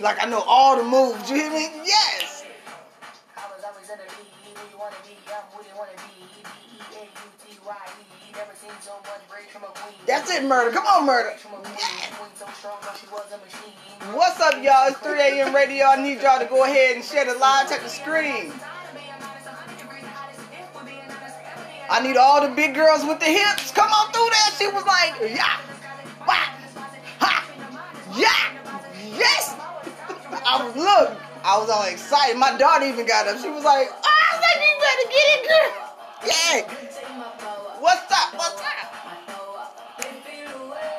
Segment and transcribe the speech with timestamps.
[0.00, 1.30] Like I know all the moves.
[1.30, 1.70] You hear me?
[1.84, 2.44] Yes.
[10.06, 10.70] That's it, murder.
[10.70, 11.34] Come on, murder.
[14.12, 14.88] What's up, y'all?
[14.88, 15.54] It's 3 a.m.
[15.54, 15.86] radio.
[15.86, 18.52] I need y'all to go ahead and share the live, check the screen.
[21.88, 23.70] I need all the big girls with the hips.
[23.70, 24.50] Come on through there.
[24.58, 25.60] She was like, yeah,
[26.26, 26.50] wah,
[27.20, 27.46] ha,
[28.16, 28.58] yeah,
[29.16, 29.54] yes.
[30.46, 31.20] I was look.
[31.44, 32.36] I was all excited.
[32.36, 33.38] My daughter even got up.
[33.38, 35.72] She was like, oh, I was like, you better get it, girl.
[36.26, 36.66] Yeah.
[37.78, 38.34] What's up?
[38.34, 38.86] What's up?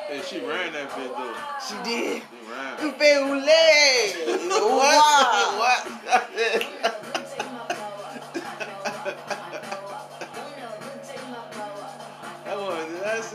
[0.08, 1.36] Hey, she ran that bit though.
[1.68, 2.24] She did.
[2.24, 2.80] She ran.
[2.80, 4.48] You.
[4.78, 5.60] Wow.
[5.60, 5.82] what?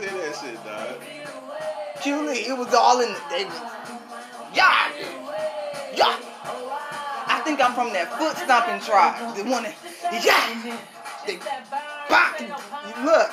[0.03, 2.03] say that shit, dog?
[2.03, 3.43] Julie, it was all in the they
[4.53, 4.91] yeah,
[5.95, 6.17] yeah.
[7.25, 9.35] I think I'm from that foot stomping tribe.
[9.35, 9.75] The one that,
[10.23, 10.77] yeah,
[11.25, 11.37] they,
[12.09, 12.39] bop.
[13.03, 13.31] Look,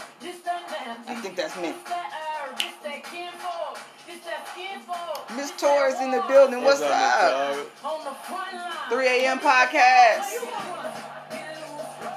[1.08, 1.74] I think that's me.
[5.36, 6.64] Miss Torres in the building.
[6.64, 7.56] What's Miss up?
[8.90, 9.38] 3 a.m.
[9.38, 10.40] podcast.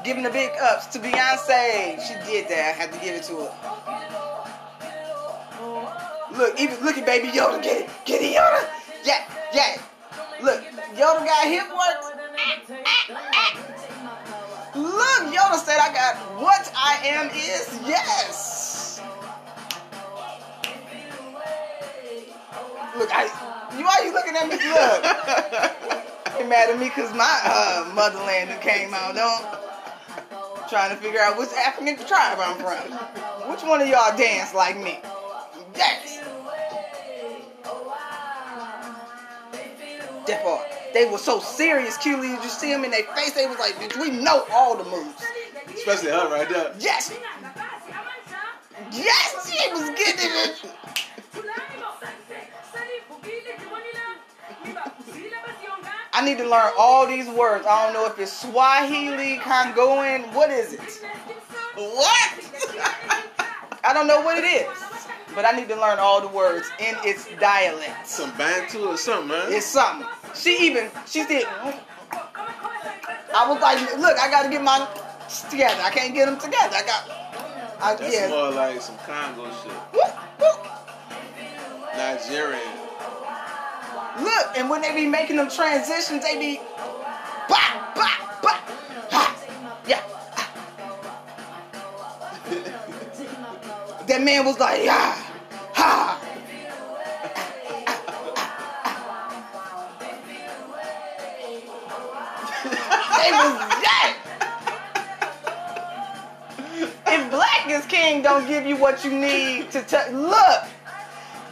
[0.04, 2.00] Giving the big ups to Beyonce.
[2.02, 2.76] She did that.
[2.76, 4.43] I had to give it to her.
[6.36, 7.62] Look, even look at baby Yoda.
[7.62, 7.90] Get it.
[8.06, 8.70] Get it, Yoda.
[9.04, 9.82] Yeah, yeah.
[10.42, 10.64] Look,
[10.96, 12.14] Yoda got hip work.
[14.76, 19.02] Look, Yoda said I got what I am is yes.
[22.98, 23.26] Look, I
[23.78, 24.58] you why you looking at me?
[24.70, 26.10] Look.
[26.40, 30.68] You mad at me because my uh, motherland came out, don't?
[30.68, 33.52] Trying to figure out which African tribe I'm from.
[33.52, 35.00] Which one of y'all dance like me?
[35.76, 36.23] Yes.
[40.28, 40.66] That part.
[40.94, 42.22] They were so serious, Q.
[42.24, 43.32] You see them in their face.
[43.34, 45.22] They was like, bitch, we know all the moves.
[45.76, 46.74] Especially her right there.
[46.80, 47.14] Yes.
[48.92, 50.66] Yes, she was getting it.
[56.16, 57.66] I need to learn all these words.
[57.66, 60.32] I don't know if it's Swahili, Congoan.
[60.34, 60.80] What is it?
[61.76, 62.40] What?
[63.84, 65.03] I don't know what it is.
[65.36, 68.08] But I need to learn all the words in its dialect.
[68.08, 69.52] Some Bantu or something, man.
[69.52, 70.08] It's something.
[70.36, 71.46] She even, she did.
[73.36, 74.88] I was like, look, I got to get my
[75.50, 75.82] together.
[75.82, 76.76] I can't get them together.
[76.76, 77.10] I got,
[77.82, 78.30] I, That's yeah.
[78.30, 79.72] more like some Congo shit.
[79.94, 80.68] Whoop, whoop.
[81.98, 82.62] Nigerian.
[84.22, 86.62] Look, and when they be making them transitions, they be
[87.50, 88.23] bop, bop,
[94.08, 95.16] that man was like, yeah,
[95.74, 96.20] ha.
[103.18, 104.20] they was that.
[107.06, 110.64] If black is king don't give you what you need to tell, look,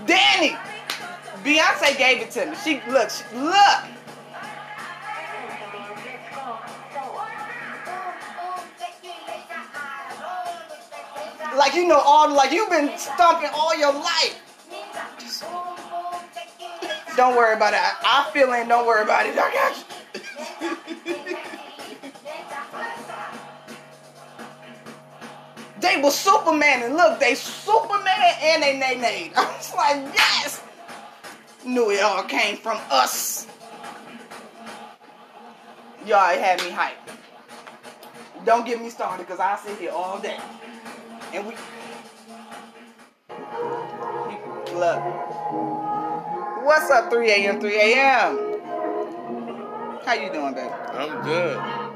[0.06, 0.56] Danny.
[1.44, 2.56] Beyonce gave it to me.
[2.64, 3.91] She look, she, look.
[11.72, 14.42] Like you know all like you've been stomping all your life.
[17.16, 17.80] Don't worry about it.
[17.82, 18.68] I, I feel it.
[18.68, 19.38] Don't worry about it.
[19.38, 21.16] I got you.
[25.80, 29.32] They were Superman and look, they Superman and they nay nay.
[29.34, 30.62] I was like, yes.
[31.66, 33.48] Knew it all came from us.
[36.06, 37.16] Y'all had me hyped.
[38.44, 40.38] Don't get me started because I'll sit here all day.
[41.34, 41.54] And we
[44.78, 45.00] look.
[46.66, 47.62] What's up, 3 a.m.
[47.62, 48.38] 3 a.m.
[50.06, 50.68] How you doing, baby?
[50.68, 51.58] I'm good.
[51.58, 51.88] I'm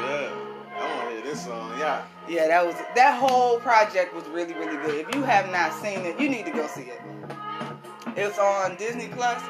[0.00, 0.32] good.
[0.74, 1.78] I want to hear this song.
[1.78, 2.04] Yeah.
[2.28, 5.06] Yeah, that was that whole project was really, really good.
[5.06, 7.00] If you have not seen it, you need to go see it.
[8.16, 9.42] It's on Disney Plus.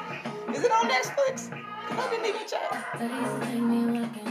[0.55, 1.51] Is it on Netflix?
[1.89, 4.30] I didn't even check.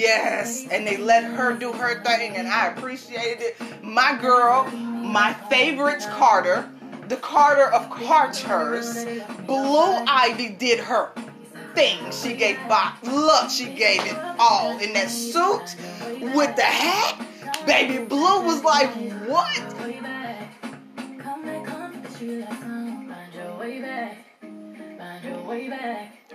[0.00, 3.84] Yes, and they let her do her thing, and I appreciated it.
[3.84, 6.66] My girl, my favorite Carter,
[7.08, 9.04] the Carter of Carters,
[9.46, 11.10] Blue Ivy did her
[11.74, 11.98] thing.
[12.12, 12.96] She gave Bach.
[13.02, 15.76] Look, she gave it all in that suit
[16.34, 17.66] with the hat.
[17.66, 18.90] Baby Blue was like,
[19.28, 19.60] what?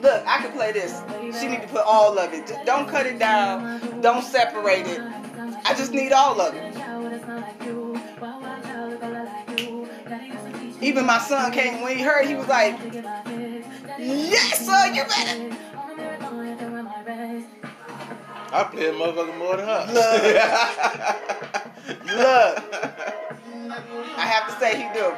[0.00, 1.00] Look, I can play this.
[1.40, 2.46] She need to put all of it.
[2.46, 4.00] Just don't cut it down.
[4.00, 5.00] Don't separate it.
[5.64, 6.74] I just need all of it.
[10.80, 12.26] Even my son came when he heard.
[12.26, 12.78] He was like,
[13.98, 15.56] "Yes, son, you better."
[18.50, 19.86] I play a motherfucker more than her.
[19.92, 20.24] Look.
[24.18, 25.12] I have to say he do.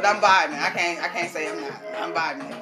[0.00, 0.62] But I'm vibing.
[0.62, 1.02] I can't.
[1.02, 1.72] I can't say I'm not.
[1.96, 2.54] I'm vibing.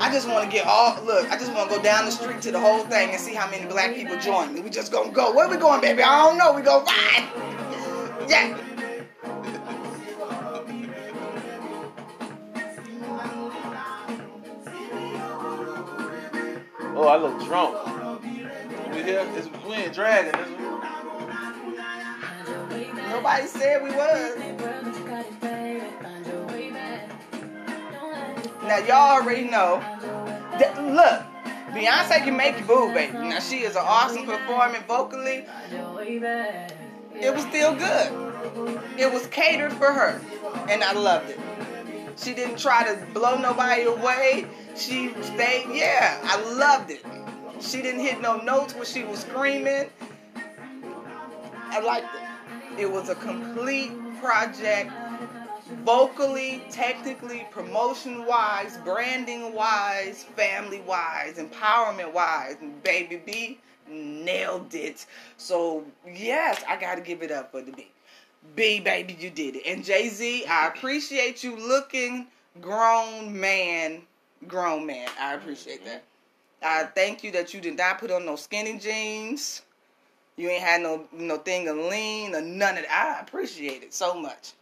[0.00, 1.04] I just want to get all.
[1.04, 3.34] Look, I just want to go down the street to the whole thing and see
[3.34, 4.62] how many black people join me.
[4.62, 5.34] We just gonna go.
[5.34, 6.02] Where we going, baby?
[6.02, 6.54] I don't know.
[6.54, 7.28] We go ride.
[8.26, 8.71] Yeah.
[17.04, 17.74] Oh, I look drunk.
[18.94, 19.26] We here?
[19.34, 20.30] It's, we ain't dragging.
[23.10, 24.38] Nobody said we was.
[28.62, 29.80] Now y'all already know.
[30.60, 31.24] That, look,
[31.74, 33.14] Beyonce can make you boo, baby.
[33.14, 35.44] Now she is an awesome performer vocally.
[35.72, 38.78] It was still good.
[38.96, 40.20] It was catered for her,
[40.68, 41.40] and I loved it.
[42.16, 44.46] She didn't try to blow nobody away.
[44.76, 45.66] She stayed.
[45.72, 47.04] Yeah, I loved it.
[47.60, 49.88] She didn't hit no notes when she was screaming.
[51.70, 52.80] I liked it.
[52.80, 54.90] It was a complete project
[55.84, 62.56] vocally, technically, promotion wise, branding wise, family wise, empowerment wise.
[62.60, 63.58] And Baby B
[63.88, 65.06] nailed it.
[65.36, 67.90] So, yes, I got to give it up for the B.
[68.56, 69.62] B, baby, you did it.
[69.66, 72.26] And Jay Z, I appreciate you looking
[72.60, 74.02] grown man,
[74.48, 75.08] grown man.
[75.20, 76.02] I appreciate that.
[76.62, 79.62] I thank you that you did not put on no skinny jeans.
[80.36, 83.16] You ain't had no no thing of lean or none of that.
[83.18, 84.52] I appreciate it so much.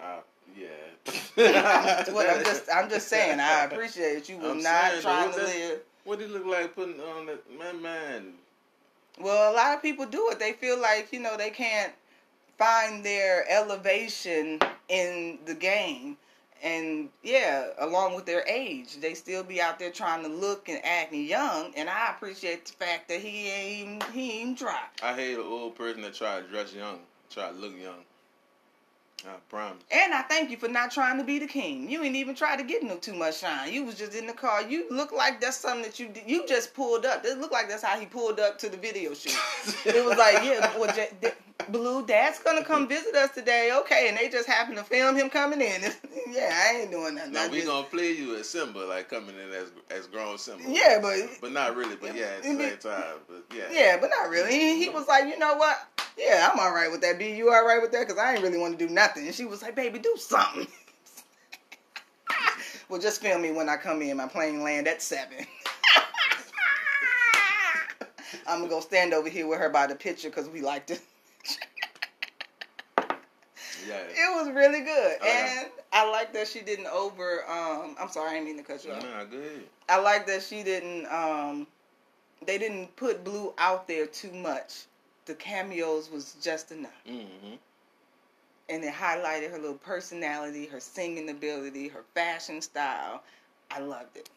[0.00, 0.20] Uh,
[0.56, 0.66] yeah.
[2.12, 4.28] Well, I'm just I'm just saying I appreciate it.
[4.28, 5.80] you was I'm not saying, trying to that- live.
[6.04, 7.82] What did he look like putting on that man?
[7.82, 8.32] Man,
[9.20, 10.38] Well, a lot of people do it.
[10.38, 11.92] They feel like you know they can't
[12.56, 14.58] find their elevation
[14.88, 16.16] in the game,
[16.62, 20.84] and yeah, along with their age, they still be out there trying to look and
[20.84, 21.72] act young.
[21.76, 24.82] And I appreciate the fact that he ain't he ain't dry.
[25.02, 27.00] I hate an old person that try to dress young,
[27.30, 28.04] try to look young.
[29.26, 29.82] I promise.
[29.90, 31.90] And I thank you for not trying to be the king.
[31.90, 33.72] You ain't even try to get no too much shine.
[33.72, 34.62] You was just in the car.
[34.62, 36.22] You look like that's something that you did.
[36.26, 37.24] You just pulled up.
[37.24, 39.36] It looked like that's how he pulled up to the video shoot.
[39.84, 41.28] it was like, yeah, boy, J- D-
[41.72, 43.70] Blue, Dad's gonna come visit us today.
[43.80, 45.82] Okay, and they just happened to film him coming in.
[46.30, 47.32] yeah, I ain't doing nothing.
[47.32, 50.38] No, I we just- gonna play you as Simba, like coming in as as grown
[50.38, 50.64] Simba.
[50.68, 51.96] Yeah, but but not really.
[51.96, 53.14] But yeah, at the same time.
[53.28, 54.50] But yeah, yeah, but not really.
[54.52, 55.76] He, he was like, you know what?
[56.18, 57.18] Yeah, I'm all right with that.
[57.18, 58.06] B, you all right with that?
[58.06, 59.26] Because I ain't really want to do nothing.
[59.26, 60.66] And she was like, baby, do something.
[62.88, 64.16] well, just film me when I come in.
[64.16, 65.46] My plane land at seven.
[68.46, 70.98] I'm gonna go stand over here with her by the picture because we like to.
[73.88, 74.02] Yeah.
[74.10, 75.60] It was really good, Oh, yeah.
[75.62, 77.44] and I like that she didn't over.
[77.48, 79.02] Um, I'm sorry, I didn't mean to cut you off.
[79.02, 79.62] Nah, go ahead.
[79.88, 81.06] I like that she didn't.
[81.06, 81.66] Um,
[82.46, 84.84] they didn't put Blue out there too much.
[85.26, 87.54] The cameos was just enough, Mm-hmm.
[88.70, 93.22] and it highlighted her little personality, her singing ability, her fashion style.
[93.70, 94.30] I loved it.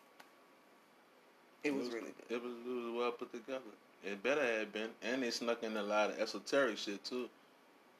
[1.64, 2.36] It was really good.
[2.38, 3.62] It was, it was well put together.
[4.04, 7.30] It better have been, and they snuck in a lot of esoteric shit too.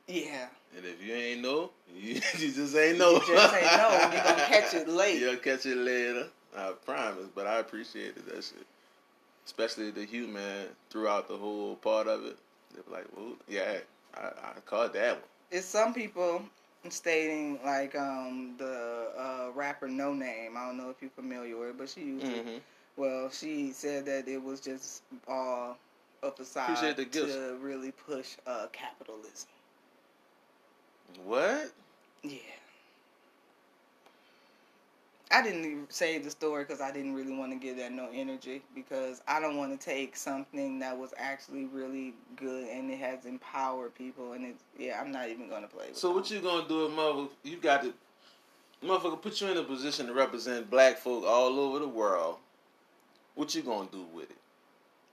[0.08, 3.14] Yeah, And if you ain't know, you, you just ain't know.
[3.14, 4.10] You just ain't know.
[4.12, 5.20] You gonna catch it late.
[5.20, 6.28] You'll catch it later.
[6.58, 7.28] I promise.
[7.34, 8.66] But I appreciated that shit,
[9.46, 12.38] especially the human throughout the whole part of it.
[12.74, 13.78] They were like, well, yeah,
[14.16, 15.24] I, I caught that one.
[15.52, 16.42] it's some people
[16.90, 20.58] stating like um the uh, rapper No Name.
[20.58, 22.46] I don't know if you're familiar with, it, but she used it.
[22.46, 22.58] Mm-hmm.
[22.98, 25.78] Well, she said that it was just all
[26.24, 29.48] a facade to really push uh, capitalism.
[31.26, 31.72] What?
[32.24, 32.38] Yeah.
[35.32, 38.10] I didn't even say the story because I didn't really want to give that no
[38.14, 43.00] energy because I don't want to take something that was actually really good and it
[43.00, 45.88] has empowered people and it's yeah I'm not even gonna play.
[45.88, 47.28] With So what you gonna do, mother?
[47.44, 47.94] You got to,
[48.84, 52.36] motherfucker, put you in a position to represent black folk all over the world.
[53.36, 54.41] What you gonna do with it?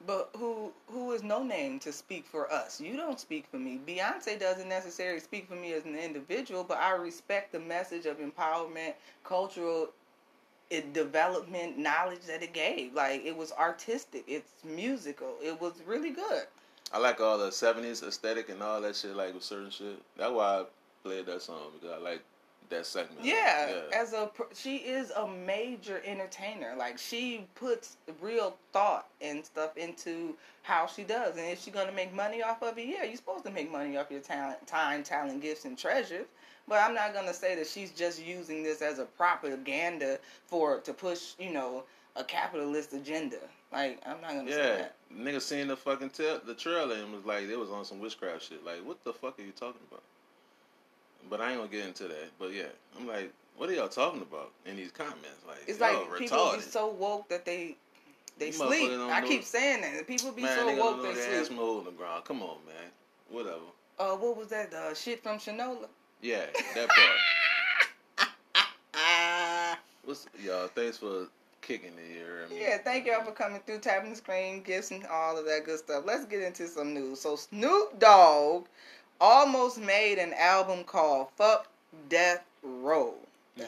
[0.06, 2.80] But who who is no name to speak for us?
[2.80, 3.80] You don't speak for me.
[3.84, 8.18] Beyonce doesn't necessarily speak for me as an individual, but I respect the message of
[8.18, 9.90] empowerment, cultural
[10.92, 12.94] development, knowledge that it gave.
[12.94, 16.44] Like it was artistic, it's musical, it was really good.
[16.92, 20.00] I like all the '70s aesthetic and all that shit, like with certain shit.
[20.16, 20.64] That's why I
[21.02, 22.22] played that song because I like
[22.70, 23.24] that segment.
[23.24, 26.74] Yeah, as a she is a major entertainer.
[26.76, 31.92] Like she puts real thought and stuff into how she does, and if she's gonna
[31.92, 35.02] make money off of it, yeah, you're supposed to make money off your talent, time,
[35.02, 36.26] talent, gifts, and treasures.
[36.66, 40.92] But I'm not gonna say that she's just using this as a propaganda for to
[40.92, 41.84] push, you know,
[42.16, 43.38] a capitalist agenda.
[43.72, 44.94] Like I'm not gonna say Yeah, that.
[45.14, 48.42] nigga seen the fucking ta- the trailer and was like, it was on some witchcraft
[48.48, 48.64] shit.
[48.64, 50.02] Like, what the fuck are you talking about?
[51.30, 52.30] But I ain't gonna get into that.
[52.38, 52.64] But yeah,
[52.98, 55.42] I'm like, what are y'all talking about in these comments?
[55.46, 56.56] Like, It's like people retarded.
[56.56, 57.76] be so woke that they
[58.38, 58.90] they You sleep.
[58.92, 60.06] I keep saying that.
[60.06, 61.58] People be man, so nigga woke they their ass sleep.
[61.60, 62.24] in the ground.
[62.24, 62.90] Come on, man.
[63.30, 63.56] Whatever.
[63.98, 64.70] Uh, what was that?
[64.70, 65.88] The shit from Shinola.
[66.22, 68.28] Yeah, that part.
[70.04, 70.68] What's y'all?
[70.68, 71.26] Thanks for
[71.60, 72.44] kicking the here.
[72.46, 75.44] I mean, Yeah, thank y'all for coming through, tapping the screen, gifts, and all of
[75.44, 76.04] that good stuff.
[76.06, 77.20] Let's get into some news.
[77.20, 78.66] So Snoop Dogg
[79.20, 81.68] almost made an album called "Fuck
[82.08, 83.14] Death Row."
[83.56, 83.66] yeah,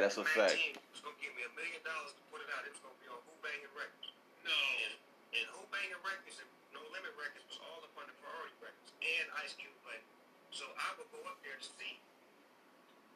[0.00, 0.56] that's a fact.
[0.92, 2.64] was gonna give me a million dollars to put it out.
[2.64, 4.12] It was gonna be on Hoo-Bangin' Records.
[4.44, 4.52] No.
[4.52, 4.92] And,
[5.40, 9.56] and Hoo-Bangin' Records and No Limit Records was all up under Priority Records and Ice
[9.56, 10.04] Cube played.
[10.52, 11.96] So I would go up there to see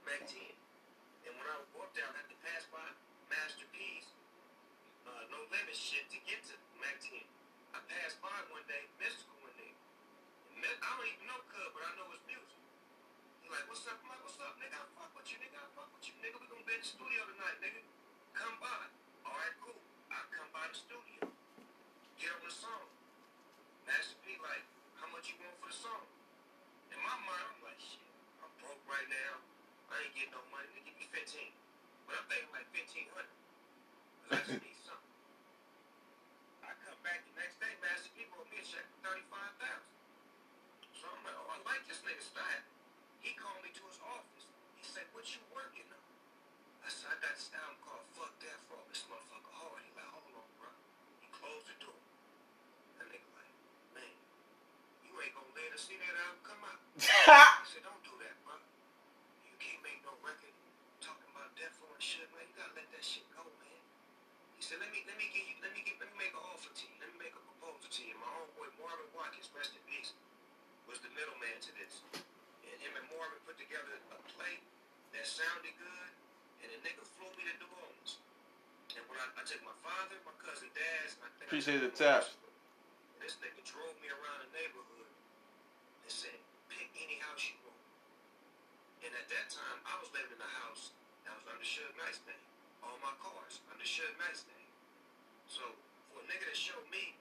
[0.08, 0.40] Mack 10.
[1.28, 2.84] And when I would go up there, I'd have to pass by
[3.28, 4.08] Master P's
[5.04, 7.20] uh, No Limit shit to get to Mack 10.
[7.76, 9.43] I passed by one day, mystical one day.
[9.43, 9.43] And
[10.62, 12.60] I don't even know Cub, but I know his music.
[13.42, 13.98] He's like, what's up?
[14.00, 14.78] I'm like, what's up, nigga?
[14.78, 15.58] I fuck with you, nigga.
[15.58, 16.36] I fuck with you, nigga.
[16.38, 17.82] We gonna be in the studio tonight, nigga.
[18.34, 18.88] Come by.
[19.26, 19.80] All right, cool.
[20.10, 21.22] I come by the studio.
[22.20, 22.86] Get on the song.
[23.84, 24.64] Master P like,
[24.96, 26.06] how much you want for the song?
[26.94, 28.00] In my mind, I'm like, shit,
[28.40, 29.42] I'm broke right now.
[29.90, 30.70] I ain't getting no money.
[30.72, 31.52] They give me 15.
[32.06, 33.26] But I'm thinking like 1500
[34.24, 35.12] Because I just need something.
[36.64, 39.84] I come back the next day, Master P wrote me a check for 35000
[40.96, 42.64] So I'm like, oh, I like this nigga style.
[43.20, 44.44] He called me to his office.
[44.76, 46.04] He said, what you working on?
[46.84, 49.80] I said, I got this album called Fuck That For This motherfucker hard.
[49.84, 50.68] He like, hold on, bro.
[51.24, 52.00] He closed the door.
[53.00, 53.54] That nigga like,
[53.96, 54.14] man,
[55.08, 56.80] you ain't gonna let us see that album come out.
[57.32, 58.60] I said, don't do that, bro.
[59.48, 60.52] You can't make no record
[61.00, 62.44] talking about death row and shit, man.
[62.44, 63.80] You gotta let that shit go, man.
[64.56, 66.44] He said, let me let me give you let me get let me make an
[66.44, 66.96] offer to you.
[67.00, 68.16] Let me make a proposal to you.
[68.20, 70.12] My homeboy Marvin Watkins, rest in peace,
[70.88, 72.04] was the middleman to this.
[72.14, 74.58] And him and Marvin put together a play
[75.14, 76.10] that sounded good,
[76.66, 78.18] and the nigga flew me to New Orleans.
[78.98, 81.94] And when I, I took my father, my cousin Daz, and I think Appreciate took
[81.94, 82.50] the sister,
[83.22, 85.06] This nigga drove me around the neighborhood
[86.02, 86.34] and said,
[86.66, 87.78] pick any house you want.
[89.06, 90.90] And at that time, I was living in a house
[91.22, 92.46] that was under Suge Knight's name.
[92.82, 94.70] All my cars under Suge Knight's name.
[95.46, 95.62] So
[96.10, 97.14] for a nigga to show me,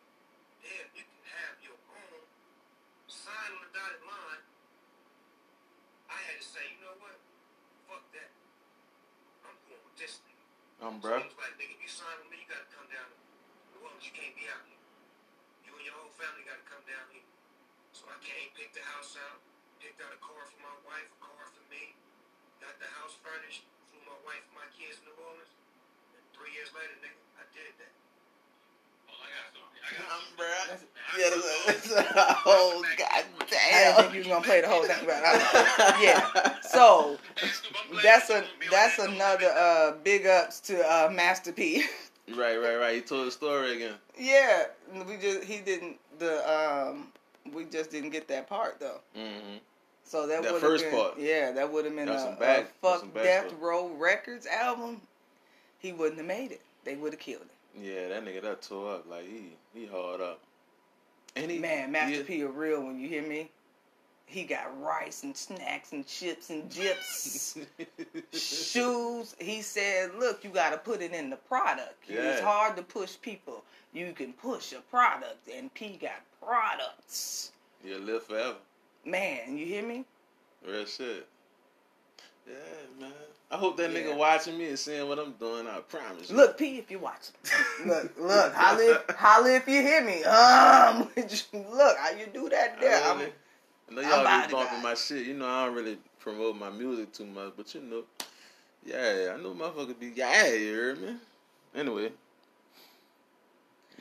[0.66, 2.26] damn, you can have your own
[3.06, 4.42] sign on the dotted line,
[6.14, 7.18] I had to say, you know what?
[7.90, 8.30] Fuck that.
[9.50, 10.46] I'm going with this nigga.
[10.86, 11.18] Um, So bro.
[11.20, 13.18] he was like, nigga, if you sign with me, you gotta come down to
[13.74, 14.06] New Orleans.
[14.06, 14.82] You can't be out here.
[15.66, 17.26] You and your whole family gotta come down here.
[17.98, 19.42] So I came, picked the house out,
[19.82, 21.94] picked out a car for my wife, a car for me,
[22.62, 25.54] got the house furnished, flew my wife and my kids to New Orleans.
[26.18, 27.94] And three years later, nigga, I did that.
[31.18, 32.06] Yeah, got that's something.
[32.46, 33.24] oh god I
[33.96, 36.56] didn't think you was gonna play the whole thing, but I, yeah.
[36.64, 37.18] So
[38.02, 41.84] that's a that's another uh, big ups to uh, Master P.
[42.36, 42.96] Right, right, right.
[42.96, 43.94] He told the story again.
[44.18, 44.64] yeah,
[45.08, 47.10] we just he didn't the um
[47.54, 49.02] we just didn't get that part though.
[49.16, 49.58] Mm-hmm.
[50.06, 51.20] So that, That would first have been part.
[51.20, 53.54] yeah, that would have been a, some back- a fuck some back Death.
[53.60, 55.02] Row Records album.
[55.80, 56.62] He wouldn't have made it.
[56.86, 57.50] They would have killed him.
[57.80, 60.40] Yeah, that nigga that tore up like he he hard up.
[61.36, 63.50] And he Man, Master he- P a real when You hear me?
[64.26, 67.58] He got rice and snacks and chips and jips.
[68.34, 69.36] shoes.
[69.38, 72.06] He said, "Look, you got to put it in the product.
[72.08, 73.64] It's hard to push people.
[73.92, 77.52] You can push a product, and P got products.
[77.84, 78.56] You'll live forever.
[79.06, 80.06] Man, you hear me?
[80.66, 81.28] Real shit.
[82.48, 82.54] Yeah,
[83.00, 83.12] man.
[83.52, 84.00] I hope that Yeah.
[84.00, 85.68] nigga watching me and seeing what I'm doing.
[85.68, 86.30] I promise.
[86.30, 86.36] you.
[86.36, 87.36] Look, P, if you're watching,
[87.86, 90.24] look, look, holla, holla if you hear me.
[90.24, 91.10] Um,
[91.72, 93.04] look, how you do that I, there?
[93.04, 93.22] I'm-
[93.90, 95.28] I know y'all be bumping my shit.
[95.28, 98.04] You know I don't really promote my music too much, but you know,
[98.86, 101.16] yeah, I know motherfuckers be yeah, you heard me.
[101.76, 102.12] Anyway,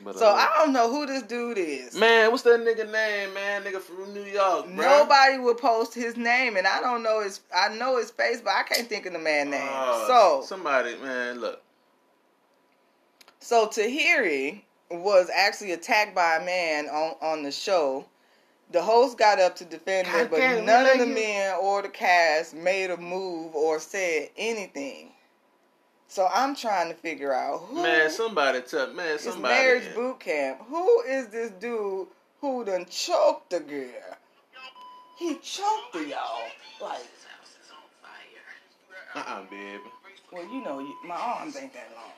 [0.03, 1.95] But, So uh, I don't know who this dude is.
[1.95, 3.63] man, what's that nigga name, man?
[3.63, 4.75] Nigga from New York, bro.
[4.75, 7.39] Nobody will post his name, and I don't know his.
[7.55, 9.69] I know his face, but I can't think of the man name.
[9.71, 11.61] Uh, so, somebody, man, look.
[13.39, 18.05] so Tahiry was actually attacked by a man on on the show.
[18.71, 21.81] The host got up to defend her, but damn, none of the you- men or
[21.81, 25.12] the cast made a move or said anything.
[26.07, 29.53] So I'm trying to figure out who Man, somebody tell man, is somebody.
[29.53, 30.61] marriage boot camp.
[30.69, 32.07] Who is this dude
[32.39, 34.17] who done choked the girl?
[35.17, 36.41] He choked her, y'all.
[36.81, 36.99] Like,
[39.15, 39.79] Uh-uh, babe.
[40.31, 42.11] well, you know, you- my arms ain't that long.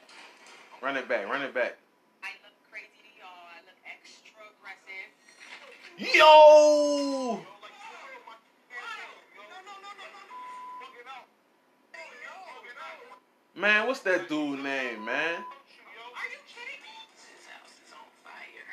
[0.82, 1.75] Run it back, run it back.
[2.24, 3.27] I look crazy to y'all.
[3.51, 6.15] I look extra aggressive.
[6.15, 7.46] Yo!
[13.55, 15.05] Man, what's that dude name, man?
[15.05, 15.43] That
[16.29, 16.89] you kidding me?
[17.15, 18.65] This house is on fire.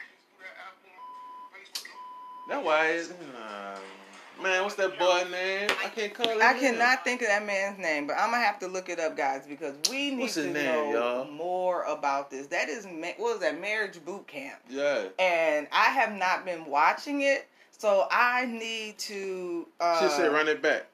[2.49, 5.69] That's why it's, uh, man, what's that boy name?
[5.85, 6.41] I can't call it.
[6.43, 9.17] I cannot think of that man's name, but I'm gonna have to look it up,
[9.17, 11.31] guys, because we need What's to name, know y'all?
[11.31, 12.49] more about this.
[12.49, 13.61] That is, ma- what was that?
[13.61, 15.05] Marriage boot camp, Yeah.
[15.21, 19.69] and I have not been watching it, so I need to.
[19.81, 20.87] Uh, She said run it back.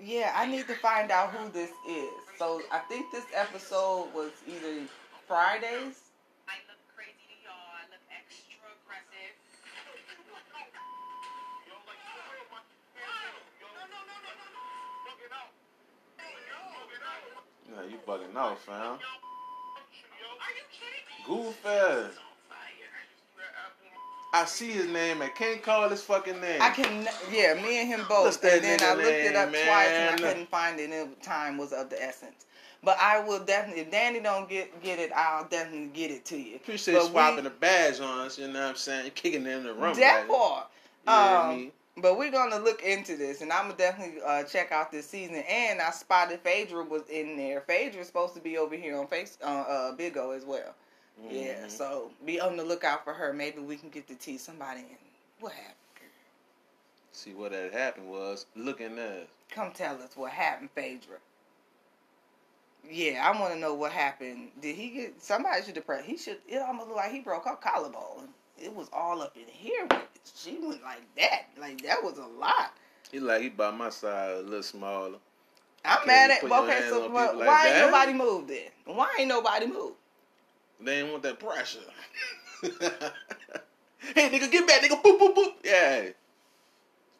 [0.00, 2.10] Yeah, I need to find out who this is.
[2.38, 4.86] So I think this episode was either
[5.26, 5.98] Fridays.
[6.46, 7.74] I look crazy to y'all.
[7.74, 9.34] I look extra aggressive.
[17.74, 18.76] No, you bugging out, fam.
[18.76, 18.98] Are
[20.54, 21.26] you kidding me?
[21.26, 22.27] Goof This ass.
[24.32, 25.22] I see his name.
[25.22, 26.60] I can't call his fucking name.
[26.60, 28.42] I can, yeah, me and him both.
[28.44, 30.90] And then I looked it up name, twice and I couldn't find it.
[30.90, 32.44] And time was of the essence.
[32.84, 36.36] But I will definitely, if Danny don't get get it, I'll definitely get it to
[36.36, 36.56] you.
[36.56, 38.38] Appreciate But swapping we- the badge on us.
[38.38, 39.10] You know what I'm saying?
[39.14, 39.94] Kicking it in the room.
[39.98, 40.28] That part.
[40.28, 41.72] you know what I Um, mean?
[42.00, 45.36] But we're gonna look into this, and I'm gonna definitely uh, check out this season.
[45.48, 47.62] And I spotted Phaedra was in there.
[47.62, 50.74] Phaedra's supposed to be over here on face uh, uh, Big O as well.
[51.30, 51.70] Yeah, Mhm.
[51.70, 53.32] so be on the lookout for her.
[53.32, 54.98] Maybe we can get to tease somebody in.
[55.40, 55.74] What happened?
[57.12, 59.28] See what had happened was looking at.
[59.50, 61.18] Come tell us what happened, Phaedra.
[62.88, 64.52] Yeah, I want to know what happened.
[64.60, 66.06] Did he get somebody should have pressed?
[66.06, 66.38] He should.
[66.46, 68.32] It almost looked like he broke her collarbone.
[68.56, 69.82] It was all up in here.
[69.82, 70.32] With it.
[70.34, 71.46] She went like that.
[71.58, 72.72] Like that was a lot.
[73.10, 75.18] He like he by my side a little smaller.
[75.84, 76.44] I'm mad at.
[76.44, 78.70] Okay, so why, like why ain't nobody moved then?
[78.84, 79.96] Why ain't nobody moved?
[80.80, 81.80] They ain't want that pressure.
[82.62, 82.70] hey
[84.30, 85.02] nigga, get back, nigga.
[85.02, 85.52] Boop boop boop.
[85.64, 86.10] Yeah.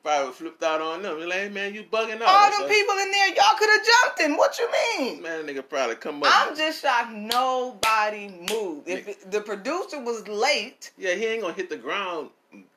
[0.03, 1.18] Probably flipped out on them.
[1.18, 2.29] He like, hey, man, you bugging out.
[2.29, 4.37] All them people in there, y'all could have jumped him.
[4.37, 5.23] What you mean?
[5.23, 6.31] Man, nigga probably come up.
[6.33, 8.88] I'm just shocked nobody moved.
[8.88, 12.31] If it, the producer was late, Yeah, he ain't gonna hit the ground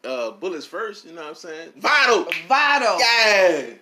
[0.04, 1.06] uh, bullets first.
[1.06, 1.74] You know what I'm saying?
[1.78, 2.26] Vital.
[2.48, 3.00] Vital.
[3.00, 3.76] Yeah.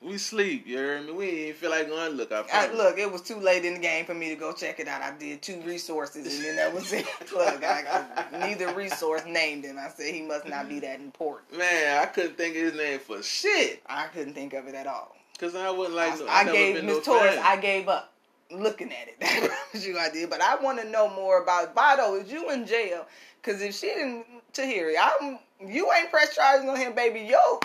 [0.00, 0.64] We sleep.
[0.66, 1.12] You hear me?
[1.12, 2.30] We ain't feel like going to look.
[2.30, 4.78] I I, look, it was too late in the game for me to go check
[4.78, 5.02] it out.
[5.02, 7.04] I did two resources, and then that was it.
[7.32, 9.76] look, I, I, neither resource named him.
[9.76, 11.58] I said he must not be that important.
[11.58, 13.82] Man, I couldn't think of his name for shit.
[13.86, 15.16] I couldn't think of it at all.
[15.40, 16.18] Cause I wouldn't like.
[16.18, 17.34] no, I, I gave Miss no Torres.
[17.34, 17.44] fan.
[17.44, 18.12] I gave up
[18.50, 19.16] looking at it.
[19.20, 20.30] I promise you I did.
[20.30, 22.14] But I want to know more about Vado.
[22.14, 23.06] Is you in jail?
[23.40, 27.20] Because if she didn't, Tahiry, I'm you ain't press charges on him, baby.
[27.20, 27.60] Yo.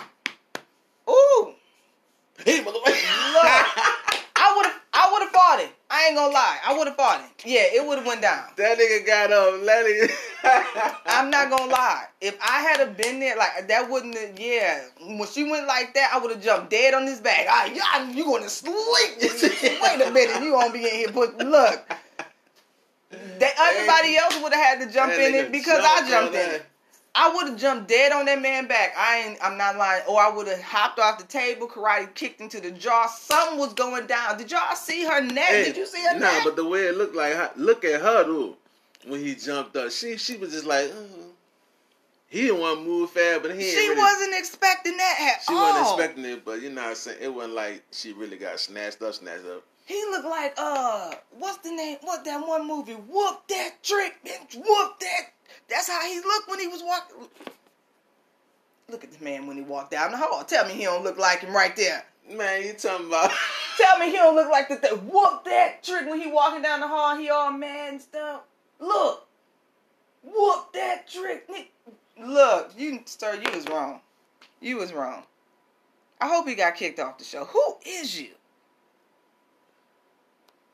[2.44, 3.32] Hey, motherfucker.
[3.32, 3.44] Look,
[4.36, 5.70] I would have, I would have fought it.
[5.90, 7.46] I ain't gonna lie, I would have fought it.
[7.46, 8.48] Yeah, it would have went down.
[8.56, 9.64] that nigga got up.
[9.64, 11.00] That nigga.
[11.06, 12.04] I'm not gonna lie.
[12.20, 14.16] If I had have been there, like that wouldn't.
[14.18, 17.46] Have, yeah, when she went like that, I would have jumped dead on his back.
[17.48, 18.74] Ah, yeah, you going to sleep?
[19.22, 21.12] Wait a minute, you gonna be in here?
[21.12, 21.88] But look,
[23.38, 26.50] that everybody else would have had to jump That in it because I jumped in
[26.50, 26.66] it.
[27.16, 28.92] I would have jumped dead on that man back.
[28.98, 29.38] I ain't.
[29.42, 30.02] I'm not lying.
[30.08, 33.06] Or I would have hopped off the table, karate kicked into the jaw.
[33.06, 34.36] Something was going down.
[34.36, 35.46] Did y'all see her neck?
[35.46, 36.40] Hey, Did you see her Nah, neck?
[36.44, 38.56] but the way it looked like, look at her though.
[39.06, 40.94] When he jumped up, she she was just like, uh,
[42.28, 45.54] he didn't want to move fast, but he she really, wasn't expecting that at She
[45.54, 45.60] all.
[45.74, 47.18] wasn't expecting it, but you know what I'm saying.
[47.20, 49.62] It wasn't like she really got snatched up, snatched up.
[49.86, 51.98] He looked like uh, what's the name?
[52.00, 52.94] What that one movie?
[52.94, 54.56] Whoop that trick, bitch.
[54.56, 55.26] Whoop that.
[55.68, 57.28] That's how he looked when he was walking.
[58.90, 60.44] Look at the man when he walked down the hall.
[60.44, 62.04] Tell me he don't look like him right there.
[62.30, 63.30] Man, you talking about?
[63.78, 66.80] Tell me he don't look like the th- whoop that trick when he walking down
[66.80, 67.16] the hall.
[67.16, 68.42] He all mad and stuff.
[68.78, 69.26] Look,
[70.22, 71.48] whoop that trick.
[71.50, 71.72] Nick.
[72.20, 74.00] Look, you sir, you was wrong.
[74.60, 75.24] You was wrong.
[76.20, 77.44] I hope he got kicked off the show.
[77.44, 78.30] Who is you?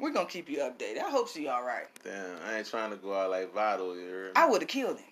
[0.00, 1.02] We're gonna keep you updated.
[1.02, 1.86] I hope she all right.
[2.02, 3.94] Damn, I ain't trying to go out like Vado.
[3.94, 4.30] Me?
[4.34, 5.06] I would have killed him.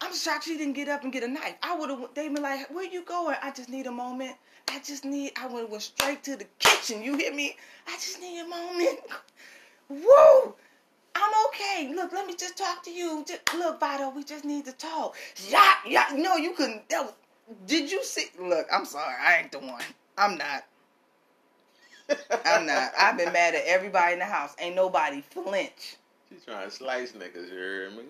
[0.00, 1.54] I'm shocked she didn't get up and get a knife.
[1.62, 2.08] I would have.
[2.14, 4.36] They been like, "Where you going?" I just need a moment.
[4.68, 5.32] I just need.
[5.36, 7.02] I would have went straight to the kitchen.
[7.02, 7.56] You hear me?
[7.86, 9.00] I just need a moment.
[9.88, 10.54] Woo!
[11.14, 11.92] I'm okay.
[11.94, 13.24] Look, let me just talk to you.
[13.26, 15.14] Just, look, Vito, we just need to talk.
[15.48, 16.06] Yeah, yeah.
[16.14, 16.88] No, you couldn't.
[16.88, 17.12] That was,
[17.66, 18.26] did you see?
[18.40, 19.14] Look, I'm sorry.
[19.20, 19.82] I ain't the one.
[20.16, 20.64] I'm not.
[22.44, 22.92] I'm not.
[22.98, 24.54] I've been mad at everybody in the house.
[24.58, 25.96] Ain't nobody flinch.
[26.28, 27.48] She trying to slice niggas.
[27.50, 28.02] You hear me?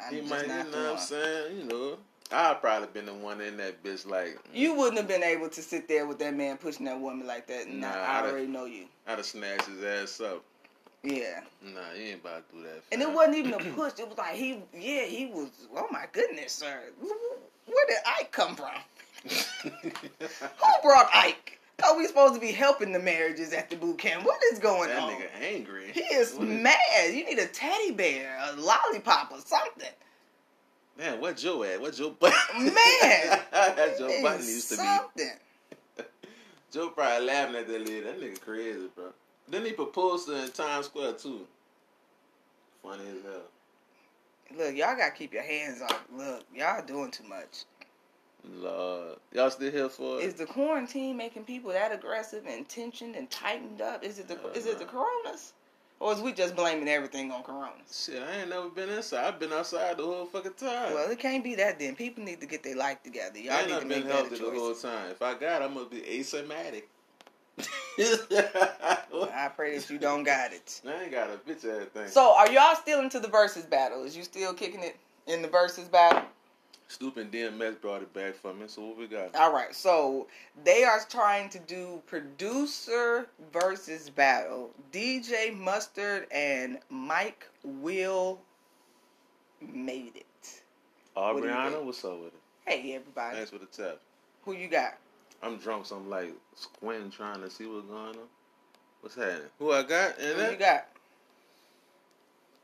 [0.00, 1.58] I'm He just might, you not know what I'm saying?
[1.58, 1.98] You know,
[2.32, 4.06] I'd probably been the one in that bitch.
[4.06, 7.26] Like, You wouldn't have been able to sit there with that man pushing that woman
[7.26, 7.68] like that.
[7.68, 8.86] Nah, I I'd- already know you.
[9.06, 10.42] I'd have snatched his ass up.
[11.02, 11.40] Yeah.
[11.62, 12.82] Nah, you ain't about to do that.
[12.90, 13.92] And it wasn't even a push.
[13.98, 15.50] It was like he, yeah, he was.
[15.76, 16.80] Oh my goodness, sir.
[17.00, 18.70] Where did Ike come from?
[19.70, 21.55] Who brought Ike?
[21.84, 24.24] Are we supposed to be helping the marriages at the boot camp?
[24.24, 25.10] What is going on?
[25.10, 25.92] that nigga angry.
[25.92, 26.74] He is What mad.
[27.12, 29.90] You need a teddy bear, a lollipop, or something.
[30.98, 31.80] Man, what Joe at?
[31.80, 32.36] What Joe Budden?
[32.58, 32.72] Man.
[33.52, 34.82] that Joe Budden used to be.
[34.82, 35.32] something.
[36.72, 38.00] Joe probably laughing at that lady.
[38.00, 39.12] That nigga crazy, bro.
[39.48, 41.46] Then he proposed to in Times Square too.
[42.82, 43.42] Funny as hell.
[44.56, 46.04] Look, y'all gotta keep your hands off.
[46.16, 47.64] Look, y'all doing too much.
[48.44, 50.24] Lord, y'all still here for it?
[50.24, 54.04] Is the quarantine making people that aggressive and tensioned and tightened up?
[54.04, 55.52] Is it the Uh, is it the coronas,
[55.98, 58.06] or is we just blaming everything on coronas?
[58.06, 59.26] Shit, I ain't never been inside.
[59.26, 60.94] I've been outside the whole fucking time.
[60.94, 61.78] Well, it can't be that.
[61.78, 63.38] Then people need to get their life together.
[63.38, 65.10] Y'all need ain't to been make healthy the whole time.
[65.10, 66.84] If I got, it, I must be asymptomatic.
[67.98, 70.82] I pray that you don't got it.
[70.86, 72.08] I ain't got a bitch ass thing.
[72.08, 74.04] So, are y'all still into the versus battle?
[74.04, 74.96] Is you still kicking it
[75.26, 76.22] in the versus battle?
[76.88, 78.64] Stupid DMS brought it back for me.
[78.68, 79.34] So what we got?
[79.34, 80.28] All right, so
[80.64, 84.70] they are trying to do producer versus battle.
[84.92, 88.38] DJ Mustard and Mike Will
[89.60, 90.62] made it.
[91.14, 91.86] what Aubriana, think?
[91.86, 92.40] what's up with it?
[92.66, 93.98] Hey, everybody, Thanks for the tap.
[94.44, 94.96] who you got?
[95.42, 98.28] I'm drunk, so I'm like squinting, trying to see what's going on.
[99.00, 99.42] What's happening?
[99.58, 100.18] Who I got?
[100.18, 100.88] And Who that you got?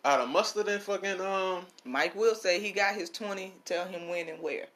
[0.04, 1.66] Out of mustard and fucking um.
[1.84, 3.52] Mike Will say he got his twenty.
[3.64, 4.66] Tell him when and where.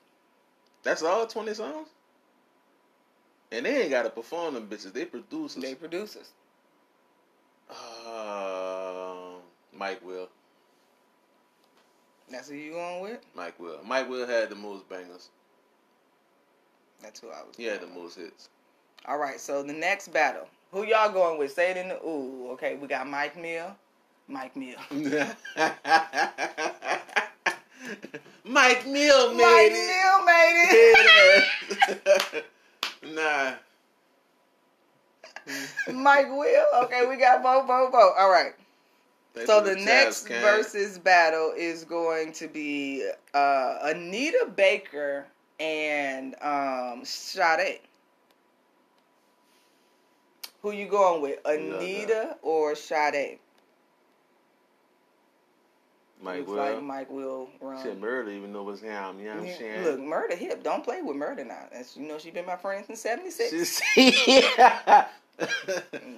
[0.82, 1.88] That's all twenty songs.
[3.52, 4.92] And they ain't got to perform them bitches.
[4.92, 5.62] They producers.
[5.62, 6.32] They producers.
[7.70, 9.36] Um,
[9.72, 10.28] Mike Will.
[12.28, 13.20] That's who you going with?
[13.36, 13.78] Mike Will.
[13.84, 15.28] Mike Will had the most bangers.
[17.00, 17.56] That's who I was.
[17.56, 18.48] He had the most hits.
[19.06, 20.48] All right, so the next battle.
[20.72, 21.52] Who y'all going with?
[21.52, 22.50] Say it in the ooh.
[22.52, 23.76] Okay, we got Mike Mill.
[24.28, 24.76] Mike Mill.
[28.44, 29.86] Mike Mill made Mike it.
[29.86, 30.66] Mill made
[32.34, 32.44] it.
[33.14, 33.52] nah.
[35.92, 36.64] Mike Will.
[36.84, 38.12] Okay, we got Bo Bo Bo.
[38.18, 38.54] All right.
[39.34, 45.26] Thanks So for the next versus battle is going to be uh, Anita Baker
[45.60, 47.80] and um, Sade.
[50.62, 53.38] Who you going with, Anita or Sade?
[56.22, 56.56] Mike Will.
[56.56, 57.82] like Mike will run.
[57.82, 59.18] Shit, Murder even know what's him.
[59.20, 59.84] You know what I'm Yeah, saying?
[59.84, 60.62] Look, murder hip.
[60.64, 61.66] Don't play with murder now.
[61.72, 63.50] That's, you know she been my friend since '76.
[63.50, 63.82] She's-
[64.56, 65.06] yeah.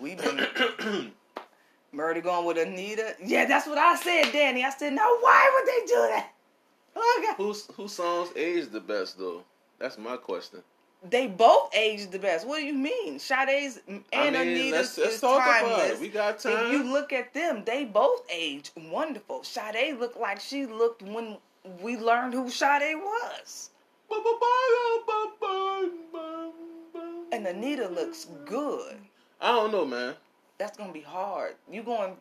[0.00, 0.46] We been
[1.92, 3.16] murder going with Anita.
[3.24, 4.64] Yeah, that's what I said, Danny.
[4.64, 6.30] I said, now why would they do that?
[6.96, 7.34] Oh God.
[7.36, 9.42] Who's whose songs age the best though?
[9.78, 10.62] That's my question.
[11.08, 12.46] They both aged the best.
[12.46, 13.18] What do you mean?
[13.18, 15.72] Sade's and I mean, Anita's let's, let's is talk timeless.
[15.74, 16.00] about it.
[16.00, 16.66] We got time.
[16.66, 19.44] If you look at them, they both aged wonderful.
[19.44, 21.36] Sade looked like she looked when
[21.80, 23.70] we learned who Sade was.
[27.30, 28.96] And Anita looks good.
[29.40, 30.14] I don't know, man.
[30.58, 31.54] That's gonna be hard.
[31.70, 32.16] You going?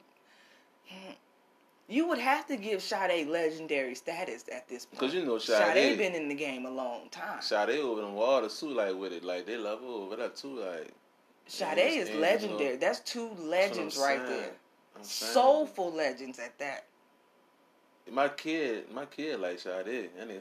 [0.88, 1.14] Hmm,
[1.90, 5.00] You would have to give Sade legendary status at this point.
[5.00, 7.42] Cause you know Sade Sade, been in the game a long time.
[7.42, 10.60] Sade over them waters too, like with it, like they love her over that too,
[10.60, 10.92] like.
[11.48, 12.76] Sade is legendary.
[12.76, 14.30] That's two That's legends right saying.
[14.42, 14.52] there.
[15.02, 16.86] Soulful legends at that.
[18.12, 20.38] My kid, my kid like Sade, and he,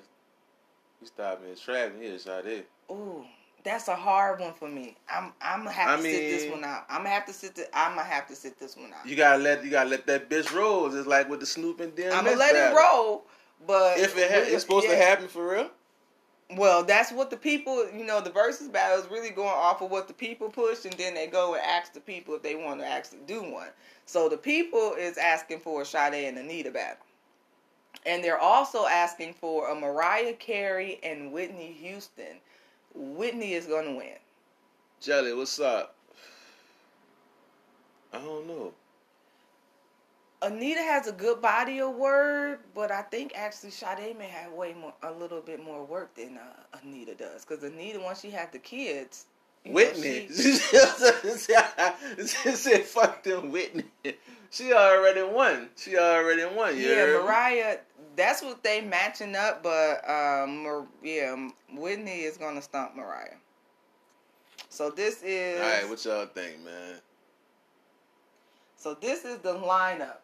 [1.01, 1.95] he stopped me in traffic.
[2.01, 2.65] He is Sade.
[2.91, 3.25] Ooh,
[3.67, 4.97] that's a hard one for me.
[5.13, 6.85] I'm I'm gonna have I to sit this one out.
[6.89, 7.57] I'm gonna have to sit.
[7.57, 9.07] The, I'm gonna have to sit this one out.
[9.07, 10.95] You gotta let you gotta let that bitch roll.
[10.95, 12.79] It's like with the Snoop and DMX I'm gonna let battle.
[12.79, 13.25] it roll.
[13.67, 15.71] But If it ha- it's supposed to happen for real.
[16.57, 19.91] Well, that's what the people, you know, the versus battle is really going off of
[19.91, 22.79] what the people push, and then they go and ask the people if they want
[22.81, 23.69] to actually do one.
[24.05, 27.05] So the people is asking for a Sade and Anita battle.
[28.05, 32.39] And they're also asking for a Mariah Carey and Whitney Houston.
[32.97, 34.17] Whitney is going to win.
[35.01, 35.95] Jelly, what's up?
[38.13, 38.73] I don't know.
[40.43, 44.75] Anita has a good body of work, but I think actually Sade may have way
[44.75, 47.45] more, a little bit more work than uh, Anita does.
[47.45, 49.27] Because Anita, once she had the kids,
[49.65, 50.29] know, Whitney.
[50.29, 50.53] she-
[52.27, 53.85] she said, "Fuck them, Whitney."
[54.51, 55.71] She already won.
[55.77, 56.79] She already won.
[56.79, 57.19] Yeah.
[57.23, 57.79] Mariah.
[58.17, 63.37] That's what they matching up, but um, Mar- yeah, Whitney is gonna stomp Mariah.
[64.71, 67.01] So this is All right, what y'all think, man?
[68.77, 70.19] so this is the lineup.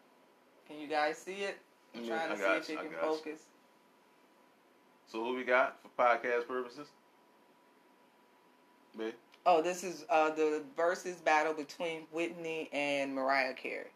[0.68, 1.59] Can you guys see it?
[1.94, 3.16] I'm Yeah, trying to see if you, can got you.
[3.16, 3.40] focus.
[5.09, 6.88] So who we got for podcast purposes?
[8.96, 9.12] Me.
[9.44, 13.88] Oh, this is uh, the versus battle between Whitney and Mariah Carey.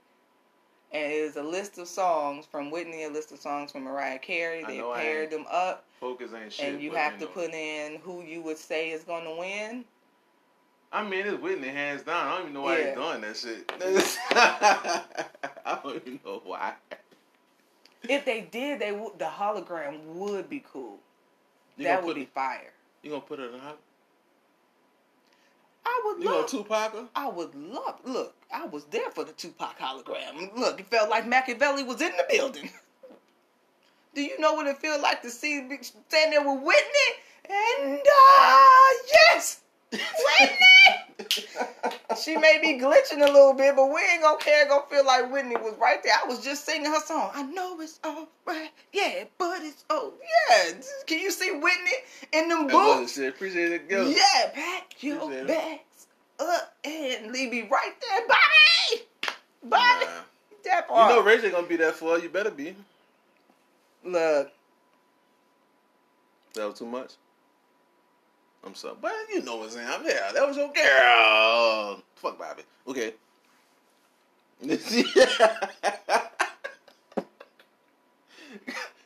[0.96, 4.18] And it is a list of songs from Whitney, a list of songs from Mariah
[4.18, 4.64] Carey.
[4.64, 6.72] They paired them up, Focus ain't shit.
[6.72, 7.30] and you have to know.
[7.32, 9.84] put in who you would say is going to win.
[10.90, 12.26] I mean, it's Whitney hands down.
[12.26, 12.86] I don't even know why Yeah.
[12.86, 13.72] he's doing that shit.
[15.66, 16.72] I don't even know why.
[18.08, 19.18] If they did, they would.
[19.18, 20.96] The hologram would be cool.
[21.76, 22.72] You that would be it, fire.
[23.02, 23.78] You gonna put it in hot?
[25.84, 26.46] I would You love.
[26.48, 26.94] Tupac?
[27.14, 27.96] I would love.
[28.04, 30.56] Look, I was there for the Tupac hologram.
[30.56, 32.70] Look, it felt like Machiavelli was in the building.
[34.14, 37.10] Do you know what it feels like to see me stand there with Whitney?
[37.48, 39.60] And uh, yes,
[39.92, 40.56] Whitney.
[42.22, 44.66] she may be glitching a little bit, but we ain't gonna care.
[44.68, 46.14] Gonna feel like Whitney was right there.
[46.14, 47.30] I was just singing her song.
[47.34, 50.14] I know it's all right, yeah, but it's oh
[50.50, 50.72] yeah.
[51.06, 51.92] Can you see Whitney
[52.32, 53.18] in them boots?
[53.18, 54.08] Appreciate it, girl.
[54.08, 55.80] Yeah, pack your bags
[56.40, 59.02] up and leave me right there, Bobby.
[59.64, 60.22] Bobby, Nah.
[60.64, 62.28] that You know J gonna be there for you.
[62.28, 62.74] Better be.
[64.04, 64.52] Look,
[66.54, 67.12] That was too much.
[68.64, 69.88] I'm sorry, but you know what I'm saying.
[69.88, 70.32] I'm there.
[70.32, 72.02] That was your girl.
[72.16, 72.62] Fuck Bobby.
[72.88, 73.14] Okay.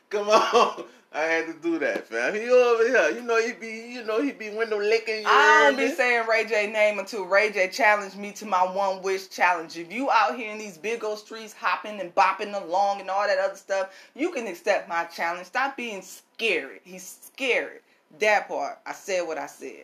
[0.09, 0.85] Come on.
[1.13, 2.33] I had to do that, fam.
[2.33, 3.09] He over here.
[3.11, 3.91] You know he be.
[3.93, 5.23] You know he be window licking.
[5.23, 8.63] You I don't be saying Ray J name until Ray J challenged me to my
[8.63, 9.77] one wish challenge.
[9.77, 13.27] If you out here in these big old streets hopping and bopping along and all
[13.27, 15.47] that other stuff, you can accept my challenge.
[15.47, 16.79] Stop being scary.
[16.85, 17.79] He's scary.
[18.19, 18.79] That part.
[18.85, 19.83] I said what I said.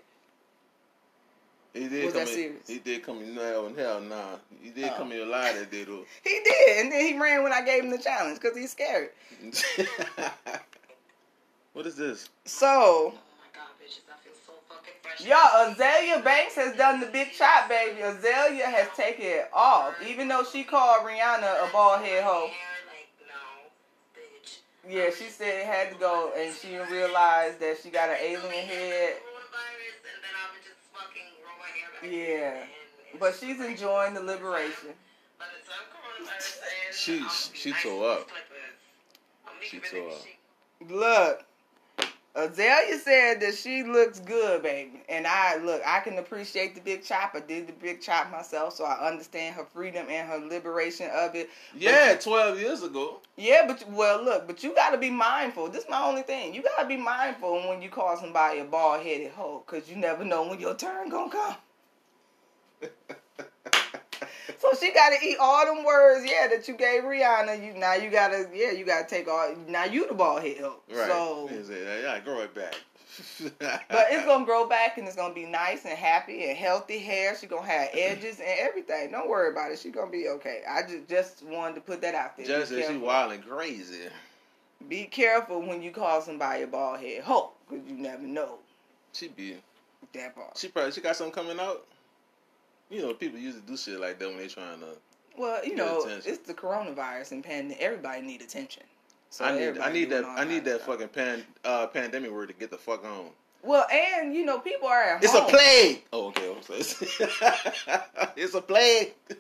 [1.74, 2.68] He did Was come that in, serious?
[2.68, 3.36] He did come in.
[3.36, 4.38] No, hell nah.
[4.62, 4.96] He did Oh.
[4.98, 6.06] come in a lie that day though.
[6.24, 9.10] He did, and then he ran when I gave him the challenge because he's scared.
[11.78, 12.28] what is this?
[12.46, 15.22] So, Oh my god, bitches, I feel so fucking fresh.
[15.22, 18.02] Y'all, Azealia Banks has done the big chop, baby.
[18.02, 22.48] Azealia has taken it off, even though she called Rihanna a bald head hoe.
[22.48, 23.70] Hair, like, no,
[24.18, 24.58] bitch.
[24.90, 28.42] Yeah, she said it had to go, and she realized that she got an alien
[28.42, 29.14] head.
[29.22, 32.66] Coronavirus, and then I would just fucking grow my hair back.
[33.14, 34.98] Yeah, but she's enjoying the liberation.
[35.38, 36.98] By the time coronavirus ends,
[37.54, 38.28] She- she tore up.
[39.60, 39.92] these clippers.
[39.92, 40.26] She tore up.
[40.90, 41.44] Look,
[42.38, 45.82] Azealia said that she looks good, baby, and I look.
[45.84, 47.32] I can appreciate the big chop.
[47.34, 51.34] I did the big chop myself, so I understand her freedom and her liberation of
[51.34, 51.50] it.
[51.76, 53.22] Yeah, twelve years ago.
[53.38, 55.70] Yeah, but well, look, but you got to be mindful.
[55.70, 56.54] This is my only thing.
[56.54, 59.96] You got to be mindful when you call somebody a bald headed hoe, cause you
[59.96, 61.56] never know when your turn gonna come.
[64.60, 67.66] So she got to eat all them words, yeah, that you gave Rihanna.
[67.66, 69.56] You now you gotta, yeah, you gotta take all.
[69.68, 70.62] Now you the ball head.
[70.90, 71.08] Right.
[71.08, 72.76] So, yeah, grow it back.
[73.50, 77.36] but it's gonna grow back and it's gonna be nice and happy and healthy hair.
[77.36, 79.12] She gonna have edges and everything.
[79.12, 79.80] Don't worry about it.
[79.80, 80.62] She gonna be okay.
[80.70, 82.46] I just just wanted to put that out there.
[82.46, 84.10] Just she wild and crazy.
[84.88, 88.60] Be careful when you call somebody a bald head hoe, because you never know
[89.14, 89.58] She be.
[90.14, 90.56] that part.
[90.56, 91.86] She probably she got something coming out.
[92.90, 94.88] You know, people used to do shit like that when they're trying to.
[95.38, 96.32] Well, you know, attention.
[96.32, 97.78] it's the coronavirus and pandemic.
[97.80, 98.84] Everybody need attention.
[99.30, 100.96] So I need I need that I need that stuff.
[100.96, 103.30] fucking pan uh pandemic word to get the fuck on.
[103.62, 106.04] Well, and you know, people are at It's a plague.
[106.14, 106.56] Oh, okay.
[108.38, 109.14] It's a plague.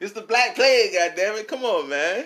[0.00, 0.92] it's the black plague.
[0.94, 1.48] God damn it!
[1.48, 2.24] Come on, man.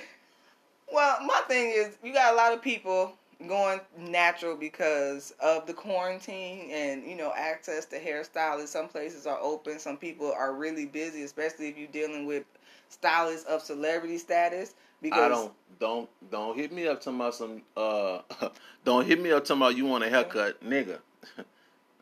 [0.93, 3.13] Well, my thing is, you got a lot of people
[3.49, 8.69] going natural because of the quarantine and you know access to hairstylists.
[8.69, 9.79] Some places are open.
[9.79, 12.45] Some people are really busy, especially if you're dealing with
[12.89, 14.75] stylists of celebrity status.
[15.03, 18.21] Because I don't don't don't hit me up talking about some uh
[18.85, 20.99] don't hit me up talking about you want a haircut, nigga.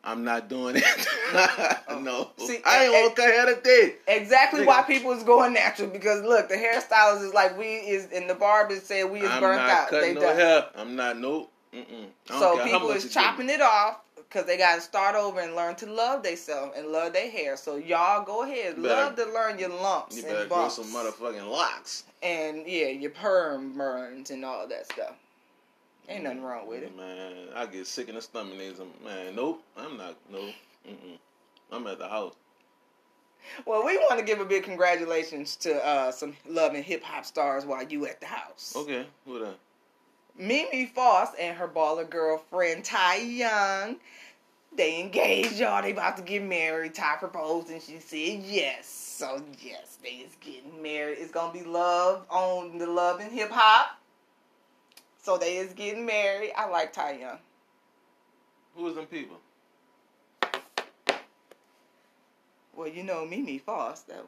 [0.03, 0.83] I'm not doing it.
[1.91, 1.99] Oh.
[1.99, 2.29] no.
[2.39, 2.47] Oh.
[2.47, 3.95] See, I ain't want to cut hair today.
[4.07, 4.65] Exactly Nigga.
[4.67, 8.33] why people is going natural because look, the hairstylist is like we is and the
[8.35, 9.91] barbers said we is I'm burnt out.
[9.91, 10.35] They no done.
[10.35, 10.65] hair.
[10.75, 11.51] I'm not nope.
[12.25, 13.23] So people is you give me.
[13.23, 13.97] chopping it off,
[14.31, 17.57] Cause they gotta start over and learn to love themselves and love their hair.
[17.57, 20.75] So y'all go ahead, better- love to learn your lumps You better and grow bumps,
[20.75, 22.03] some motherfucking locks.
[22.21, 25.15] and yeah, your perm burns and all that stuff.
[26.09, 26.97] Ain't nothing wrong with it.
[26.97, 28.57] Man, I get sick in the stomach.
[28.57, 30.15] Man, nope, I'm not.
[30.31, 31.19] No, mm-mm.
[31.71, 32.33] I'm at the house.
[33.65, 37.25] Well, we want to give a big congratulations to uh, some love and hip hop
[37.25, 38.73] stars while you at the house.
[38.75, 39.59] Okay, what up?
[40.37, 43.97] Mimi Faust and her baller girlfriend Ty Young,
[44.75, 45.81] they engaged, y'all.
[45.81, 46.95] They about to get married.
[46.95, 48.87] Ty proposed and she said yes.
[48.87, 51.17] So yes, they is getting married.
[51.19, 53.98] It's gonna be love on the love and hip hop.
[55.21, 56.51] So they is getting married.
[56.57, 57.37] I like Ty Young.
[58.75, 59.37] Who is them people?
[62.75, 64.23] Well, you know Mimi Faust, that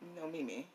[0.00, 0.66] you know Mimi,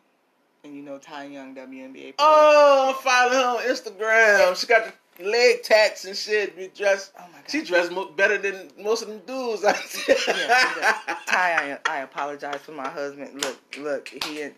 [0.64, 1.94] and you know Ty Young, WNBA.
[1.94, 2.14] player.
[2.20, 4.56] Oh, I'm following her on Instagram.
[4.60, 6.56] She got the leg tats and shit.
[6.56, 7.14] Be dressed.
[7.18, 7.50] Oh my God.
[7.50, 9.64] She dressed mo- better than most of them dudes.
[10.28, 10.98] Yeah.
[11.26, 13.42] Ty, I, I apologize for my husband.
[13.42, 14.50] Look, look, he,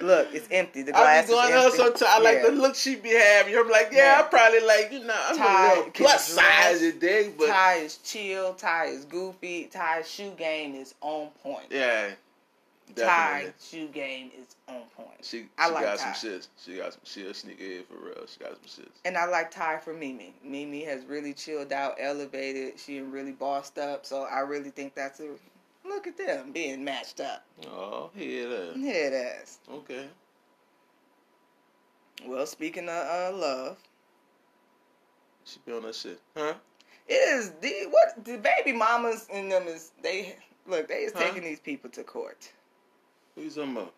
[0.00, 0.82] look, it's empty.
[0.82, 2.04] The glass I be going is empty.
[2.06, 2.42] I like Yeah.
[2.50, 3.56] the look she be having.
[3.56, 4.20] I'm like, yeah, Yeah.
[4.20, 7.74] I probably like, you know, I'm Ty a little can plus size today, but Ty
[7.76, 8.54] is chill.
[8.54, 9.64] Ty is goofy.
[9.72, 11.66] Ty's shoe game is on point.
[11.70, 12.10] yeah,
[12.94, 13.52] Ty definitely.
[13.60, 15.08] shoe game is on point.
[15.22, 16.12] She, she I like got Ty.
[16.12, 16.48] some shits.
[16.64, 17.02] She got some.
[17.04, 18.24] She a sneakerhead for real.
[18.26, 18.90] She got some shits.
[19.04, 20.34] And I like Ty for Mimi.
[20.44, 22.78] Mimi has really chilled out, elevated.
[22.78, 24.06] She really bossed up.
[24.06, 25.28] So I really think that's a
[25.88, 27.44] look at them being matched up.
[27.66, 28.76] Oh, here it is.
[28.76, 29.58] Here it is.
[29.70, 30.06] Okay.
[32.26, 33.76] Well, speaking of uh, love,
[35.44, 36.54] She be on that shit, huh?
[37.06, 41.20] it is the what the baby mamas in them is they look they is Huh?
[41.20, 42.50] taking these people to court.
[43.34, 43.94] Who you talking about?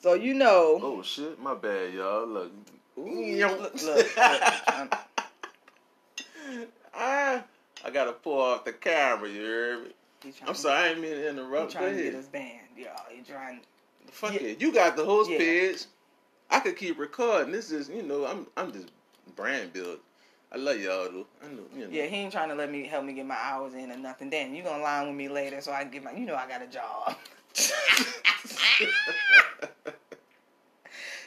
[0.00, 2.26] So you know, Oh shit, my bad, y'all.
[2.26, 2.52] Look.
[2.98, 4.90] Ooh, look, look, look, I'm-
[6.94, 7.42] ah,
[7.84, 9.28] I gotta pull off the camera.
[9.28, 9.90] You heard me?
[10.22, 11.72] He trying I'm sorry, I ain't mean to He interrupt.
[11.72, 12.92] Go trying to get us banned, y'all.
[13.10, 13.60] He trying.
[14.10, 14.40] Fuck Yeah.
[14.40, 14.60] it.
[14.60, 15.38] You got the host Yeah.
[15.38, 15.84] page.
[16.50, 17.52] I could keep recording.
[17.52, 18.88] This is, you know, I'm I'm just
[19.36, 20.00] brand building.
[20.52, 21.26] I love y'all though.
[21.44, 21.90] I know, you know.
[21.90, 24.30] Yeah, he ain't trying to let me help me get my hours in or nothing.
[24.30, 26.12] Damn, you gonna line with me later so I can get my.
[26.12, 27.16] You know I got a job.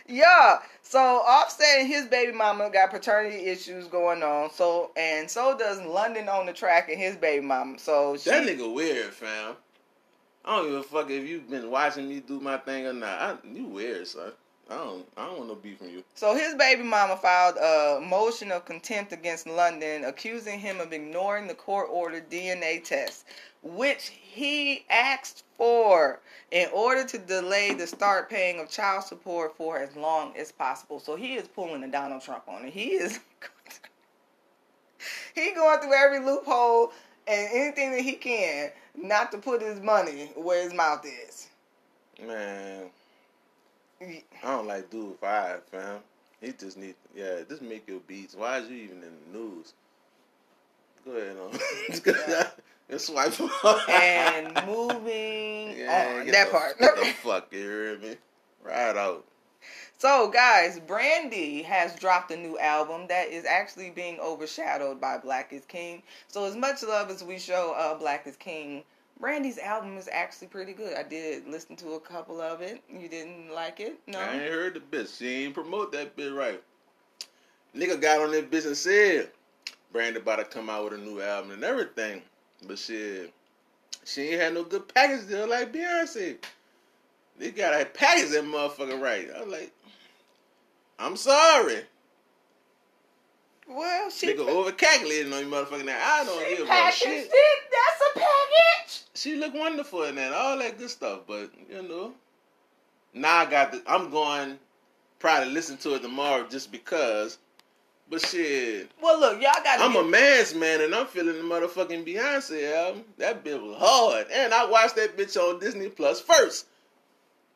[0.07, 0.59] Yeah.
[0.81, 4.51] So Offset and his baby mama got paternity issues going on.
[4.51, 7.79] So and so does London on da Track and his baby mama.
[7.79, 9.55] So she, That nigga weird, fam.
[10.45, 13.21] I don't give a fuck if you've been watching me do my thing or not.
[13.21, 14.33] I, you weird, son.
[14.69, 15.05] I don't.
[15.17, 16.03] I don't want no beef from you.
[16.15, 21.47] So his baby mama filed a motion of contempt against London, accusing him of ignoring
[21.47, 23.25] the court ordered DNA test,
[23.63, 26.19] which he asked for
[26.51, 30.99] in order to delay the start paying of child support for as long as possible.
[30.99, 32.73] So he is pulling a Donald Trump on it.
[32.73, 33.19] He is
[35.35, 36.91] he going through every loophole
[37.27, 41.47] and anything that he can not to put his money where his mouth is.
[42.21, 42.89] Man,
[44.01, 45.99] I don't like dude five, fam.
[46.41, 48.35] He just need, yeah, just make your beats.
[48.35, 49.73] Why is you even in the news?
[51.05, 52.45] Go ahead, on.
[52.93, 53.33] Just swipe
[53.89, 56.77] and moving Yeah, on that the- part.
[56.77, 58.15] Get the fuck, you hear me?
[58.63, 59.25] Right out.
[59.97, 65.51] So, guys, Brandy has dropped a new album that is actually being overshadowed by Black
[65.53, 66.03] is King.
[66.27, 68.83] So, as much love as we show uh, Black is King,
[69.19, 70.95] Brandy's album is actually pretty good.
[70.95, 72.83] I did listen to a couple of it.
[72.87, 73.97] You didn't like it?
[74.05, 74.19] No.
[74.19, 75.17] I ain't heard the bitch.
[75.17, 76.61] She ain't promote that bit right.
[77.75, 79.31] Nigga got on that bitch and said
[79.91, 82.21] Brandy about to come out with a new album and everything.
[82.67, 83.33] But shit,
[84.05, 86.37] she ain't had no good package deal like Beyonce.
[87.39, 89.29] They gotta package that motherfucker right.
[89.35, 89.71] I was like,
[90.99, 91.81] I'm sorry.
[93.67, 96.21] Well, she, Nigga over calculating on you motherfucking that.
[96.21, 97.29] I don't she give a shit.
[97.31, 97.59] it.
[97.71, 99.01] That's a package.
[99.15, 101.21] She look wonderful in that, all that good stuff.
[101.27, 102.13] But you know,
[103.13, 103.81] now I got the.
[103.87, 104.59] I'm going
[105.19, 107.37] probably listen to it tomorrow just because.
[108.09, 112.05] But shit, Well, look, y'all got I'm a man's man and I'm feeling the motherfucking
[112.05, 113.05] Beyonce album.
[113.17, 116.67] That bitch was hard, and I watched that bitch on Disney Plus first.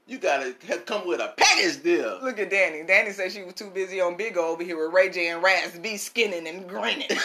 [0.08, 2.20] You gotta have come with a package deal.
[2.24, 2.84] Look at Danny.
[2.84, 5.44] Danny said she was too busy on Big O over here with Ray J and
[5.44, 7.10] Raz B skinning and grinning.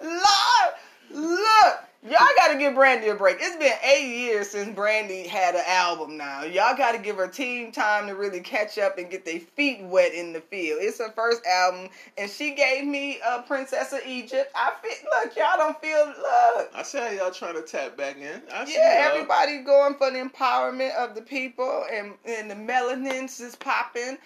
[0.00, 0.74] Lord,
[1.10, 3.38] look, y'all got to give Brandy a break.
[3.40, 6.16] It's been eight years since Brandy had an album.
[6.16, 9.40] Now y'all got to give her team time to really catch up and get their
[9.40, 10.80] feet wet in the field.
[10.82, 14.50] It's her first album, and she gave me a Princess of Egypt.
[14.54, 14.92] I feel
[15.22, 16.70] look, y'all don't feel look.
[16.74, 18.42] I see how y'all trying to tap back in.
[18.52, 19.14] I see Yeah, y'all.
[19.16, 24.18] everybody going for the empowerment of the people, and and the melanins is popping.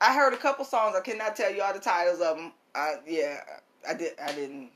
[0.00, 0.96] I heard a couple songs.
[0.96, 2.52] I cannot tell you all the titles of them.
[2.74, 3.40] I yeah,
[3.88, 4.12] I did.
[4.22, 4.70] I didn't.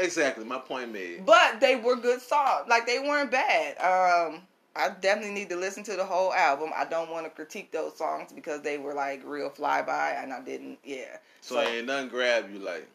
[0.00, 1.26] Exactly, my point made.
[1.26, 2.66] But they were good songs.
[2.68, 3.76] Like they weren't bad.
[3.78, 4.42] Um,
[4.76, 6.70] I definitely need to listen to the whole album.
[6.74, 10.40] I don't want to critique those songs because they were like real flyby, and I
[10.40, 10.78] didn't.
[10.84, 11.16] Yeah.
[11.40, 12.88] So, ain't nothing grab you like.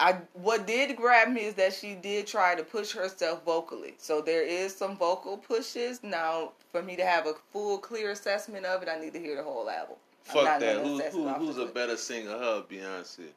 [0.00, 3.94] I what did grab me is that she did try to push herself vocally.
[3.98, 6.04] So there is some vocal pushes.
[6.04, 9.34] Now, for me to have a full clear assessment of it, I need to hear
[9.34, 9.96] the whole album.
[10.22, 10.84] Fuck that.
[10.84, 13.30] Who, who, who's a better singer, her Beyonce?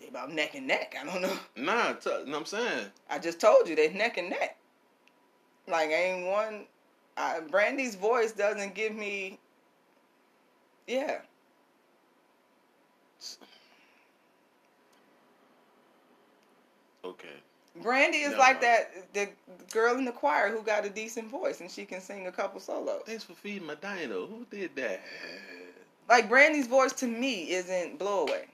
[0.00, 0.96] They about neck and neck.
[1.00, 1.38] I don't know.
[1.56, 2.86] Nah, t- know what I'm saying.
[3.08, 4.56] I just told you they neck and neck.
[5.68, 6.66] Like ain't one.
[7.16, 9.38] I, Brandy's voice doesn't give me.
[10.86, 11.18] Yeah,
[17.04, 17.28] Okay.
[17.82, 18.64] Brandy is Never like mind.
[18.64, 19.28] that the
[19.72, 22.60] girl in the choir who got a decent voice and she can sing a couple
[22.60, 23.02] solos.
[23.06, 24.26] Thanks for feeding my dino.
[24.26, 25.00] Who did that?
[26.08, 28.46] Like Brandy's voice to me isn't blow away,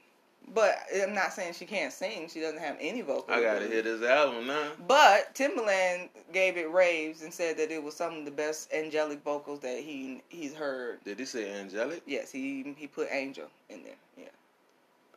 [0.53, 2.29] but I'm not saying she can't sing.
[2.29, 3.33] She doesn't have any vocal.
[3.33, 4.69] I gotta hear this album now.
[4.87, 9.23] But Timbaland gave it raves and said that it was some of the best angelic
[9.23, 11.03] vocals that he he's heard.
[11.03, 12.01] Did he say angelic?
[12.05, 13.95] Yes, he he put angel in there.
[14.17, 14.25] Yeah.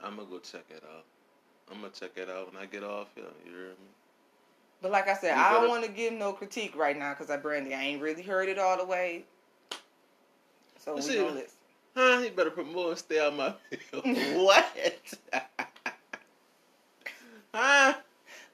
[0.02, 1.04] I'm gonna go check it out.
[1.70, 3.24] I'm gonna check it out when I get off here.
[3.46, 3.74] You hear me?
[4.82, 7.30] But like I said, You I don't want to give no critique right now because
[7.30, 9.24] I Brandy, I ain't really heard it all the way.
[10.78, 11.59] So we See, gonna listen.
[11.96, 12.20] Huh?
[12.20, 14.38] You better promote and stay out my video.
[14.44, 14.66] what?
[17.54, 17.94] huh?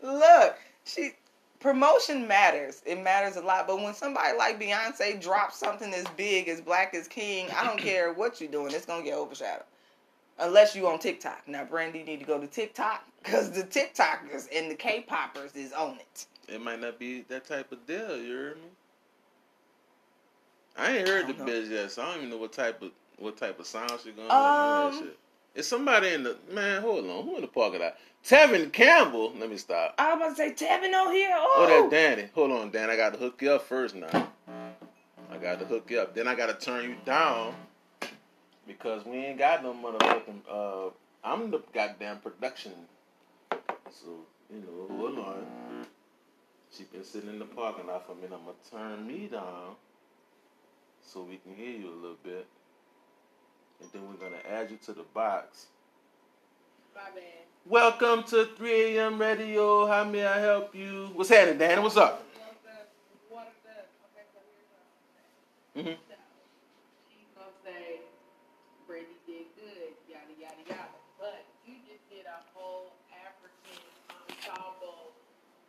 [0.02, 1.12] Look, she
[1.60, 2.82] promotion matters.
[2.86, 3.66] It matters a lot.
[3.66, 7.78] But when somebody like Beyonce drops something as big as Black is King, I don't
[7.80, 8.72] care what you're doing.
[8.72, 9.64] It's gonna get overshadowed.
[10.38, 11.48] Unless you on TikTok.
[11.48, 15.72] Now, Brandy, you need to go to TikTok because the TikTokers and the K-poppers is
[15.72, 16.26] on it.
[16.46, 18.16] It might not be that type of deal.
[18.18, 18.68] You heard me?
[20.76, 21.52] I ain't heard the don't know.
[21.52, 24.12] bitch yet, so I don't even know what type of what type of sound she
[24.12, 24.98] gonna Um, do.
[25.06, 25.18] Shit.
[25.54, 26.82] Is somebody in the man?
[26.82, 27.96] Hold on, who in the parking lot?
[28.24, 29.32] Tevin Campbell.
[29.38, 29.94] Let me stop.
[29.98, 31.30] I was about to say Tevin on here.
[31.34, 32.28] Oh, Oh, that Danny.
[32.34, 32.90] Hold on, Dan.
[32.90, 34.28] I got to hook you up first now.
[35.30, 36.14] I got to hook you up.
[36.14, 37.54] Then I got to turn you down
[38.66, 40.40] because we ain't got no motherfucking.
[40.50, 40.90] Uh,
[41.24, 42.72] I'm the goddamn production.
[43.90, 44.08] So
[44.52, 45.46] you know, hold on.
[46.76, 48.32] She been sitting in the parking lot for a minute.
[48.34, 48.56] I'm gonna
[48.96, 49.74] turn me down
[51.02, 52.46] so we can hear you a little bit,
[53.80, 55.66] and then we're gonna add you to the box.
[57.66, 59.20] Welcome to 3 a.m.
[59.20, 59.86] Radio.
[59.86, 61.10] How may I help you?
[61.14, 61.82] What's happening, Danny?
[61.82, 62.22] What's up?
[63.28, 63.74] One of the,
[64.14, 65.98] okay, so here's what I'm Mm-hmm.
[67.10, 68.00] She's gonna say,
[68.86, 70.96] Brandy did good, yada, yada, yada.
[71.18, 73.82] But you just did a whole African
[74.14, 75.12] ensemble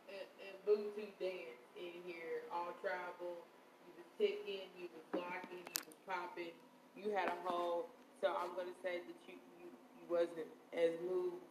[0.08, 3.42] and, and Bluetooth dance in here, all tribal.
[3.84, 6.54] You was ticking, you was locking, you was popping.
[6.96, 7.90] You had a whole,
[8.20, 11.42] so I'm gonna say that you, you, you wasn't as moved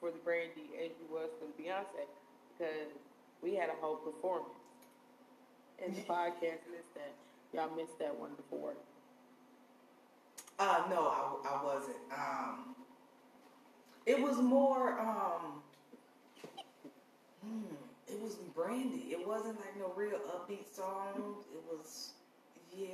[0.00, 2.06] for the Brandy as you was for the Beyonce
[2.56, 2.90] because
[3.42, 4.54] we had a whole performance.
[5.84, 7.14] And the podcast missed that.
[7.54, 8.72] Y'all missed that one before.
[10.58, 11.96] Uh, no, I, I wasn't.
[12.12, 12.74] Um,
[14.04, 14.98] it was more.
[14.98, 15.62] Um,
[17.44, 17.74] hmm,
[18.08, 19.06] it was Brandy.
[19.12, 21.44] It wasn't like no real upbeat songs.
[21.54, 22.10] It was,
[22.76, 22.88] yeah,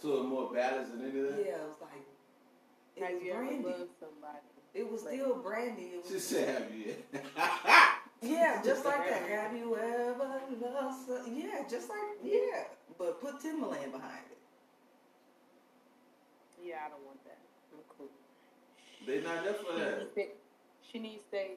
[0.00, 1.24] So more ballads than anything?
[1.44, 1.54] yeah.
[1.56, 2.06] It was like
[3.00, 3.64] it Have was you ever Brandy.
[3.68, 4.38] loved somebody?
[4.74, 5.82] It was still Brandy.
[5.82, 6.94] It She was, said, have you
[8.22, 9.22] yeah, just like that.
[9.28, 10.14] Have you ever
[10.60, 11.06] loved?
[11.06, 12.64] Some, yeah, just like yeah,
[12.98, 14.38] but put Timbaland behind it.
[16.62, 17.38] Yeah, I don't want that.
[17.72, 18.08] I'm cool.
[19.06, 20.16] they not there for She that.
[20.16, 20.30] needs
[20.92, 21.50] she needs to stay,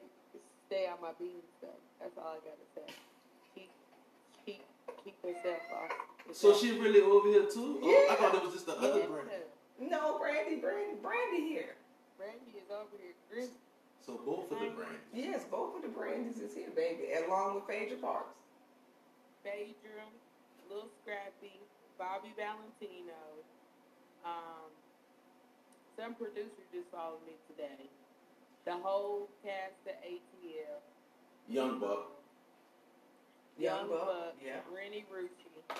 [0.66, 1.76] stay on my bean stuff.
[2.00, 2.94] That's all I gotta say.
[3.54, 3.70] Keep,
[4.46, 4.62] keep,
[5.04, 6.34] keep herself off.
[6.36, 7.80] So she really over here too?
[7.82, 9.06] Oh, I thought it was just the other Yeah.
[9.06, 9.28] brand.
[9.80, 11.74] No, Brandy, Brandy, Brandy here.
[12.16, 13.48] Brandy is over here grim.
[14.06, 15.02] So both of the brands.
[15.12, 18.36] Yes, both of the Brandys is here, baby, along with Phaedra Parks.
[19.42, 20.04] Phaedra,
[20.70, 21.58] Lil Scrappy,
[21.98, 23.18] Bobby Valentino.
[24.24, 24.68] Um,
[25.98, 27.88] some producer just followed me today.
[28.64, 30.80] The whole cast of ATL.
[31.48, 32.10] Young Buck.
[33.58, 34.60] Young Buck, Buck, yeah.
[34.72, 35.76] Renni Rucci.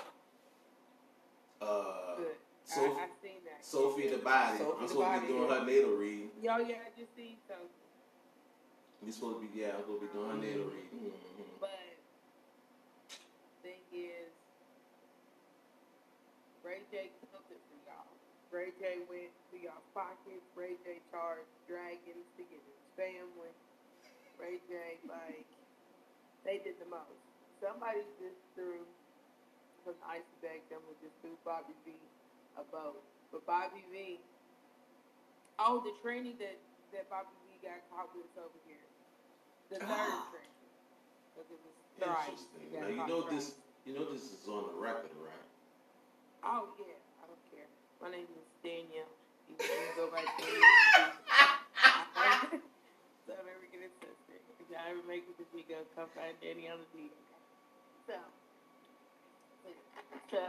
[1.60, 2.36] Uh, Good.
[2.64, 3.60] Sophie- I, I seen that.
[3.64, 4.58] Sophie the Body.
[4.58, 6.28] Sophie I'm the supposed to be doing her natal read.
[6.40, 7.80] Yo, yeah, I just seen Sophie.
[9.04, 10.88] We supposed to be, yeah, I'm supposed to be doing her natal read.
[10.88, 11.12] Mhm.
[11.60, 11.92] But
[13.60, 14.32] thing is,
[16.64, 18.08] Ray J took it for y'all.
[18.48, 20.44] Ray J went to y'all pockets.
[20.56, 23.52] Ray J charged dragons to get his family.
[24.40, 25.46] Ray J, like,
[26.48, 27.20] they did the most.
[27.60, 28.82] Somebody just threw,
[29.78, 31.92] because Icy begged them to just threw Bobby V
[32.56, 33.02] a boat.
[33.32, 34.20] But Bobby V
[35.58, 36.58] Oh, the training that
[36.90, 38.82] that Bobby V got caught with over here.
[39.70, 39.86] The ah.
[39.86, 40.62] third training.
[41.34, 42.42] Because it was thrice.
[42.74, 43.54] Now you know thrice.
[43.54, 43.62] this.
[43.86, 45.48] You know this is on the record, right?
[46.42, 47.68] Oh yeah, I don't care.
[48.02, 49.12] My name is Danielle.
[49.46, 51.14] You can go by Danielle.
[53.28, 54.40] so never get it twisted.
[54.58, 57.12] If y'all ever make it to Vigo, come find Danny on the D.
[58.08, 58.16] So,
[60.30, 60.42] so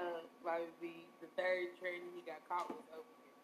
[0.44, 3.38] Bobby V, the third training he got caught was over here.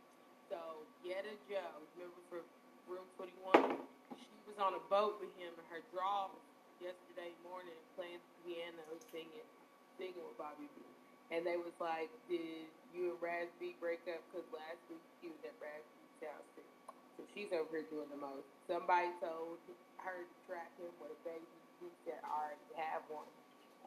[0.51, 0.59] So
[1.03, 2.45] Yetta Joe, remember from
[2.87, 3.79] Room 21?
[4.19, 6.43] She was on a boat with him and her drawers
[6.83, 9.47] yesterday morning playing piano, singing,
[9.95, 10.83] singing with Bobby V.
[11.31, 14.19] And they was like, did you and B break up?
[14.27, 16.67] Because last week he was at Raz B's house too.
[17.15, 18.43] So she's over here doing the most.
[18.67, 19.61] Somebody told
[20.03, 21.47] her to track him with a baby.
[21.79, 23.29] He said, I already have one.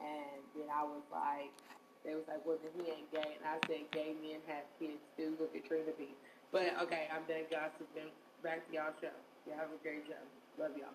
[0.01, 1.53] And then I was like,
[2.05, 3.37] they was like, well, then he ain't gay.
[3.41, 5.35] And I said, gay men have kids too.
[5.41, 6.13] Look at Trina B.
[6.53, 8.13] But okay, I'm done gossiping.
[8.43, 9.15] Back to y'all show.
[9.47, 10.21] Y'all have a great show.
[10.61, 10.95] Love y'all.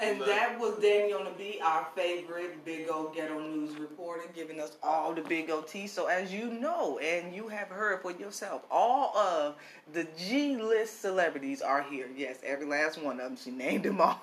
[0.00, 5.14] And that was Daniel B, our favorite Big old Ghetto News reporter, giving us all
[5.14, 5.86] the Big O tea.
[5.86, 9.56] So as you know, and you have heard for yourself, all of
[9.92, 12.08] the G list celebrities are here.
[12.16, 13.36] Yes, every last one of them.
[13.36, 14.20] She named them all.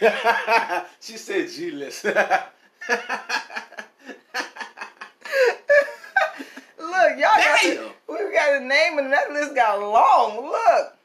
[1.00, 2.06] she said G list.
[6.78, 10.44] Look, y'all got to, we got a name and that list got long.
[10.50, 10.96] Look.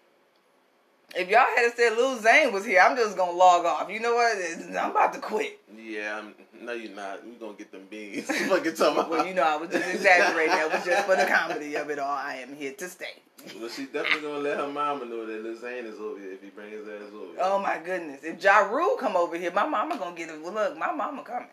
[1.15, 3.89] If y'all had said Lil Zane was here, I'm just gonna log off.
[3.89, 4.38] You know what?
[4.77, 5.59] I'm about to quit.
[5.75, 7.25] yeah, I'm, no, you're not.
[7.25, 8.25] You gonna get them beans?
[8.47, 9.09] Fucking talking about.
[9.09, 10.51] Well, you know, I was just exaggerating.
[10.51, 12.11] That was just for the comedy of it all.
[12.11, 13.15] I am here to stay.
[13.59, 16.43] Well, she's definitely gonna let her mama know that Lil Zane is over here if
[16.43, 17.25] he brings his ass over.
[17.25, 17.36] here.
[17.41, 18.23] Oh my goodness!
[18.23, 20.39] If Ja Rule come over here, my mama gonna get it.
[20.43, 21.47] Well, look, my mama coming.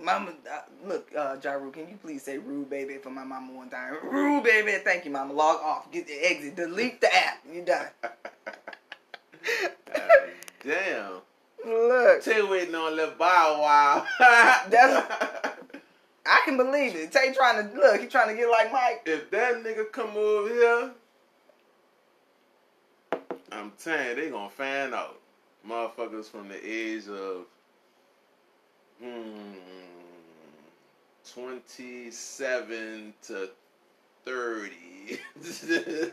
[0.00, 3.70] Mama, uh, look, uh, Ja can you please say "rude baby" for my mama one
[3.70, 3.94] time?
[4.02, 5.32] Rude baby, thank you, mama.
[5.32, 7.38] Log off, get the exit, delete the app.
[7.52, 7.86] You done.
[8.02, 8.12] God
[10.64, 11.12] damn.
[11.64, 14.06] Look, Tay waiting on Lil Bow Wow.
[14.18, 15.52] That's-
[16.24, 17.12] I can believe it.
[17.12, 18.00] Tay trying to look.
[18.00, 19.02] He trying to get like Mike.
[19.06, 20.90] if that nigga come over here,
[23.50, 25.18] I'm telling you, they gonna fan out.
[25.68, 27.46] Motherfuckers from the age of
[29.02, 29.52] hmm,
[31.34, 33.50] 27 to
[34.24, 34.70] 30.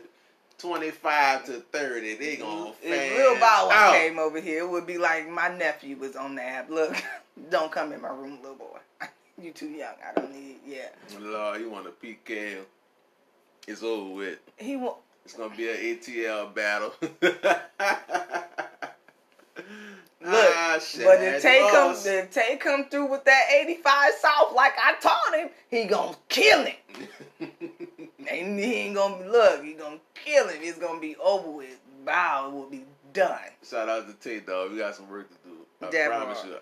[0.57, 3.93] 25 to 30, they gonna If Lil Bow Wow out.
[3.93, 6.69] came over here, it would be like my nephew was on the app.
[6.69, 6.95] Look,
[7.49, 8.79] don't come in my room, little boy.
[9.41, 9.93] You too young.
[10.05, 10.57] I don't need.
[10.67, 12.57] Yeah, Lord, you want a PK?
[13.69, 14.39] It's over with.
[14.57, 14.97] he want.
[15.23, 16.93] It's gonna be an ATL battle.
[20.21, 24.73] Look, Ah, but if Tay come, if Tay come through with that 85 South like
[24.77, 26.75] I taught him, he gonna kill him.
[28.29, 29.63] And he ain't gonna be look.
[29.63, 30.57] He gonna kill him.
[30.61, 31.79] It's gonna be over with.
[32.05, 33.39] Bow will be done.
[33.67, 34.71] Shout out to Tay, dog.
[34.71, 35.55] We got some work to do.
[35.81, 36.49] I That promise part.
[36.51, 36.57] you.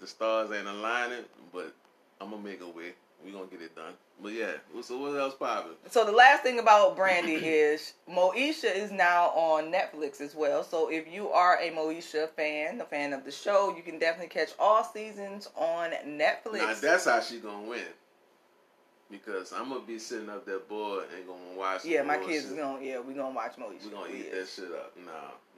[0.00, 1.74] The stars ain't aligning, but
[2.20, 2.92] I'm gonna make a way.
[3.24, 3.92] We gonna get it done.
[4.20, 4.52] But yeah,
[4.82, 5.72] so what else poppin'?
[5.90, 10.64] So the last thing about Brandy is Moesha is now on Netflix as well.
[10.64, 14.28] So if you are a Moesha fan, a fan of the show, you can definitely
[14.28, 16.58] catch all seasons on Netflix.
[16.58, 17.80] Now that's how she gonna win.
[19.10, 21.84] Because I'm gonna be sitting up there bored and gonna watch.
[21.84, 23.84] yeah, my kids is gonna yeah, we gonna watch Moesha.
[23.84, 24.56] We gonna eat is.
[24.56, 24.94] that shit up.
[25.04, 25.12] Nah,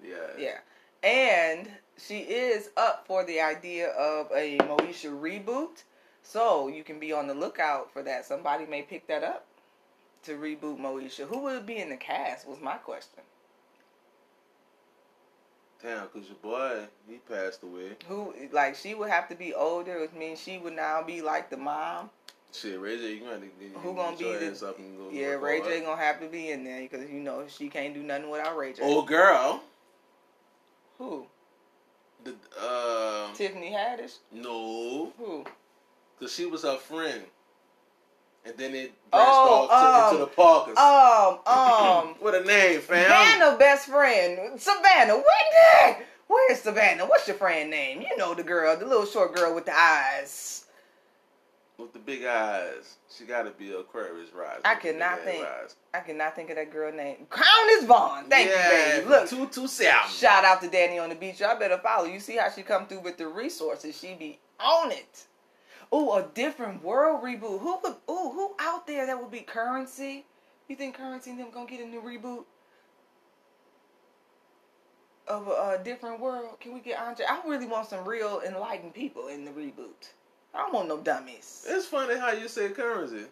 [0.04, 0.16] yeah.
[0.38, 0.58] Yeah.
[1.08, 5.82] And she is up for the idea of a Moesha reboot.
[6.22, 8.24] So you can be on the lookout for that.
[8.24, 9.46] Somebody may pick that up
[10.24, 11.26] to reboot Moesha.
[11.26, 13.22] Who would be in the cast was my question.
[15.82, 17.96] Damn, cause your boy he passed away.
[18.06, 21.48] Who like she would have to be older, which means she would now be like
[21.48, 22.10] the mom.
[22.52, 25.08] Shit, Ray J, you gonna have to get, Who gonna be the- up and go
[25.10, 25.62] Yeah, Ray.
[25.62, 28.56] J gonna have to be in there because you know she can't do nothing without
[28.56, 28.82] Ray J.
[28.82, 29.62] Old girl.
[30.98, 31.26] Who?
[32.24, 34.18] The uh, Tiffany Haddish.
[34.30, 35.44] no, Who?
[36.20, 37.22] Cause she was her friend,
[38.44, 40.78] and then it branched Oh, off to, um, into the Parkers.
[40.78, 41.38] Um,
[42.10, 43.04] um, what a name, fam!
[43.04, 45.16] Savannah best friend, Savannah.
[45.16, 45.96] What?
[46.28, 47.06] Where's Savannah?
[47.06, 48.02] What's your friend name?
[48.02, 50.64] You know the girl, the little short girl with the eyes.
[51.76, 54.60] With the big eyes, she got to be Aquarius rising.
[54.64, 55.42] I cannot think.
[55.42, 55.74] rise.
[55.92, 57.26] I cannot think of that girl name.
[57.30, 58.26] Crown is Vaughn.
[58.28, 59.08] Thank yeah, you, baby.
[59.08, 60.08] Look, two two seven.
[60.10, 61.40] Shout out to Danny on the beach.
[61.40, 62.04] Y'all better follow.
[62.04, 63.98] You see how she come through with the resources.
[63.98, 65.24] She be on it.
[65.92, 67.60] Ooh, a different world reboot.
[67.60, 67.94] Who would?
[68.08, 70.24] Ooh, who out there that would be Currency?
[70.68, 72.44] You think Currency and them gonna get a new reboot
[75.26, 76.60] of a, a different world?
[76.60, 77.26] Can we get Andre?
[77.28, 80.10] I really want some real enlightened people in the reboot.
[80.54, 81.64] I don't want no dummies.
[81.68, 83.26] It's funny how you say currency.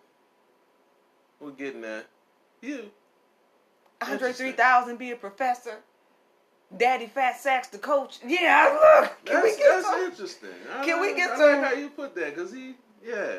[1.41, 2.05] We're getting there.
[2.61, 2.91] You.
[4.01, 5.79] Andre 3000 be a professor.
[6.77, 8.19] Daddy Fat Sax the coach.
[8.27, 9.25] Yeah, look.
[9.25, 10.01] Can That's, we get that's some?
[10.05, 10.51] interesting.
[10.77, 13.39] I Can we get I some- like how you put that, cause he, yeah,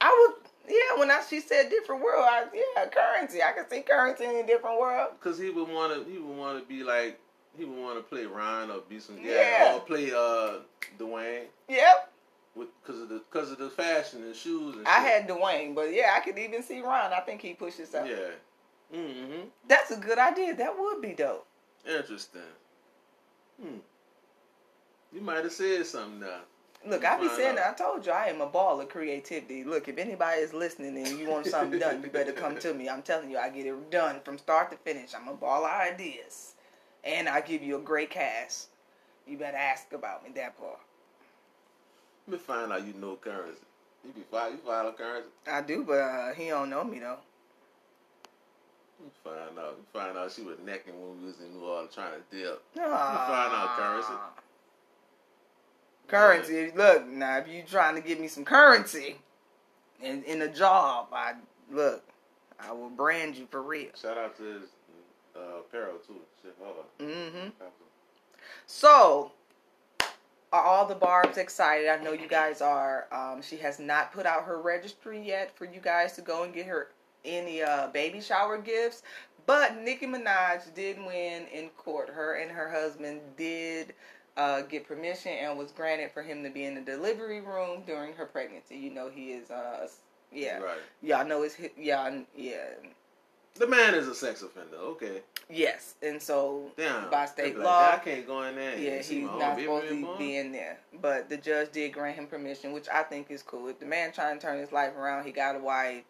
[0.00, 0.38] I was
[0.68, 0.98] yeah.
[0.98, 3.42] When I she said different world, I, yeah, currency.
[3.42, 5.10] I can see currency in a different world.
[5.20, 7.20] cause he would want to, he would want to be like,
[7.56, 9.32] he would want to play Ryan or be some Yeah.
[9.68, 10.60] yeah, or play uh
[10.98, 12.12] Dwayne, Yep.
[12.56, 15.12] with cause of the cause of the fashion and shoes and I shit.
[15.12, 17.12] had Dwayne, but yeah, I could even see Ron.
[17.12, 18.08] I think he pushes himself.
[18.08, 19.48] yeah, mm-hmm.
[19.68, 20.56] That's a good idea.
[20.56, 21.46] That would be dope.
[21.86, 22.40] Interesting.
[23.62, 23.78] Hmm.
[25.12, 26.40] You might have said something now.
[26.86, 27.70] Look, I be saying that.
[27.70, 29.64] I told you I am a ball of creativity.
[29.64, 32.90] Look, if anybody is listening and you want something done, you better come to me.
[32.90, 35.12] I'm telling you, I get it done from start to finish.
[35.14, 36.54] I'm a ball of ideas.
[37.02, 38.68] And I give you a great cast.
[39.26, 40.78] You better ask about me that part.
[42.26, 43.60] Let me find out you know currency.
[44.04, 45.28] You be file, you follow currency.
[45.50, 47.18] I do, but uh, he don't know me though.
[49.22, 49.80] Find out.
[49.92, 52.62] Find out she was necking when we was in New Orleans trying to dip.
[52.74, 54.12] Find out currency.
[56.08, 56.72] Currency.
[56.76, 59.16] Look, now if you trying to give me some currency
[60.02, 61.34] in in a job, I
[61.70, 62.04] look,
[62.60, 63.88] I will brand you for real.
[64.00, 64.62] Shout out to his
[65.36, 66.20] uh, apparel too.
[66.42, 66.54] Shit.
[67.00, 67.48] Mm-hmm.
[68.66, 69.32] So,
[70.52, 71.88] are all the Barbs excited?
[71.88, 73.06] I know you guys are.
[73.12, 76.54] Um, she has not put out her registry yet for you guys to go and
[76.54, 76.88] get her
[77.24, 79.02] any uh, baby shower gifts.
[79.46, 82.08] But Nicki Minaj did win in court.
[82.08, 83.94] Her and her husband did
[84.36, 88.14] uh, get permission and was granted for him to be in the delivery room during
[88.14, 88.76] her pregnancy.
[88.76, 89.50] You know he is.
[89.50, 89.86] Uh,
[90.32, 90.58] yeah.
[90.58, 90.78] Right.
[91.02, 91.56] Y'all know it's.
[91.76, 92.24] Y'all.
[92.36, 92.64] Yeah.
[93.56, 94.76] The man is a sex offender.
[94.76, 95.20] Okay.
[95.48, 95.94] Yes.
[96.02, 97.08] And so Damn.
[97.08, 97.90] by state like, law.
[97.92, 98.76] I can't go in there.
[98.76, 100.78] Yeah, he's not supposed to be in there.
[101.00, 103.68] But the judge did grant him permission, which I think is cool.
[103.68, 106.02] If the man trying to turn his life around, he got a wife.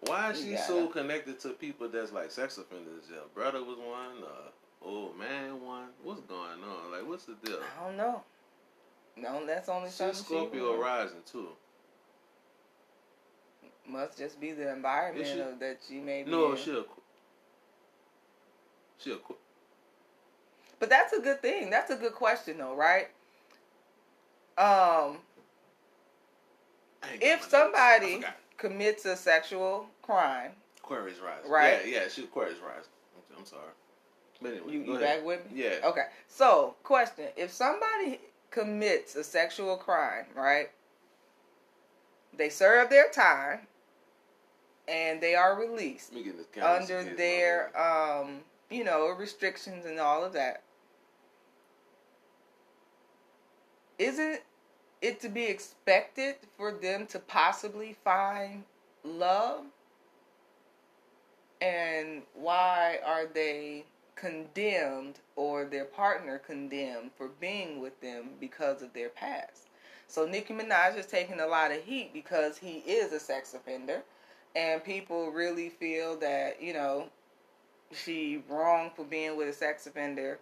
[0.00, 3.04] Why is she so connected to people that's like sex offenders?
[3.10, 4.22] Your brother was one.
[4.24, 5.88] Uh, old man one.
[6.02, 6.90] What's going on?
[6.90, 7.58] Like, what's the deal?
[7.80, 8.22] I don't know.
[9.16, 11.48] No, that's only She's something she Scorpio would- rising too.
[13.86, 15.40] Must just be the environment she?
[15.40, 16.58] of that she may be No, in.
[16.58, 16.82] she
[18.98, 19.16] she
[20.78, 21.70] But that's a good thing.
[21.70, 23.08] That's a good question, though, right?
[24.56, 25.18] Um,
[27.02, 28.22] I ain't got if somebody.
[28.60, 30.52] Commits a sexual crime,
[30.82, 31.50] Queries rising.
[31.50, 31.80] Right.
[31.86, 32.90] Yeah, yeah, she Aquarius rising.
[33.36, 33.62] I'm, sorry.
[34.42, 35.62] But anyway, you, you back with me?
[35.62, 35.76] Yeah.
[35.84, 36.06] Okay.
[36.28, 40.70] So, question: If somebody commits a sexual crime, right?
[42.36, 43.60] They serve their time,
[44.88, 46.80] and they are released Let me get this camera.
[46.80, 48.40] under their, um,
[48.70, 50.62] you know, restrictions and all of that.
[53.98, 54.40] Isn't
[55.02, 58.64] it to be expected for them to possibly find
[59.04, 59.64] love?
[61.60, 63.84] And why are they
[64.16, 69.68] condemned or their partner condemned for being with them because of their past?
[70.06, 74.02] So Nicki Minaj is taking a lot of heat because he is a sex offender,
[74.56, 77.08] and people really feel that you know
[77.92, 80.40] she wrong for being with a sex offender,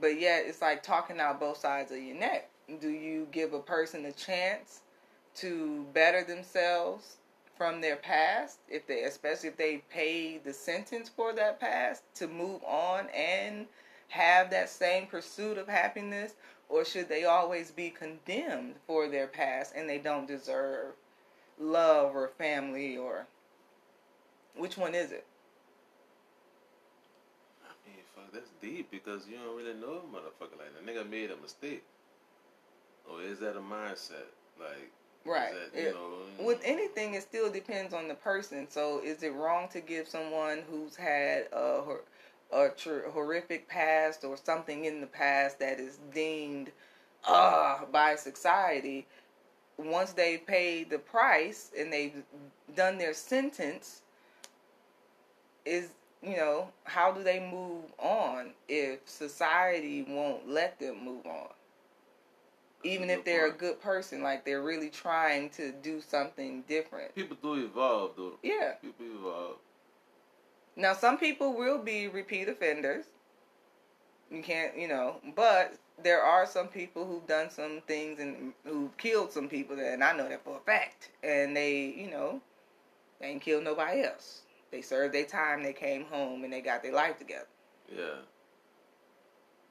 [0.00, 2.48] but yet it's like talking out both sides of your neck.
[2.80, 4.82] Do you give a person a chance
[5.36, 7.16] to better themselves
[7.56, 12.28] from their past, if they, especially if they pay the sentence for that past, to
[12.28, 13.66] move on and
[14.08, 16.34] have that same pursuit of happiness,
[16.68, 20.92] or should they always be condemned for their past and they don't deserve
[21.58, 23.26] love or family or
[24.56, 25.24] which one is it?
[27.64, 30.86] I mean, fuck, that's deep because you don't really know a motherfucker like that.
[30.86, 31.84] Nigga made a mistake.
[33.10, 34.28] Or is that a mindset?
[34.58, 34.90] Like,
[35.24, 35.52] Right.
[35.52, 38.68] That, you It- know, with anything, it still depends on the person.
[38.70, 41.96] So, is it wrong to give someone who's had a,
[42.52, 46.70] a tr- horrific past or something in the past that is deemed
[47.26, 49.06] uh by society?
[49.78, 52.22] Once they've paid the price and they've
[52.74, 54.02] done their sentence,
[55.64, 55.90] is
[56.22, 61.48] you know how do they move on if society won't let them move on?
[62.84, 67.14] Even if they're a good person, like they're really trying to do something different.
[67.14, 68.38] people do evolve, though.
[68.42, 68.74] Yeah.
[68.80, 69.56] People evolve.
[70.76, 73.06] Now, some people will be repeat offenders.
[74.30, 78.96] You can't, you know, but there are some people who've done some things and who've
[78.96, 81.10] killed some people, that, and I know that for a fact.
[81.24, 82.40] And they, you know,
[83.20, 84.42] they ain't killed nobody else.
[84.70, 87.46] They served their time, they came home, and they got their life together.
[87.90, 88.20] Yeah.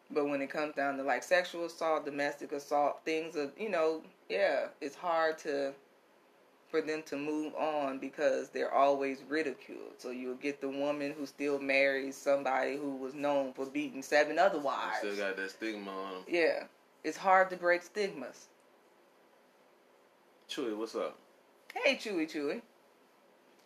[0.10, 4.02] But when it comes down to like sexual assault, domestic assault, things of you know,
[4.30, 5.74] yeah, it's hard to
[6.70, 9.94] for them to move on because they're always ridiculed.
[9.98, 14.38] So you'll get the woman who still marries somebody who was known for beating seven
[14.38, 14.98] other wives.
[15.00, 16.24] Still got that stigma on them.
[16.28, 16.64] Yeah,
[17.04, 18.48] it's hard to break stigmas.
[20.50, 21.18] Chewy, what's up?
[21.74, 22.62] Hey, Chewy Chewy.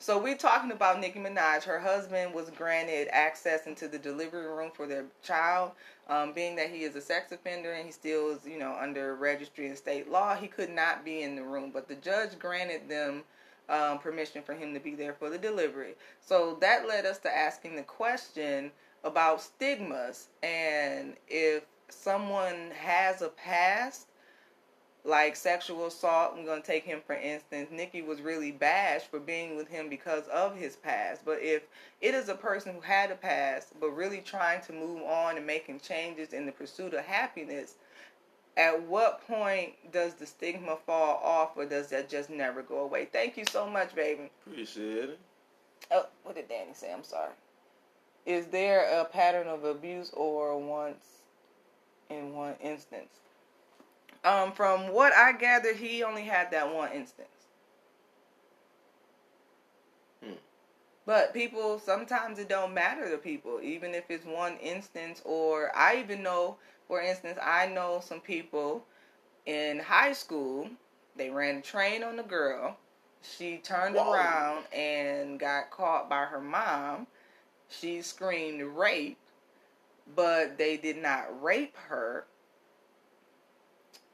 [0.02, 1.62] So we're talking about Nicki Minaj.
[1.62, 5.74] Her husband was granted access into the delivery room for their child.
[6.10, 9.14] Um, being that he is a sex offender and he still is, you know, under
[9.14, 11.70] registry and state law, he could not be in the room.
[11.72, 13.22] But the judge granted them
[13.70, 15.94] um, permission for him to be there for the delivery.
[16.20, 18.72] So that led us to asking the question
[19.04, 24.08] about stigmas and if someone has a past
[25.04, 26.34] like sexual assault.
[26.38, 27.70] I'm going to take him for instance.
[27.72, 31.26] Nicki was really bashed for being with him because of his past.
[31.26, 31.64] But if
[32.02, 35.46] it is a person who had a past but really trying to move on and
[35.46, 37.76] making changes in the pursuit of happiness,
[38.58, 43.06] at what point does the stigma fall off or does that just never go away?
[43.06, 44.30] Thank you so much, baby.
[44.46, 45.20] Appreciate it.
[45.90, 46.94] Oh, what did Danny say?
[46.94, 47.32] I'm sorry.
[48.26, 51.04] Is there a pattern of abuse or once
[52.10, 53.10] in one instance?
[54.24, 57.30] Um, from what I gathered, he only had that one instance.
[60.24, 60.34] Hmm.
[61.06, 65.22] But people, sometimes it don't matter to people, even if it's one instance.
[65.26, 66.58] Or I even know,
[66.88, 68.86] for instance, I know some people
[69.46, 70.70] in high school.
[71.16, 72.78] They ran a train on the girl.
[73.24, 74.14] She turned Whoa.
[74.14, 77.08] around and got caught by her mom.
[77.70, 79.18] She screamed rape,
[80.16, 82.26] but they did not rape her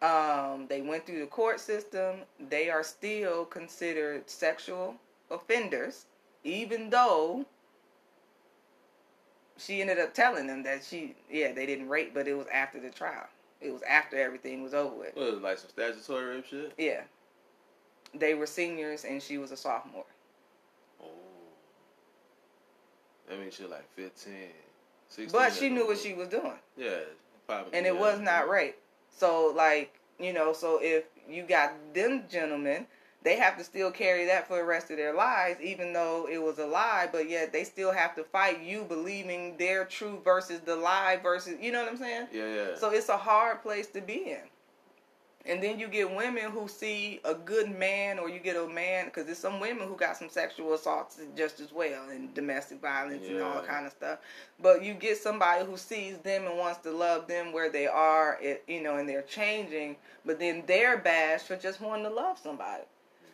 [0.01, 2.17] um, they went through the court system.
[2.49, 4.95] They are still considered sexual
[5.31, 6.05] offenders,
[6.43, 7.45] even though
[9.57, 12.79] she ended up telling them that she, yeah, they didn't rape, but it was after
[12.79, 13.27] the trial.
[13.59, 15.15] It was after everything was over with.
[15.15, 16.73] What like some statutory rape shit?
[16.77, 17.01] Yeah.
[18.13, 20.05] They were seniors and she was a sophomore.
[21.01, 21.07] Oh.
[23.27, 24.33] That means she was like 15,
[25.09, 25.31] 16.
[25.31, 26.53] But she knew what she was doing.
[26.77, 26.99] Yeah,
[27.47, 27.73] probably.
[27.73, 27.99] and it yeah.
[27.99, 28.77] was not rape.
[29.17, 32.87] So like you know, so if you got them gentlemen,
[33.23, 36.41] they have to still carry that for the rest of their lives, even though it
[36.41, 37.09] was a lie.
[37.11, 41.55] But yet they still have to fight you believing their truth versus the lie versus
[41.61, 42.27] you know what I'm saying.
[42.31, 42.75] Yeah, yeah.
[42.77, 44.39] So it's a hard place to be in.
[45.47, 49.05] And then you get women who see a good man, or you get a man
[49.05, 53.25] because there's some women who got some sexual assaults just as well, and domestic violence
[53.27, 54.19] and all kind of stuff.
[54.61, 58.37] But you get somebody who sees them and wants to love them where they are,
[58.41, 59.95] it, you know, and they're changing.
[60.25, 62.83] But then they're bashed for just wanting to love somebody.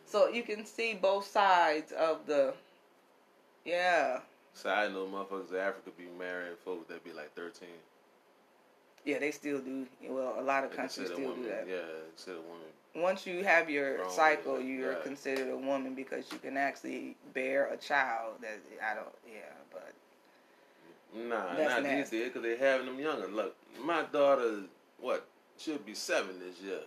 [0.05, 2.53] So you can see both sides of the,
[3.65, 4.19] yeah,
[4.53, 7.67] Side note, motherfuckers in Africa be marrying folks that be like 13.
[9.05, 9.85] Yeah, they still do.
[10.07, 11.67] Well, a lot of They countries still women, do that.
[11.67, 11.77] Yeah,
[12.15, 13.03] consider women.
[13.03, 15.03] once you have your Wrong, cycle, you're right.
[15.03, 18.35] considered a woman because you can actually bear a child.
[18.41, 19.41] That I don't, yeah,
[19.71, 19.93] but
[21.15, 22.17] Nah, That's not nasty.
[22.17, 23.27] these days because they're having them younger.
[23.27, 24.61] Look, my daughter,
[24.99, 25.27] what,
[25.57, 26.79] she'll be seven this year.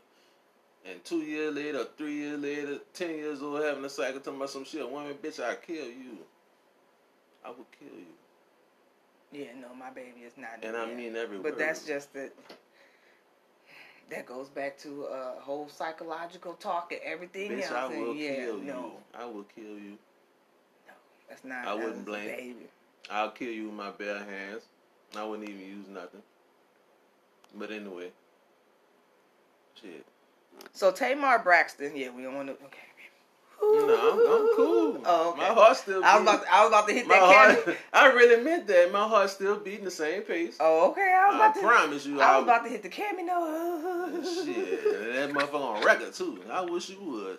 [0.89, 4.51] And two years later, three years later, ten years old, having a cycle talking about
[4.51, 4.89] some shit.
[4.89, 6.19] Woman, bitch, I kill you.
[7.45, 8.07] I will kill you.
[9.33, 10.63] Yeah, no, my baby is not.
[10.63, 11.59] And I mean every but word.
[11.59, 12.33] that's just that.
[14.09, 17.73] That goes back to a whole psychological talk and everything Bitch, else.
[17.73, 18.93] I and will yeah, kill no, you.
[19.19, 19.99] I will kill you.
[20.87, 20.93] No,
[21.29, 21.67] that's not.
[21.67, 22.67] I wouldn't blame- Baby.
[23.11, 24.63] I'll kill you with my bare hands.
[25.17, 26.23] I wouldn't even use nothing.
[27.57, 28.11] But anyway.
[29.81, 30.05] Shit.
[30.73, 32.55] So Tamar Braxton, yeah, we don't want to.
[32.65, 32.79] Okay.
[33.61, 35.01] No, I'm, I'm cool.
[35.05, 35.39] Oh, okay.
[35.41, 36.43] My heart still I was about.
[36.45, 37.79] To, I was about to hit my that heart, camera.
[37.93, 38.93] I really meant that.
[38.93, 40.57] My heart's still beating the same pace.
[40.61, 41.15] Oh, okay.
[41.17, 41.61] I was I about to.
[41.61, 42.21] promise you.
[42.21, 43.25] I was about to hit the camera.
[43.25, 44.23] No.
[44.45, 44.85] Shit,
[45.15, 46.43] that motherfucker on record too.
[46.51, 47.39] I wish you would.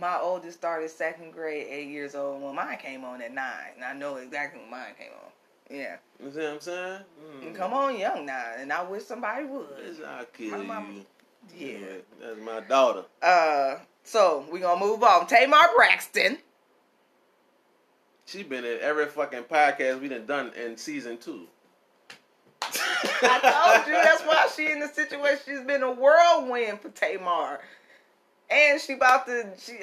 [0.00, 2.42] My oldest started second grade, eight years old.
[2.42, 5.30] When mine came on at nine, and I know exactly when mine came on.
[5.70, 7.00] Yeah, You see what I'm saying?
[7.42, 7.54] Mm.
[7.56, 9.66] come on, young now, and I wish somebody would.
[10.06, 11.04] I'll kill My mama- you.
[11.54, 11.78] Yeah.
[12.20, 13.04] That's my daughter.
[13.22, 15.26] Uh, so we gonna move on.
[15.26, 16.38] Tamar Braxton.
[18.26, 21.46] She been in every fucking podcast we done done in season two.
[22.62, 25.42] I told you that's why she in the situation.
[25.46, 27.60] She's been a whirlwind for Tamar,
[28.50, 29.46] and she about to.
[29.58, 29.78] She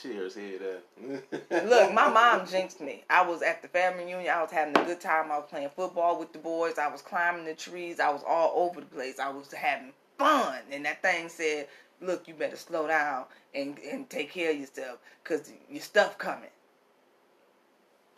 [0.00, 1.68] Cheers, hear that.
[1.68, 1.92] look.
[1.92, 3.04] My mom jinxed me.
[3.10, 4.32] I was at the family reunion.
[4.34, 5.30] I was having a good time.
[5.30, 6.78] I was playing football with the boys.
[6.78, 8.00] I was climbing the trees.
[8.00, 9.18] I was all over the place.
[9.18, 11.68] I was having fun, and that thing said,
[12.00, 13.24] "Look, you better slow down
[13.54, 16.50] and and take care of yourself, cause your stuff coming."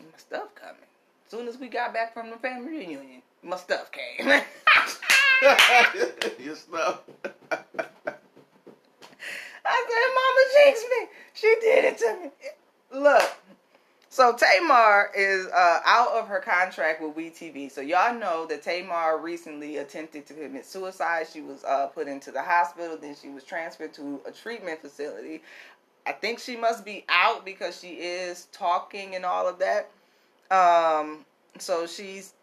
[0.01, 0.77] My stuff coming.
[1.27, 4.27] As soon as we got back from the family reunion, my stuff came.
[6.39, 7.01] Your stuff.
[9.65, 11.09] I said, Mama jinxed me.
[11.43, 12.31] She did it to me.
[13.01, 13.29] Look,
[14.09, 17.69] so Tamar is uh, out of her contract with WeTV.
[17.73, 21.27] So y'all know that Tamar recently attempted to commit suicide.
[21.33, 22.97] She was uh, put into the hospital.
[22.97, 25.43] Then she was transferred to a treatment facility.
[26.07, 29.91] I think she must be out because she is talking and all of that.
[30.55, 31.25] Um,
[31.59, 32.35] so she's.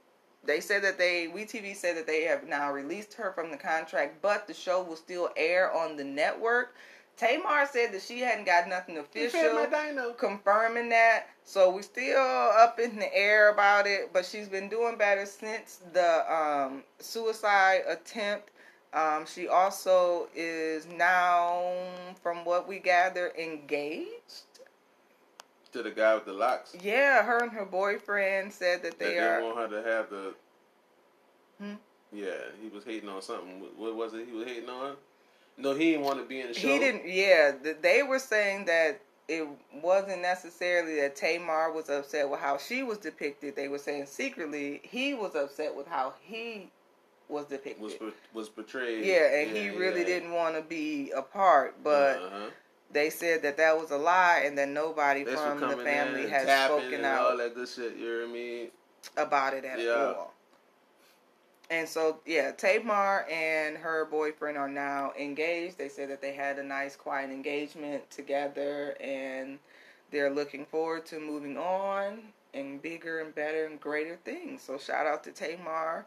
[0.43, 4.21] They said that they WeTV said that they have now released her from the contract,
[4.21, 6.75] but the show will still air on the network.
[7.19, 10.13] Tamar said that she hadn't got nothing You official fed my dino.
[10.13, 11.25] confirming that.
[11.43, 15.81] So we're still up in the air about it, but she's been doing better since
[15.91, 18.51] the um, suicide attempt.
[18.93, 21.73] Um, she also is now,
[22.23, 24.45] from what we gather, engaged.
[25.73, 26.75] To the guy with the locks.
[26.81, 29.43] Yeah, her and her boyfriend said that That they they are.
[29.43, 30.33] want her to have the.
[31.61, 31.73] Hmm?
[32.11, 33.61] Yeah, he was hating on something.
[33.77, 34.25] What was it?
[34.25, 34.95] He was hating on.
[35.59, 36.67] No, he didn't want to be in the show.
[36.67, 37.03] He didn't.
[37.07, 37.51] Yeah,
[37.81, 39.47] they were saying that it
[39.83, 43.55] wasn't necessarily that Tamar was upset with how she was depicted.
[43.55, 46.69] They were saying secretly he was upset with how he
[47.27, 47.81] was depicted.
[47.83, 47.93] Was
[48.33, 49.05] was portrayed.
[49.05, 50.07] yeah, and he really yeah.
[50.07, 52.49] didn't want to be a part, but Uh-huh.
[52.91, 56.65] they said that that was a lie and that nobody That's from the family has
[56.65, 57.95] spoken and all out that good shit.
[57.97, 58.71] You know what I mean?
[59.15, 59.91] about it at Yeah.
[60.17, 60.33] all.
[61.71, 65.77] And so, yeah, Tamar and her boyfriend are now engaged.
[65.77, 69.59] They said that they had a nice, quiet engagement together, and
[70.11, 72.19] they're looking forward to moving on
[72.53, 74.63] and bigger and better and greater things.
[74.63, 76.05] So, shout out to Tamar.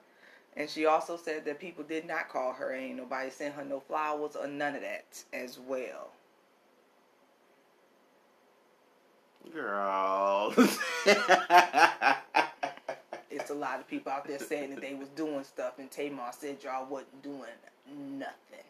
[0.56, 3.80] And she also said that people did not call her, ain't nobody sent her no
[3.80, 6.10] flowers or none of that as well.
[9.52, 10.54] Girl.
[13.32, 16.30] It's a lot of people out there saying that they was doing stuff, and Tamar
[16.32, 17.48] said y'all wasn't doing
[18.18, 18.64] nothing.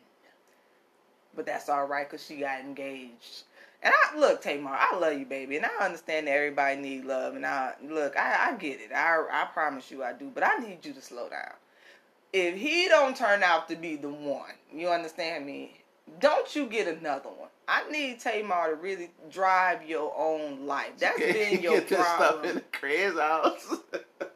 [1.35, 3.45] But that's all right, cause she got engaged.
[3.83, 7.35] And I look, Tamar, I love you, baby, and I understand that everybody need love,
[7.35, 8.93] and I look, I, I get it.
[8.95, 10.31] I I promise you, I do.
[10.33, 11.55] But I need you to slow down.
[12.33, 15.81] If he don't turn out to be the one, you understand me?
[16.21, 17.49] Don't you get another one?
[17.69, 20.93] I need Tamar to really drive your own life.
[20.99, 22.45] That's been your Get this stuff problem.
[22.51, 23.77] in the Craig's house.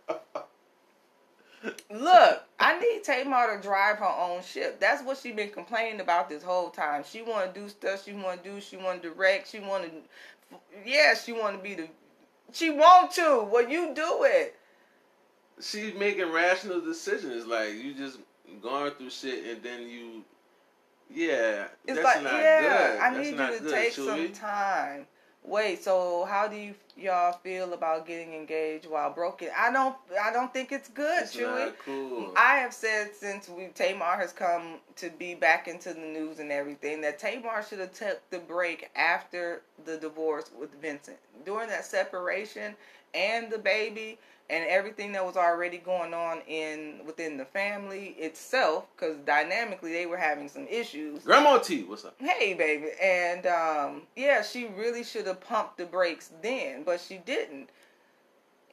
[1.90, 4.80] Look, I need Tamar to drive her own ship.
[4.80, 7.04] That's what she been complaining about this whole time.
[7.08, 8.04] She want to do stuff.
[8.04, 8.60] She want to do.
[8.60, 9.50] She want to direct.
[9.50, 10.58] She want to.
[10.84, 11.88] Yeah, she want to be the.
[12.52, 13.48] She want to.
[13.50, 14.56] Well, you do it.
[15.60, 17.46] She's making rational decisions.
[17.46, 18.18] Like you just
[18.62, 20.24] going through shit and then you.
[21.08, 23.00] Yeah, It's that's like, not yeah, good.
[23.00, 24.06] I That's need you to good, take Chewy.
[24.06, 25.06] some time.
[25.44, 29.48] Wait, so how do you y'all feel about getting engaged while broken?
[29.56, 29.96] I don't.
[30.22, 31.72] I don't think it's good, It's Chewy.
[31.84, 32.32] cool.
[32.36, 36.50] I have said since we Tamar has come to be back into the news and
[36.50, 41.18] everything that Tamar should have took the break after the divorce with Vincent.
[41.44, 42.74] During that separation
[43.14, 44.18] and the baby
[44.48, 50.06] and everything that was already going on in within the family itself cuz dynamically they
[50.06, 51.24] were having some issues.
[51.24, 52.14] Grandma T, what's up?
[52.20, 52.90] Hey baby.
[53.02, 57.68] And um yeah, she really should have pumped the brakes then, but she didn't.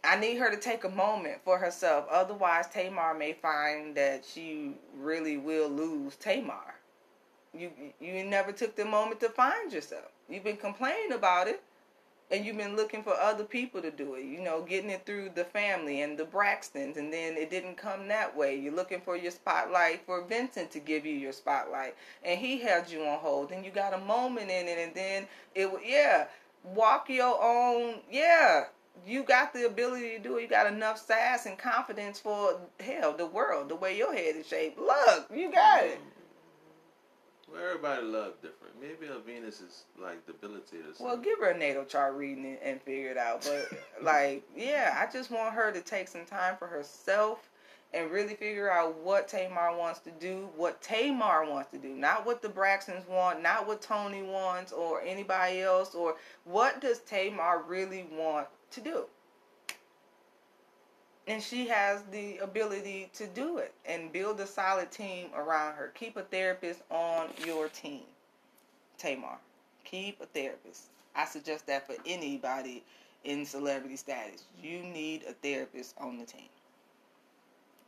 [0.06, 2.06] I need her to take a moment for herself.
[2.10, 6.76] Otherwise, Tamar may find that she really will lose Tamar.
[7.58, 10.12] You you never took the moment to find yourself.
[10.30, 11.62] You've been complaining about it,
[12.32, 14.26] and you've been looking for other people to do it.
[14.26, 18.08] You know, getting it through the family and the Braxtons, and then it didn't come
[18.08, 18.60] that way.
[18.60, 22.90] You're looking for your spotlight for Vincent to give you your spotlight, and he held
[22.90, 23.52] you on hold.
[23.52, 26.26] And you got a moment in it, and then it yeah,
[26.64, 28.66] walk your own yeah
[29.06, 30.44] you got the ability to do it.
[30.44, 34.48] You got enough sass and confidence for hell, the world, the way your head is
[34.48, 34.80] shaped.
[34.80, 35.98] Look, you got it.
[35.98, 37.54] Mm-hmm.
[37.54, 38.74] Well, everybody love different.
[38.80, 40.96] Maybe a Venus is like debilitated.
[41.00, 43.44] or Well, give her a natal chart reading and- and figure it out.
[43.44, 47.50] But like, yeah, I just want her to take some time for herself
[47.94, 52.26] and really figure out what Tamar wants to do, what Tamar wants to do, not
[52.26, 57.64] what the Braxtons want, not what Tony wants or anybody else, or what does Tamar
[57.68, 59.06] really want to do.
[61.28, 65.92] And she has the ability to do it and build a solid team around her.
[65.96, 68.02] Keep a therapist on your team,
[68.98, 69.38] Tamar.
[69.86, 70.88] Keep a therapist.
[71.16, 72.84] I suggest that for anybody
[73.24, 74.44] in celebrity status.
[74.62, 76.50] You need a therapist on the team.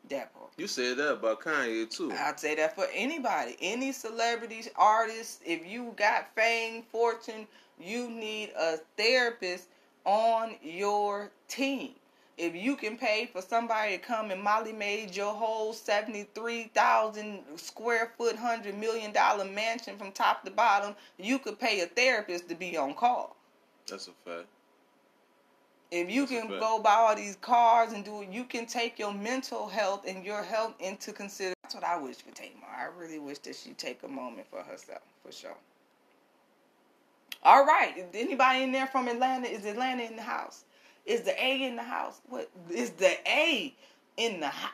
[0.09, 0.51] That part.
[0.57, 2.11] you said that about Kanye too.
[2.11, 5.39] I'd say that for anybody, any celebrities, artists.
[5.45, 7.47] If you got fame, fortune,
[7.79, 9.67] you need a therapist
[10.05, 11.91] on your team.
[12.37, 16.65] If you can pay for somebody to come and Molly Maid your whole seventy three
[16.75, 21.85] thousand square foot, hundred million dollar mansion from top to bottom, you could pay a
[21.87, 23.35] therapist to be on call.
[23.87, 24.47] That's a fact.
[25.95, 28.99] If you That's can go buy all these cars and do it, you can take
[28.99, 31.55] your mental health and your health into consideration.
[31.63, 32.67] That's what I wish for Tamar.
[32.67, 35.55] I really wish that she take a moment for herself, for sure.
[37.43, 37.97] All right.
[37.97, 39.47] Is anybody in there from Atlanta?
[39.47, 40.65] Is Atlanta in the house?
[41.05, 42.19] Is the A in the house?
[42.27, 43.73] What is the A
[44.17, 44.71] in the house?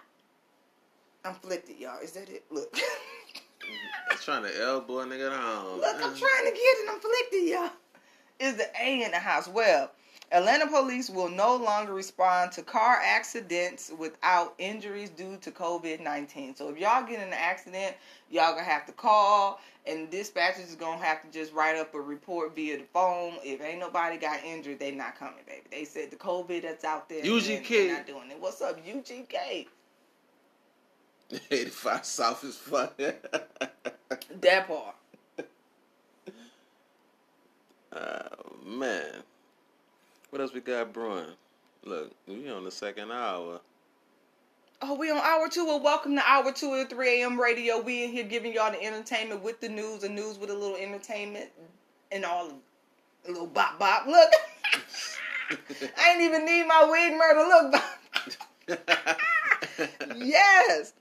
[1.24, 2.00] I'm flipped, y'all.
[2.00, 2.46] Is that it?
[2.50, 2.76] Look.
[4.12, 5.78] I'm trying to elbow a nigga down.
[5.78, 6.90] Look, I'm trying to get it.
[6.90, 7.70] I'm flipped, y'all.
[8.40, 9.48] Is the A in the house?
[9.48, 9.92] Well,
[10.32, 16.56] Atlanta police will no longer respond to car accidents without injuries due to COVID 19.
[16.56, 17.96] So if y'all get in an accident,
[18.30, 22.00] y'all gonna have to call, and dispatchers is gonna have to just write up a
[22.00, 23.34] report via the phone.
[23.44, 25.64] If ain't nobody got injured, they not coming, baby.
[25.70, 27.68] They said the COVID that's out there, UGK.
[27.68, 28.40] they- they not doing it.
[28.40, 29.68] What's up, UGK?
[31.52, 32.90] 85 South is fun.
[34.42, 34.96] That part.
[37.94, 39.24] oh, man.
[40.32, 41.26] What else we got brewing?
[41.84, 43.60] Look, we on the second hour.
[44.82, 45.66] Oh, we on hour two.
[45.66, 47.40] Well, welcome to hour two of 3 a.m.
[47.40, 47.82] radio.
[47.82, 50.78] We in here giving y'all the entertainment with the news, the news with a little
[50.78, 51.50] entertainment
[52.14, 52.54] and all
[53.28, 54.08] a little bop bop.
[54.08, 54.32] Look,
[55.98, 57.44] I ain't even need my wig murder.
[58.70, 58.80] Look,
[60.16, 60.94] yes.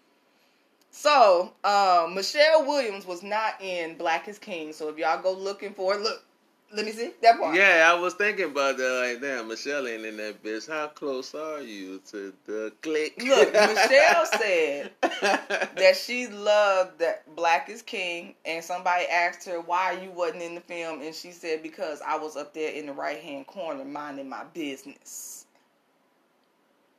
[0.91, 4.73] So, um, Michelle Williams was not in Black is King.
[4.73, 6.25] So if y'all go looking for it, look,
[6.73, 7.57] let me see that part.
[7.57, 9.13] yeah, I was thinking about that.
[9.13, 10.69] Like, damn, Michelle ain't in that bitch.
[10.69, 13.21] How close are you to the click?
[13.23, 19.93] Look, Michelle said that she loved that Black is King, and somebody asked her why
[19.93, 22.93] you wasn't in the film, and she said because I was up there in the
[22.93, 25.47] right hand corner minding my business.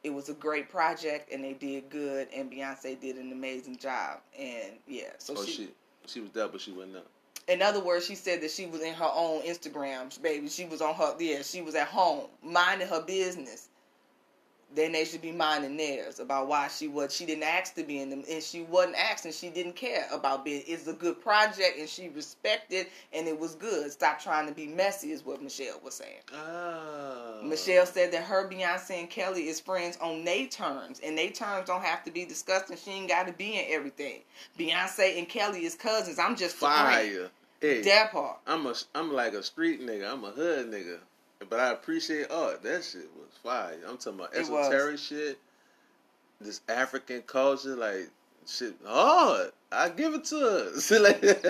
[0.03, 4.19] It was a great project, and they did good, and Beyonce did an amazing job,
[4.37, 5.11] and yeah.
[5.19, 5.69] So oh, she, she,
[6.07, 7.07] she was there, but she wasn't up.
[7.51, 10.47] In other words, she said that she was in her own Instagram, baby.
[10.47, 13.67] She was on her, yeah, she was at home minding her business.
[14.73, 17.13] Then they should be minding theirs about why she was.
[17.13, 19.33] She didn't ask to be in them, and she wasn't asking.
[19.33, 20.63] She didn't care about being.
[20.65, 23.91] It's a good project, and she respected, and it was good.
[23.91, 26.21] Stop trying to be messy, is what Michelle was saying.
[26.33, 27.41] Oh.
[27.43, 31.67] Michelle said that her, Beyonce, and Kelly is friends on they terms, and they terms
[31.67, 34.21] don't have to be discussed, and she ain't got to be in everything.
[34.57, 36.17] Beyonce and Kelly is cousins.
[36.17, 37.29] I'm just friend.
[37.61, 38.39] Hey, That part.
[38.47, 40.11] I'm a, I'm like a street nigga.
[40.11, 40.97] I'm a hood nigga.
[41.47, 42.63] But I appreciate art.
[42.63, 43.77] That shit was fire.
[43.87, 45.39] I'm talking about esoteric shit.
[46.39, 48.09] This African culture, like
[48.47, 49.51] shit hard.
[49.71, 50.99] I give it to her.
[50.99, 51.45] like,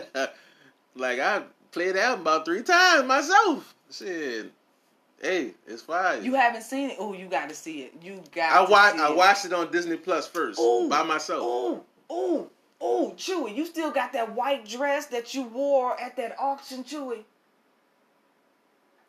[0.96, 3.74] like I played album about three times myself.
[3.90, 4.52] Shit.
[5.22, 6.20] Hey, it's fire.
[6.20, 6.98] You haven't seen it?
[7.00, 7.94] Oh, you got to see it.
[8.02, 8.52] You got.
[8.52, 10.90] I watched I watched it on Disney Plus first Ooh.
[10.90, 11.44] by myself.
[11.44, 12.50] Ooh, ooh,
[12.84, 17.24] ooh, Chewy, you still got that white dress that you wore at that auction, Chewy.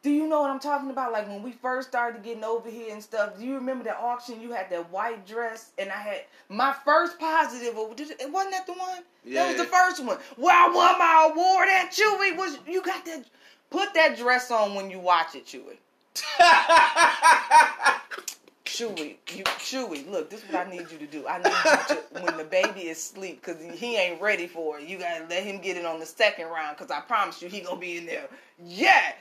[0.03, 1.13] Do you know what I'm talking about?
[1.13, 3.39] Like when we first started getting over here and stuff.
[3.39, 4.41] Do you remember that auction?
[4.41, 7.75] You had that white dress, and I had my first positive.
[7.77, 8.99] Oh, it, it wasn't that the one?
[9.25, 9.63] Yeah, That was Yeah.
[9.65, 10.19] the first one.
[10.37, 13.25] Where I won my award at Chewy was you got that.
[13.71, 15.77] Put that dress on when you watch it, Chewy.
[18.73, 21.27] Chewy, you Chewy, look, this is what I need you to do.
[21.29, 21.53] I need
[21.91, 24.89] you to when the baby is asleep, cause he ain't ready for it.
[24.89, 27.61] You gotta let him get it on the second round, cause I promise you he
[27.61, 28.29] gonna be in there.
[28.65, 29.13] Yeah.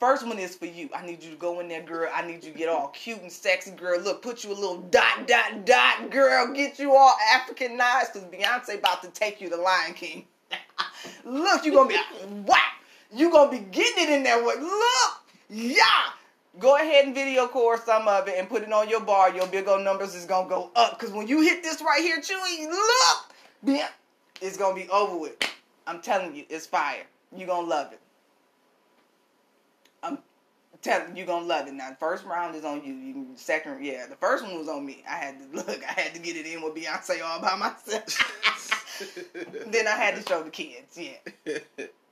[0.00, 0.88] First one is for you.
[0.96, 2.08] I need you to go in there, girl.
[2.14, 4.00] I need you to get all cute and sexy, girl.
[4.00, 6.50] Look, put you a little dot, dot, dot, girl.
[6.54, 10.24] Get you all Africanized, cause Beyonce about to take you to Lion King.
[11.26, 11.96] Look, you gonna be
[12.46, 12.82] whack.
[13.14, 14.42] You gonna be getting it in there.
[14.42, 16.12] Look, yeah.
[16.58, 19.34] Go ahead and video core some of it and put it on your bar.
[19.34, 20.98] Your big old numbers is gonna go up.
[20.98, 23.32] Cause when you hit this right here, Chewy, look,
[23.62, 23.88] yeah,
[24.40, 25.36] it's gonna be over with.
[25.86, 27.04] I'm telling you, it's fire.
[27.36, 28.00] You're gonna love it.
[30.02, 30.18] I'm
[30.82, 31.74] telling you, you're gonna love it.
[31.74, 32.92] Now, the first round is on you.
[32.92, 35.04] You second, yeah, the first one was on me.
[35.08, 35.82] I had to look.
[35.88, 38.64] I had to get it in with Beyonce all by myself.
[39.68, 40.98] then I had to show the kids.
[40.98, 41.58] Yeah.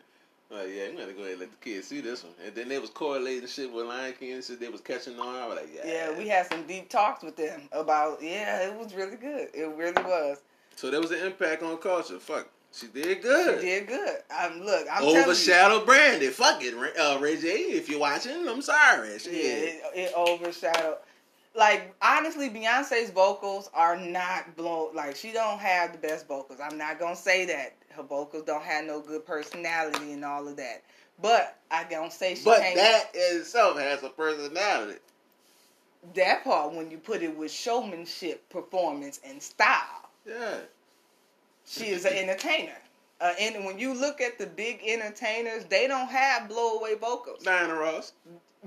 [0.48, 2.32] Oh yeah, I'm gonna go ahead and let the kids see this one.
[2.44, 4.60] And then they was correlating shit with Lion King and shit.
[4.60, 5.34] They was catching on.
[5.34, 5.86] I was like, yeah.
[5.86, 8.22] Yeah, we had some deep talks with them about.
[8.22, 9.48] Yeah, it was really good.
[9.52, 10.38] It really was.
[10.76, 12.20] So there was an impact on culture.
[12.20, 13.60] Fuck, she did good.
[13.60, 14.18] She did good.
[14.30, 14.86] I'm look.
[14.90, 15.84] I'm telling you.
[15.84, 16.28] Brandy.
[16.28, 17.48] Fuck it, uh, Ray J.
[17.48, 19.08] If you're watching, I'm sorry.
[19.08, 20.98] Yeah, it, it overshadowed.
[21.56, 24.94] Like honestly, Beyonce's vocals are not blown.
[24.94, 26.60] Like she don't have the best vocals.
[26.62, 30.56] I'm not gonna say that her vocals don't have no good personality and all of
[30.56, 30.82] that.
[31.20, 32.76] But I don't say she But can't.
[32.76, 34.98] that in itself has a personality.
[36.14, 40.10] That part when you put it with showmanship, performance, and style.
[40.26, 40.58] Yeah.
[41.66, 42.76] She is an entertainer.
[43.20, 47.42] Uh, and when you look at the big entertainers, they don't have blowaway vocals.
[47.42, 48.12] Diana Ross.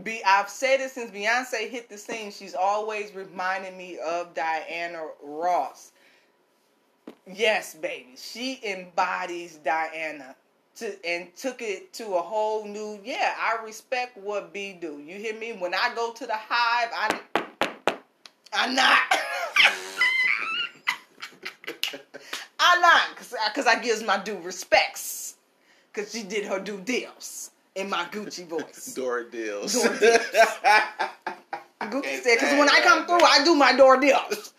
[0.03, 2.31] Be I've said it since Beyonce hit the scene.
[2.31, 5.91] She's always reminded me of Diana Ross.
[7.33, 10.35] Yes, baby, she embodies Diana.
[10.75, 15.17] To, and took it to a whole new yeah i respect what b do you
[15.17, 17.19] hear me when i go to the hive i
[18.53, 18.97] i'm not
[22.61, 25.35] i'm not because I, gives my due respects
[25.91, 29.73] because she did her due deals in my gucci voice Dora deals.
[29.73, 30.21] Door deals.
[31.81, 34.53] Gucci said, because when I come through, I do my door deals.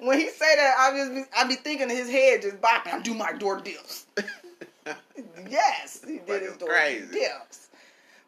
[0.00, 2.92] When he say that, I just be, I be thinking his head just bopping.
[2.94, 4.06] I do my door deals.
[5.50, 7.06] yes, he did his Fucking door crazy.
[7.10, 7.68] deals.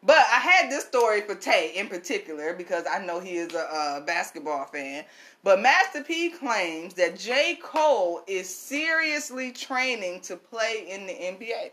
[0.03, 3.59] But I had this story for Tay in particular because I know he is a,
[3.59, 5.05] uh basketball fan.
[5.43, 7.57] But Master P claims that J.
[7.61, 11.71] Cole is seriously training to play in the NBA.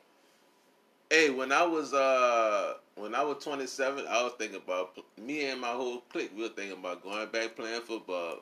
[1.10, 5.60] Hey, when I was uh when I was 27, I was thinking about me and
[5.60, 6.32] my whole clique.
[6.36, 8.40] We were thinking about going back playing football.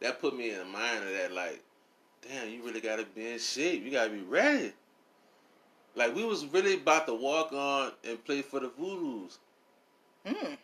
[0.00, 1.62] That put me in the mind of that, like,
[2.26, 3.84] damn, you really gotta be in shape.
[3.84, 4.72] You gotta be ready.
[5.94, 9.38] Like we was really about to walk on and play for the Voodoos,
[10.26, 10.58] Mm.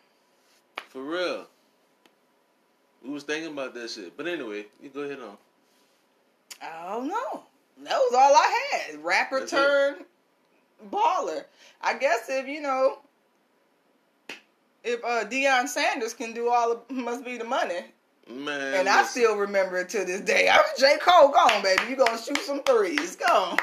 [0.89, 1.47] for real.
[3.03, 4.15] We was thinking about that shit.
[4.15, 5.37] But anyway, you go ahead on.
[6.61, 7.43] I don't know.
[7.83, 9.03] That was all I had.
[9.03, 9.55] Rapper That's it.
[9.55, 10.05] turned
[10.91, 11.45] baller.
[11.81, 12.99] I guess if you know,
[14.83, 17.85] if uh Deion Sanders can do all, of, must be the money.
[18.29, 20.49] Man, And I still remember it to this day.
[20.49, 21.29] I'm J Cole.
[21.29, 21.83] Go on, baby.
[21.89, 23.15] You gonna shoot some threes?
[23.17, 23.57] Go on.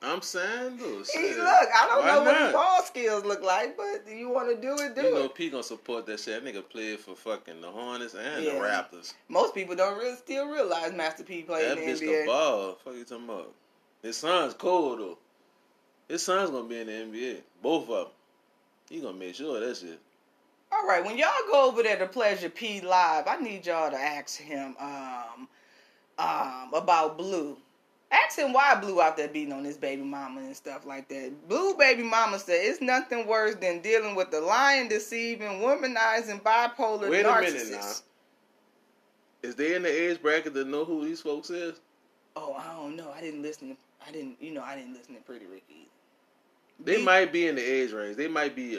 [0.00, 1.36] I'm saying, shit.
[1.38, 4.54] look, I don't Why know what his ball skills look like, but you want to
[4.62, 5.04] do it, do it.
[5.06, 5.34] You know, it.
[5.34, 6.44] P gonna support that shit.
[6.44, 8.52] That nigga played for fucking the Hornets and Yeah.
[8.54, 9.14] the Raptors.
[9.28, 12.26] Most people don't really still realize Master P played That in bitch the NBA.
[12.26, 12.78] ball.
[12.84, 13.52] Fuck you talking about?
[14.00, 15.18] His son's cold though.
[16.06, 17.42] His son's gonna be in the NBA.
[17.60, 18.06] Both of them.
[18.88, 19.98] He gonna make sure that shit.
[20.70, 23.96] All right, when y'all go over there to Pleasure P Live, I need y'all to
[23.96, 25.48] ask him um,
[26.18, 27.56] um, about Blue.
[28.10, 31.32] Ask him why Blue out there beating on his baby mama and stuff like that.
[31.48, 37.10] Blue baby mama said it's nothing worse than dealing with the lying, deceiving, womanizing, bipolar
[37.10, 37.92] Wait a minute now.
[39.42, 41.80] Is they in the age bracket to know who these folks is?
[42.34, 43.10] Oh, I don't know.
[43.14, 43.70] I didn't listen.
[43.70, 44.36] To, I didn't.
[44.40, 45.88] You know, I didn't listen to Pretty Ricky.
[46.80, 48.16] They Be- might be in the age range.
[48.16, 48.78] They might be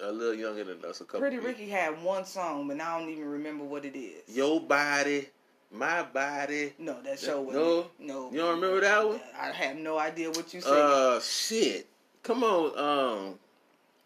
[0.00, 1.00] a, little younger than us.
[1.00, 1.20] A couple.
[1.20, 1.46] Pretty years.
[1.46, 4.22] Ricky had one song, but I don't even remember what it is.
[4.34, 5.28] Your body,
[5.72, 6.72] my body.
[6.78, 7.86] No, that show was No?
[7.98, 8.30] no.
[8.30, 9.20] You don't remember that one?
[9.38, 10.72] I have no idea what you said.
[10.72, 11.86] Uh, shit.
[12.22, 12.78] Come on.
[12.78, 13.34] Um.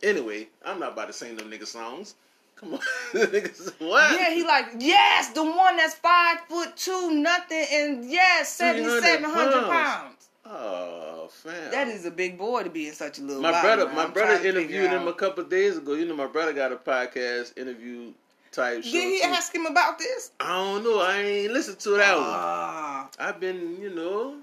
[0.03, 2.15] Anyway, I'm not about to sing them nigga songs.
[2.57, 2.81] Come on,
[3.15, 3.73] niggas.
[3.81, 4.19] What?
[4.19, 9.03] Yeah, he like yes, the one that's five foot two, nothing, and yes, seventy 300
[9.03, 9.71] seven hundred pounds.
[9.71, 10.29] pounds.
[10.45, 11.71] Oh, fam.
[11.71, 13.43] That is a big boy to be in such a little.
[13.43, 13.87] my body, brother.
[13.87, 13.95] man.
[13.97, 15.19] My I'm brother trying to figure interviewed him a out.
[15.19, 15.95] couple days ago.
[15.95, 18.13] You know, my brother got a podcast interview
[18.53, 18.91] type show.
[18.91, 19.29] Did he too.
[19.29, 20.33] ask him about this?
[20.41, 21.01] I don't know.
[21.01, 22.25] I ain't listened to that one.
[22.27, 24.37] Ah, I've been, you know,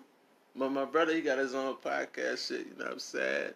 [0.56, 2.66] my my brother he got his own podcast shit.
[2.68, 3.54] You know what I'm saying?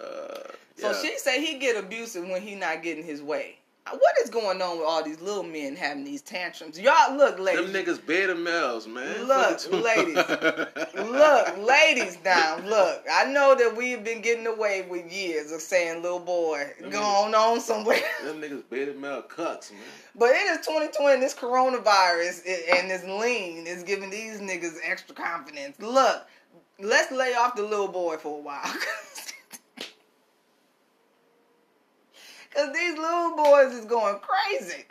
[0.00, 0.38] Uh,
[0.76, 3.59] so she said he get abusive when he not getting his way.
[3.90, 6.78] What is going on with all these little men having these tantrums?
[6.78, 7.72] Y'all look, ladies.
[7.72, 9.26] them niggas beta males, man.
[9.26, 10.16] Look, ladies.
[10.94, 12.68] Look, ladies down.
[12.68, 17.34] Look, I know that we've been getting away with years of saying little boy, going
[17.34, 18.00] on somewhere.
[18.24, 19.80] Them niggas beta male cucks, man.
[20.14, 21.20] But it is 2020.
[21.20, 22.46] This coronavirus
[22.76, 25.76] and this lean is giving these niggas extra confidence.
[25.80, 26.26] Look,
[26.78, 28.62] let's lay off the little boy for a while.
[32.54, 34.84] Cause these little boys is going crazy.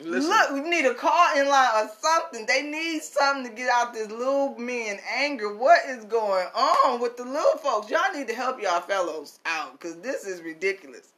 [0.00, 2.46] Listen, Look, we need a call in line or something.
[2.46, 5.52] They need something to get out this little men anger.
[5.54, 7.90] What is going on with the little folks?
[7.90, 11.08] Y'all need to help y'all fellows out because this is ridiculous.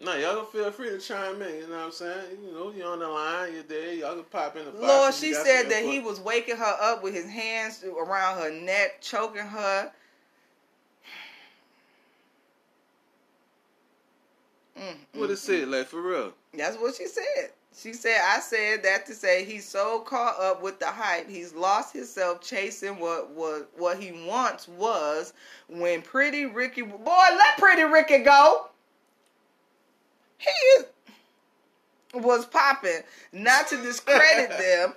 [0.00, 1.54] nah, y'all can feel free to chime in.
[1.54, 2.38] You know what I'm saying?
[2.44, 3.92] You know, you're on the line, you're there.
[3.94, 4.82] Y'all can pop in the box.
[4.82, 9.00] Lord, she said that he was waking her up with his hands around her neck,
[9.00, 9.92] choking her.
[14.78, 16.32] Mm, What mm, it said, like for real.
[16.54, 17.50] That's what she said.
[17.76, 21.52] She said, I said that to say he's so caught up with the hype, he's
[21.54, 25.32] lost himself chasing what what what he once was
[25.68, 28.68] when Pretty Ricky boy, let Pretty Ricky go.
[30.38, 30.86] He is
[32.14, 33.00] was popping.
[33.32, 34.94] Not to discredit them,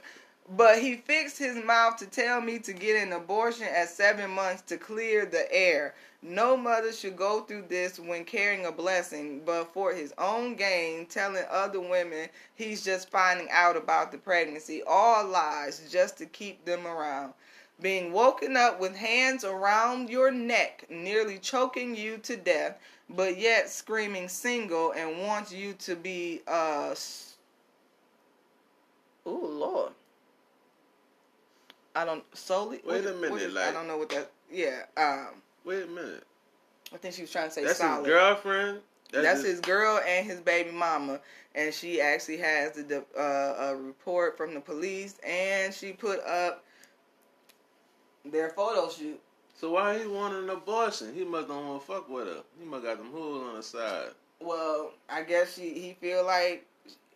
[0.57, 4.63] But he fixed his mouth to tell me to get an abortion at seven months
[4.63, 5.95] to clear the air.
[6.21, 11.07] No mother should go through this when carrying a blessing, but for his own gain,
[11.07, 14.83] telling other women he's just finding out about the pregnancy.
[14.83, 17.33] All lies just to keep them around.
[17.81, 22.77] Being woken up with hands around your neck, nearly choking you to death,
[23.09, 27.37] but yet screaming single and wants you to be, uh, s-
[29.25, 29.93] oh Lord.
[31.95, 32.81] I don't solely.
[32.85, 34.31] Wait what- a minute, is- I don't know what that.
[34.49, 36.23] Yeah, um, Wait a minute.
[36.93, 37.99] I think she was trying to say That's solid.
[38.05, 38.81] his girlfriend.
[39.11, 41.19] That's his girl and his baby mama,
[41.53, 46.63] and she actually has the uh, a report from the police, and she put up
[48.26, 49.19] their photo shoot.
[49.55, 51.13] So why he want an abortion?
[51.13, 52.43] He must don't want to fuck with her.
[52.59, 54.09] He must got them holes on the side.
[54.39, 56.65] Well, I guess she he feel like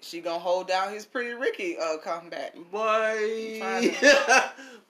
[0.01, 2.55] she gonna hold down his pretty Ricky uh comeback.
[2.72, 3.59] Boy,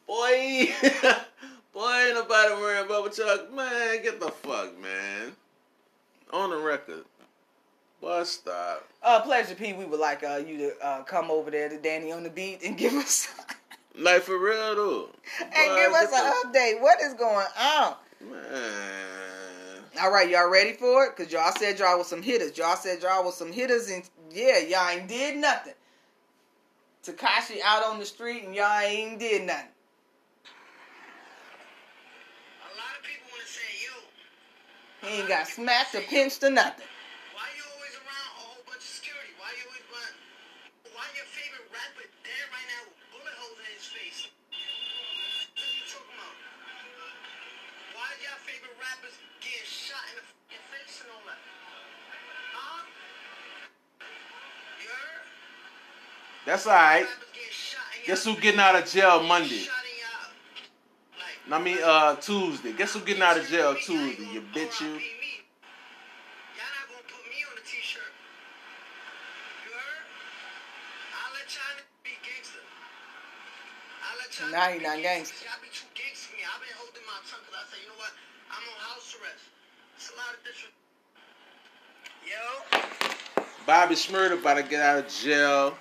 [0.07, 0.69] boy,
[1.73, 2.53] boy, ain't nobody
[2.83, 3.47] about what y'all.
[3.53, 5.31] Man, get the fuck, man.
[6.33, 7.05] On the record.
[8.01, 8.87] Boy, stop.
[9.01, 12.11] Uh, pleasure P, we would like uh you to uh come over there to Danny
[12.11, 13.27] on the beat and give us
[13.97, 15.09] Like for real though.
[15.41, 16.81] and Boy, give us an update.
[16.81, 17.95] What is going on?
[18.29, 19.81] Man.
[20.01, 21.15] All right, y'all ready for it?
[21.15, 22.57] Cause y'all said y'all was some hitters.
[22.57, 25.73] Y'all said y'all was some hitters, and yeah, y'all ain't did nothing.
[27.05, 29.69] Tekashi out on the street, and y'all ain't did nothing.
[32.65, 33.93] A lot of people want to say, yo,
[35.07, 36.85] He ain't got smacked or pinched or nothing.
[37.37, 39.31] why you always around a whole bunch of security?
[39.37, 40.13] Why you always run?
[40.97, 44.19] Why your favorite rapper dead right now with bullet holes in his face?
[45.53, 46.35] What are you talking about?
[47.93, 49.13] Why your favorite rappers
[49.45, 51.37] getting shot in the face and all that?
[52.57, 52.81] Huh?
[54.81, 55.23] You heard?
[56.45, 57.01] That's alright.
[57.01, 59.65] Rappers getting shot in Guess your who getting out of jail Monday?
[59.65, 59.73] Shot
[61.47, 62.73] in I mean, uh, Tuesday.
[62.73, 64.25] Guess who getting out of jail Tuesday?
[64.33, 64.97] You bitch, you.
[64.97, 68.09] Y'all not gonna put me on a t-shirt.
[69.61, 70.05] You heard?
[71.13, 72.65] I'll let y'all be gangster.
[74.01, 75.37] I'll let y'all Now he not gangster.
[75.37, 75.45] gangster.
[75.45, 76.41] Y'all be too gangster me.
[76.49, 78.13] I've been holding my tongue because I say, you know what?
[78.49, 79.45] I'm on house arrest.
[80.01, 80.81] It's a lot of disrespect.
[82.25, 82.41] Yo.
[83.69, 85.77] Bobby Shmurda about to get out of jail.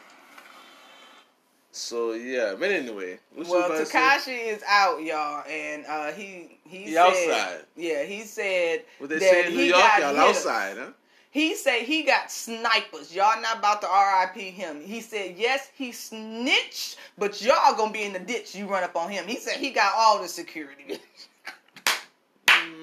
[1.77, 3.69] So yeah, but anyway, Well?
[3.69, 7.65] Tekashi is out, y'all, and uh, he he He said, outside.
[7.75, 10.91] Yeah, he said What they that say in New he York, y'all outside, huh?
[11.33, 13.13] He said he got snipers.
[13.13, 14.83] Y'all not about to RIP him.
[14.83, 18.55] He said yes, he snitched, but y'all gonna be in the ditch.
[18.55, 19.27] You run up on him.
[19.27, 20.85] He said he got all the security.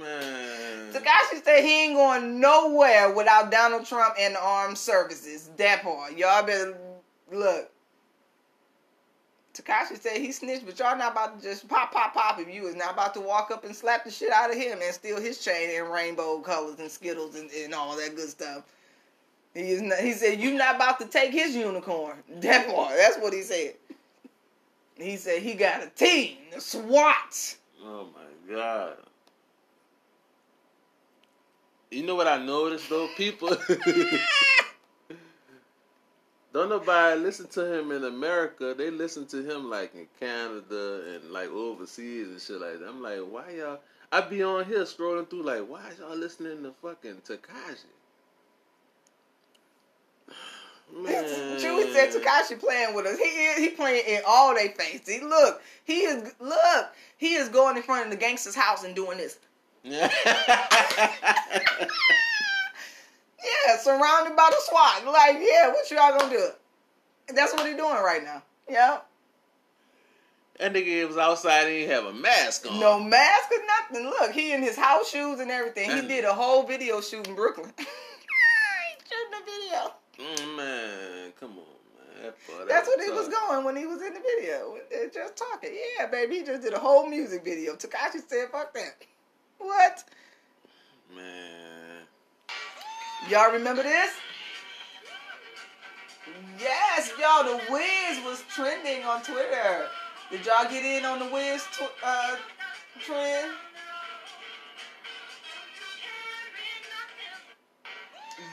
[0.02, 0.92] Man.
[0.92, 5.50] Tekashi said he ain't going nowhere without Donald Trump and the armed services.
[5.56, 6.18] That part.
[6.18, 6.76] Y'all better
[7.32, 7.72] look.
[9.54, 12.68] Tekashi said he snitched, but y'all not about to just pop, pop, pop if you
[12.68, 15.20] is not about to walk up and slap the shit out of him and steal
[15.20, 18.64] his chain in rainbow colors and skittles and, and all that good stuff.
[19.54, 22.18] He is not, he said you not about to take his unicorn.
[22.42, 22.96] That part.
[22.96, 23.76] That's what he said.
[24.96, 27.58] He said he got a team, the SWAT.
[27.84, 28.98] Oh my god.
[31.90, 33.10] You know what I noticed though?
[33.18, 33.50] People
[36.54, 38.76] don't nobody listen to him in America.
[38.78, 42.90] They listen to him like in Canada and like overseas and shit like that.
[42.90, 43.80] I'm like, why y'all?
[44.12, 47.86] I be on here scrolling through like, why is y'all listening to fucking Tekashi?
[50.94, 51.24] Man.
[51.58, 53.18] Chewy said Tekashi playing with us.
[53.18, 55.08] He is, he playing in all they face.
[55.08, 58.94] He look, he is look, he is going in front of the gangster's house and
[58.94, 59.40] doing this.
[63.44, 65.06] Yeah, surrounded by the SWAT.
[65.06, 66.50] Like, yeah, what y'all gonna do?
[67.34, 68.44] That's what he doing right now.
[68.70, 69.00] Yeah.
[70.60, 72.80] that nigga was outside and he have a mask on.
[72.80, 74.06] No mask or nothing.
[74.10, 75.90] Look, he in his house shoes and everything.
[75.92, 77.72] He did a whole video shoot in Brooklyn.
[79.10, 79.94] shooting a video.
[80.20, 82.32] Mm, man, come on, man.
[82.60, 84.78] That That's what he was going when he was in the video.
[85.14, 85.72] Just talking.
[85.98, 86.38] Yeah, baby.
[86.38, 87.76] He just did a whole music video.
[87.76, 89.04] Tekashi said, fuck that.
[89.58, 90.04] What?
[91.16, 91.81] Man.
[93.30, 94.12] Y'all remember this?
[96.60, 97.44] Yes, y'all.
[97.44, 99.88] The Wiz was trending on Twitter.
[100.30, 102.36] Did y'all get in on the Wiz tw- uh,
[103.00, 103.52] trend?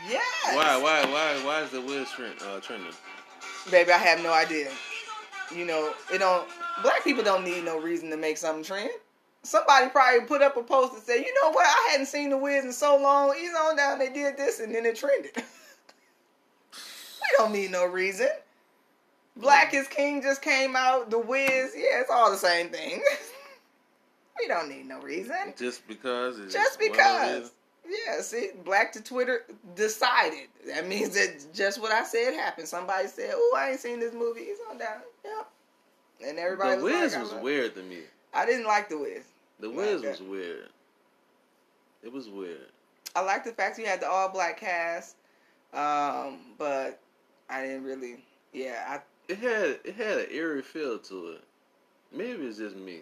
[0.09, 0.23] Yes.
[0.55, 2.93] Why, why, why, why is the Wiz trend, uh, trending?
[3.71, 4.71] Baby, I have no idea.
[5.55, 6.49] You know, it don't.
[6.83, 8.91] Black people don't need no reason to make something trend.
[9.49, 11.67] Somebody probably put up a post and said, "You know what?
[11.67, 13.35] I hadn't seen the Wiz in so long.
[13.35, 13.99] He's on down.
[13.99, 15.43] They did this, and then it trended." we
[17.39, 18.29] don't need no reason.
[19.39, 21.09] Black is King just came out.
[21.11, 23.03] The Wiz, yeah, it's all the same thing.
[24.39, 25.55] we don't need no reason.
[25.57, 26.39] Just because.
[26.39, 27.53] It's Just because.
[27.89, 30.49] Yeah, see, Black to Twitter decided.
[30.67, 32.69] That means that just what I said happened.
[32.69, 34.45] Somebody said, "Oh, I ain't seen this movie.
[34.45, 35.49] He's on down." Yep.
[36.27, 37.43] And everybody The was Wiz like, was uh-huh.
[37.43, 38.01] weird to me.
[38.35, 39.25] I didn't like the Wiz.
[39.61, 40.69] The Wiz was weird.
[42.03, 42.69] It was weird.
[43.17, 45.17] I like the fact you had the all black cast,
[45.75, 47.01] um, but
[47.51, 48.23] I didn't really.
[48.53, 49.01] Yeah, I
[49.33, 51.45] It had it had an eerie feel to it.
[52.13, 53.01] Maybe it's just me.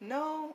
[0.00, 0.54] no,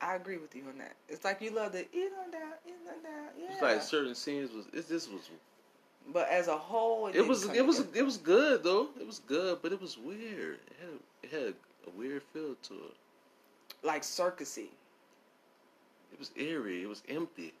[0.00, 0.94] I agree with you on that.
[1.08, 3.28] It's like you love the in on down, in on down.
[3.38, 4.66] Yeah, It's like certain scenes was.
[4.72, 5.28] It, this was.
[6.12, 7.44] but as a whole, it, It was.
[7.50, 7.80] It was.
[7.94, 8.88] It was good though.
[8.98, 10.58] It was good, but it was weird.
[10.66, 10.98] It had.
[11.22, 11.54] It had
[11.86, 12.96] a weird feel to it.
[13.82, 14.68] Like circusy.
[16.12, 16.82] It was eerie.
[16.82, 17.52] It was empty.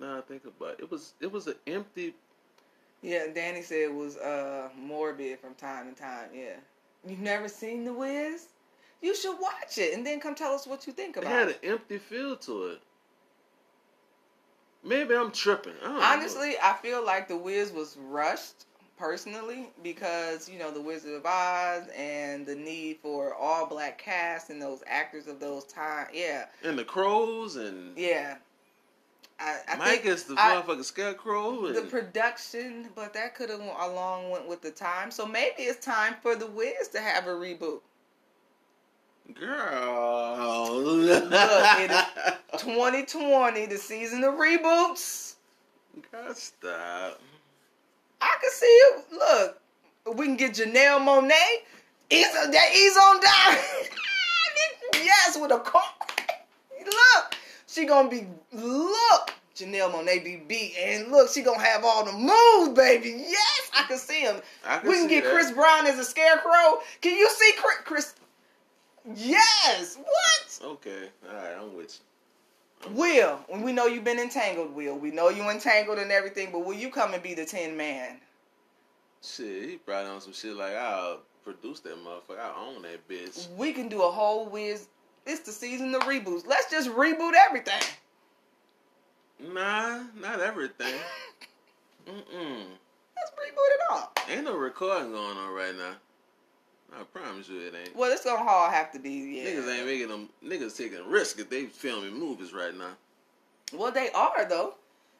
[0.00, 1.14] Now I think about it, it was.
[1.20, 2.14] It was an empty.
[3.02, 6.28] Yeah, Danny said it was uh morbid from time to time.
[6.34, 6.56] Yeah,
[7.06, 8.46] you've never seen The Wiz?
[9.00, 11.30] You should watch it and then come tell us what you think about.
[11.30, 12.80] It had an empty feel to it.
[14.84, 15.74] Maybe I'm tripping.
[15.82, 16.04] I don't know.
[16.04, 18.66] Honestly, I feel like The Wiz was rushed
[19.02, 24.48] personally because you know The Wizard of Oz and the need for all black cast
[24.48, 26.06] and those actors of those time.
[26.14, 28.36] Yeah, and the crows and yeah.
[29.40, 31.66] I, I Mike think is the I- motherfucking scarecrow.
[31.66, 35.10] And the production, but that could have along went with the time.
[35.10, 37.80] So maybe it's time for The Wiz to have a reboot.
[39.34, 45.34] girl, Look, it is 2020, the season of reboots.
[46.12, 47.20] God, stop.
[48.22, 49.04] I can see it.
[49.12, 51.32] Look, we can get Janelle Monáe.
[52.08, 52.70] He's on that.
[52.72, 53.64] He's on down.
[54.94, 55.82] yes, with a car.
[56.84, 57.34] Look,
[57.66, 58.26] she gonna be.
[58.52, 63.24] Look, Janelle Monáe be beat, and look, she gonna have all the moves, baby.
[63.28, 64.36] Yes, I can see him.
[64.64, 65.32] Can we can get that.
[65.32, 66.80] Chris Brown as a scarecrow.
[67.00, 67.76] Can you see Chris?
[67.84, 68.14] Chris?
[69.16, 69.96] Yes.
[69.96, 70.70] What?
[70.72, 72.11] Okay, all right, I'm with you.
[72.90, 74.96] Will, and we know you've been entangled, Will.
[74.96, 78.18] We know you entangled and everything, but will you come and be the Tin Man?
[79.22, 82.40] Shit, he brought on some shit like I'll produce that motherfucker.
[82.40, 83.48] I own that bitch.
[83.56, 84.88] We can do a whole whiz.
[85.26, 86.46] It's the season of reboots.
[86.46, 87.82] Let's just reboot everything.
[89.38, 90.94] Nah, not everything.
[92.06, 92.64] Mm-mm.
[93.16, 94.12] Let's reboot it all.
[94.28, 95.94] Ain't no recording going on right now.
[96.98, 97.96] I promise you it ain't.
[97.96, 99.10] Well, it's gonna all have to be.
[99.10, 99.44] Yeah.
[99.44, 100.28] Niggas ain't making them.
[100.44, 102.92] Niggas taking risks if they filming movies right now.
[103.72, 104.74] Well, they are though,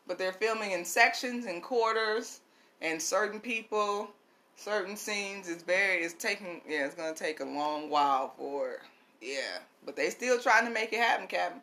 [0.07, 2.41] but they're filming in sections and quarters,
[2.83, 4.11] and certain people,
[4.57, 5.49] certain scenes.
[5.49, 6.03] It's very.
[6.03, 6.61] It's taking.
[6.69, 8.79] Yeah, it's gonna take a long while for.
[9.21, 11.63] Yeah, but they still trying to make it happen, Captain.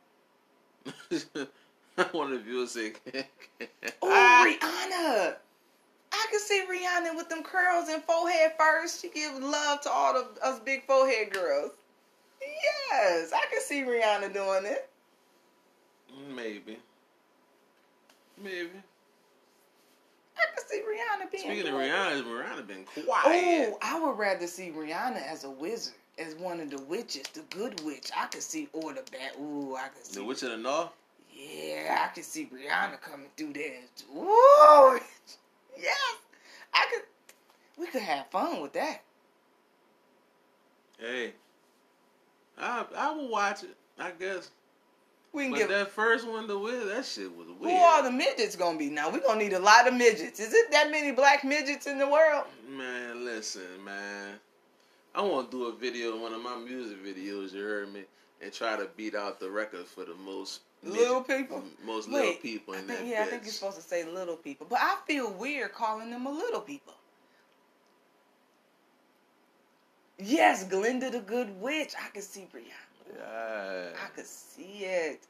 [2.11, 2.93] One of the viewers say,
[4.01, 5.35] Oh, Rihanna.
[6.11, 9.01] I can see Rihanna with them curls and forehead first.
[9.01, 11.71] She gives love to all of us big forehead girls.
[12.41, 14.89] Yes, I can see Rihanna doing it.
[16.35, 16.77] maybe,
[18.41, 18.69] maybe.
[20.37, 21.43] I can see Rihanna being.
[21.43, 21.79] Speaking of.
[21.79, 23.05] Rihanna, Rihanna been quiet.
[23.73, 27.41] Oh, I would rather see Rihanna as a wizard, as one of the witches, the
[27.49, 28.09] good witch.
[28.15, 29.35] I could see or the Bat.
[29.39, 30.19] Ooh, I could see.
[30.19, 30.91] The Witch of the North.
[31.33, 33.81] Yeah, I could see Rihanna coming through there.
[34.15, 34.99] Ooh,
[35.81, 35.97] yes,
[36.73, 37.03] I could.
[37.77, 39.01] We could have fun with that.
[40.99, 41.33] Hey,
[42.57, 43.75] I I will watch it.
[43.97, 44.49] I guess.
[45.31, 45.69] We can But give.
[45.69, 46.87] that first one, to win.
[46.87, 47.71] that shit was weird.
[47.71, 49.11] Who are the midgets gonna be now?
[49.11, 50.39] We're gonna need a lot of midgets.
[50.39, 52.45] Is it that many black midgets in the world?
[52.67, 54.39] Man, listen, man.
[55.13, 57.53] I want to do a video, one of my music videos.
[57.53, 58.03] You heard me,
[58.41, 61.61] and try to beat out the record for the most Little people?
[61.85, 64.05] most little Wait, people I in think, that yeah, I think you're supposed to say
[64.05, 66.93] little people, but I feel weird calling them a little people.
[70.17, 71.93] Yes, Glinda the Good Witch.
[72.01, 73.17] I could see Brianna.
[73.17, 73.87] Yeah.
[74.05, 75.21] I could see it.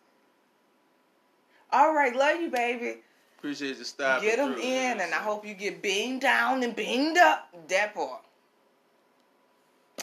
[1.71, 3.01] All right, love you, baby.
[3.37, 4.27] Appreciate you stopping.
[4.27, 7.47] Get them through, in, and I hope you get beamed down and beamed up.
[7.69, 8.21] That part.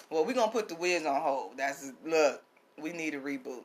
[0.09, 1.59] Well, we're gonna put the Wiz on hold.
[1.59, 2.43] That's look.
[2.81, 3.65] We need a reboot.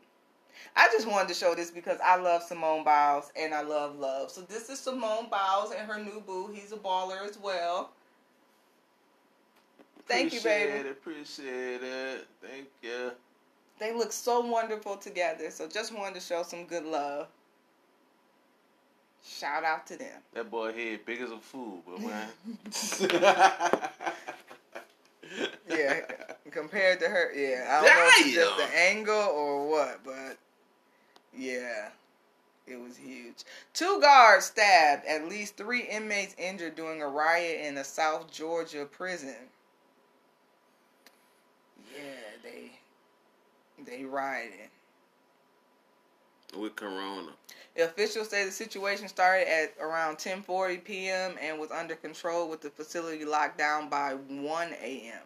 [0.76, 4.32] I just wanted to show this because I love Simone Biles and I love Love.
[4.32, 6.50] So this is Simone Biles and her new boo.
[6.54, 7.92] He's a baller as well.
[10.08, 10.90] Thank you, Appreciate baby.
[10.90, 12.28] It, appreciate it.
[12.42, 13.12] Thank you.
[13.80, 15.50] They look so wonderful together.
[15.52, 17.28] So just wanted to show some good love.
[19.24, 20.22] Shout out to them.
[20.34, 22.28] That boy head big as a fool, but man.
[25.70, 26.02] Yeah,
[26.52, 27.66] compared to her, yeah.
[27.70, 30.14] I don't know if it's just the angle or what, but
[31.38, 31.90] yeah,
[32.68, 33.44] it was huge.
[33.74, 35.06] Two guards stabbed.
[35.06, 39.36] At least three inmates injured during a riot in a South Georgia prison.
[41.96, 42.72] Yeah, they
[43.86, 44.70] they rioted.
[46.58, 47.32] With Corona.
[47.78, 51.36] Officials say the situation started at around 10:40 p.m.
[51.40, 55.24] and was under control with the facility locked down by 1 a.m.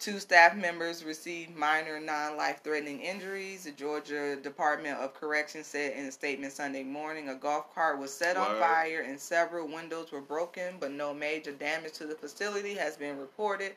[0.00, 3.64] Two staff members received minor non-life-threatening injuries.
[3.64, 8.10] The Georgia Department of Corrections said in a statement Sunday morning a golf cart was
[8.10, 8.60] set on Word.
[8.60, 13.18] fire and several windows were broken, but no major damage to the facility has been
[13.18, 13.72] reported.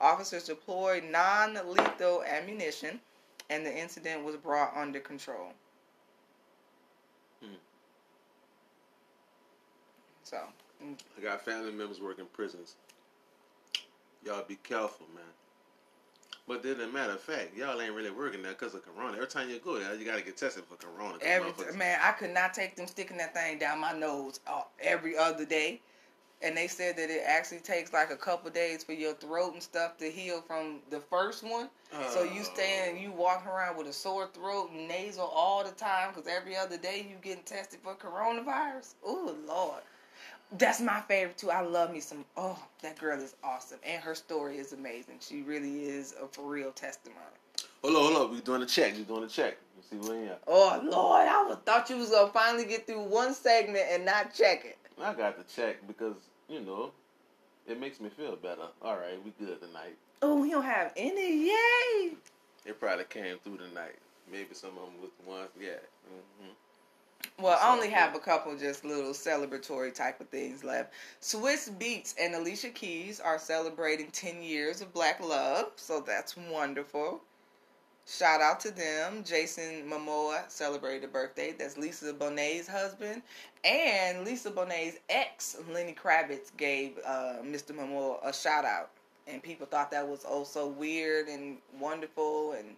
[0.00, 2.98] Officers deployed non-lethal ammunition,
[3.50, 5.52] and the incident was brought under control.
[7.42, 7.56] Hmm.
[10.22, 10.38] So,
[10.80, 12.76] I got family members working prisons.
[14.24, 15.24] Y'all be careful, man.
[16.48, 19.14] But then, as a matter of fact, y'all ain't really working there because of Corona.
[19.14, 21.18] Every time you go there, you gotta get tested for Corona.
[21.20, 24.62] every motherfuckers- man, I could not take them sticking that thing down my nose uh,
[24.80, 25.80] every other day.
[26.42, 29.62] And they said that it actually takes like a couple days for your throat and
[29.62, 31.68] stuff to heal from the first one.
[32.10, 35.70] So you stay and you walking around with a sore throat and nasal all the
[35.72, 38.94] time because every other day you getting tested for coronavirus.
[39.02, 39.80] Oh Lord,
[40.52, 41.50] that's my favorite too.
[41.50, 42.24] I love me some.
[42.36, 45.16] Oh, that girl is awesome and her story is amazing.
[45.20, 47.20] She really is a for real testimony.
[47.82, 48.34] Hold on, hold on.
[48.34, 48.94] We doing a check.
[48.96, 49.56] We doing a check.
[49.76, 50.42] Let's see where you at.
[50.46, 54.34] Oh Lord, I was, thought you was gonna finally get through one segment and not
[54.34, 54.78] check it.
[55.02, 56.16] I got the check because
[56.48, 56.92] you know
[57.66, 58.68] it makes me feel better.
[58.82, 59.96] All right, we good tonight.
[60.22, 61.48] Oh, we don't have any.
[61.48, 62.14] Yay!
[62.64, 63.96] It probably came through tonight.
[64.30, 65.50] Maybe some of them was ones.
[65.60, 65.76] Yeah.
[66.40, 66.50] hmm
[67.38, 70.94] Well, I only have a couple just little celebratory type of things left.
[71.20, 77.20] Swizz Beatz and Alicia Keys are celebrating 10 years of black love, so that's wonderful.
[78.06, 79.22] Shout out to them.
[79.22, 81.52] Jason Momoa celebrated a birthday.
[81.52, 83.20] That's Lisa Bonet's husband.
[83.64, 87.72] And Lisa Bonet's ex, Lenny Kravitz, gave uh, Mr.
[87.72, 88.88] Momoa a shout out.
[89.26, 92.52] And people thought that was oh so weird and wonderful.
[92.52, 92.76] And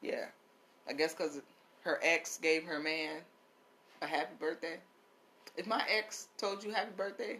[0.00, 0.24] yeah,
[0.88, 1.40] I guess because
[1.82, 3.20] her ex gave her man
[4.02, 4.78] a happy birthday.
[5.56, 7.38] If my ex told you happy birthday,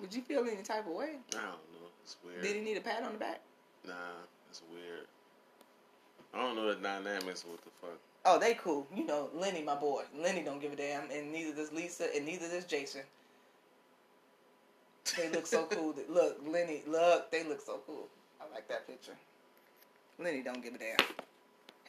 [0.00, 1.16] would you feel any type of way?
[1.30, 1.88] I don't know.
[2.02, 2.42] It's weird.
[2.42, 3.40] Did he need a pat on the back?
[3.86, 3.94] Nah,
[4.48, 5.06] it's weird.
[6.32, 7.44] I don't know the dynamics.
[7.46, 7.98] What the fuck?
[8.24, 8.86] Oh, they cool.
[8.94, 10.02] You know, Lenny, my boy.
[10.16, 13.02] Lenny don't give a damn, and neither does Lisa, and neither does Jason.
[15.16, 15.92] They look so cool.
[15.92, 18.08] That, look, Lenny, look, they look so cool.
[18.40, 19.16] I like that picture.
[20.18, 20.96] Lenny don't give a damn.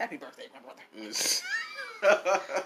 [0.02, 0.82] Happy birthday, my brother.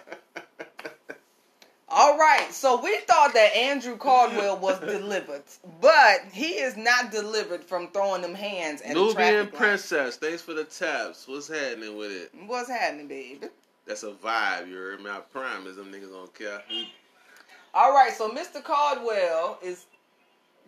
[1.90, 5.44] All right, so we thought that Andrew Caldwell was delivered,
[5.82, 9.53] but he is not delivered from throwing them hands at a Nubian traffic light.
[9.53, 10.16] princess.
[10.16, 11.28] Thanks for the taps.
[11.28, 12.32] What's happening with it?
[12.48, 13.48] What's happening, baby?
[13.86, 14.70] That's a vibe.
[14.70, 15.10] You heard me?
[15.10, 16.64] I promise them niggas don't care.
[17.74, 18.64] All right, so Mr.
[18.64, 19.88] Caldwell is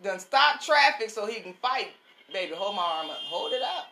[0.04, 1.88] done stop traffic so he can fight.
[2.30, 3.16] Baby, hold my arm up.
[3.22, 3.86] Hold it up.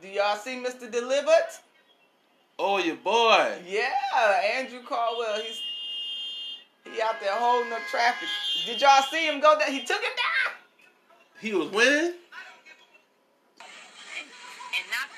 [0.00, 0.90] Do y'all see Mr.
[0.90, 1.48] Delivered?
[2.58, 3.58] Oh, your boy.
[3.66, 3.90] Yeah,
[4.56, 5.40] Andrew Caldwell.
[5.42, 5.60] He's
[6.92, 8.28] he out there holding up traffic.
[8.64, 9.70] Did y'all see him go down?
[9.70, 10.54] He took it down.
[11.40, 12.14] He was winning.
[12.14, 12.16] and
[14.90, 15.08] not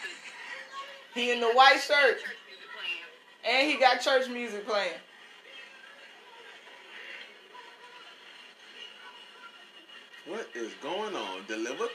[1.14, 3.60] the He in the white shirt, church music playing.
[3.60, 4.92] and he got church music playing.
[10.26, 11.44] What is going on?
[11.48, 11.88] Delivered?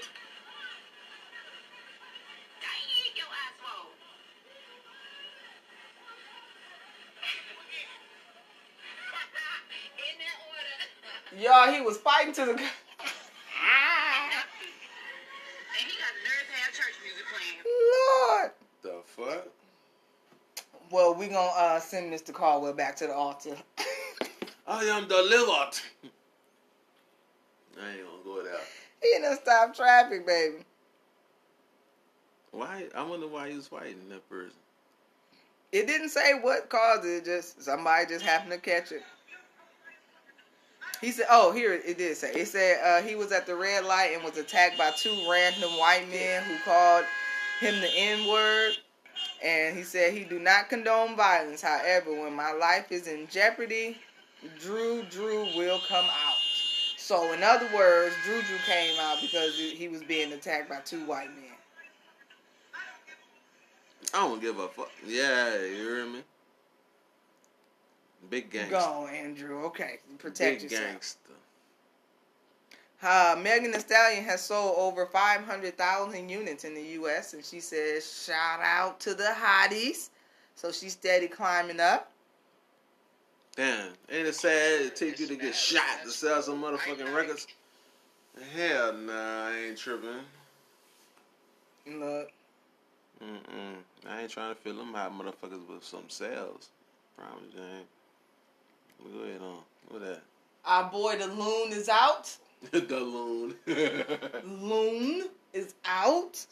[11.37, 12.51] Y'all, he was fighting to the.
[12.51, 12.63] and he
[15.97, 17.59] got the nerve to have church music playing.
[18.31, 18.51] Lord.
[18.81, 19.47] The fuck?
[20.91, 22.33] Well, we gonna uh, send Mr.
[22.33, 23.57] Caldwell back to the altar.
[24.67, 25.79] I am delivered.
[27.81, 28.53] I ain't gonna go there.
[29.01, 30.57] he done stop traffic, baby.
[32.51, 32.85] Why?
[32.95, 34.55] I wonder why he was fighting that person.
[35.73, 37.25] It didn't say what caused it.
[37.25, 39.01] Just somebody just happened to catch it.
[41.01, 42.31] He said, "Oh, here it did say.
[42.33, 45.71] It said uh, he was at the red light and was attacked by two random
[45.77, 47.05] white men who called
[47.59, 48.73] him the N word.
[49.43, 51.61] And he said he do not condone violence.
[51.61, 53.97] However, when my life is in jeopardy,
[54.59, 56.35] Drew Drew will come out.
[56.97, 61.05] So, in other words, Drew Drew came out because he was being attacked by two
[61.05, 61.43] white men.
[64.13, 64.91] I don't give a fuck.
[65.05, 66.23] Yeah, you hear me?
[68.29, 68.75] Big gangster.
[68.75, 69.63] Go Andrew.
[69.65, 70.91] Okay, protect Big yourself.
[70.91, 71.19] gangster.
[73.03, 77.33] Uh, Megan Thee Stallion has sold over 500,000 units in the U.S.
[77.33, 80.09] and she says, shout out to the hotties.
[80.55, 82.11] So she's steady climbing up.
[83.55, 87.47] Damn, ain't it sad it take you to get shot to sell some motherfucking records?
[88.55, 90.19] Hell nah, I ain't tripping.
[91.87, 92.31] Look,
[93.23, 93.75] Mm-mm.
[94.09, 96.69] I ain't trying to fill them hot motherfuckers with some sales.
[97.17, 97.87] Promise you ain't.
[99.03, 99.57] Go ahead on.
[99.89, 100.21] What that?
[100.65, 102.35] our boy the loon is out.
[102.71, 103.55] the loon.
[104.45, 106.43] Loon is out.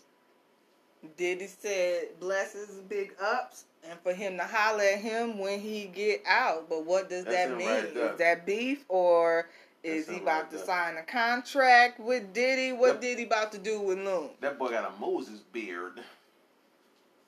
[1.18, 6.22] Diddy said blesses big ups and for him to holler at him when he get
[6.28, 6.70] out.
[6.70, 7.68] But what does That's that mean?
[7.68, 9.49] right is that beef or
[9.84, 10.65] is That's he about right to there.
[10.65, 12.72] sign a contract with Diddy?
[12.72, 13.02] What Yep.
[13.02, 14.30] Diddy about to do with Loon?
[14.41, 15.99] that boy got a Moses beard.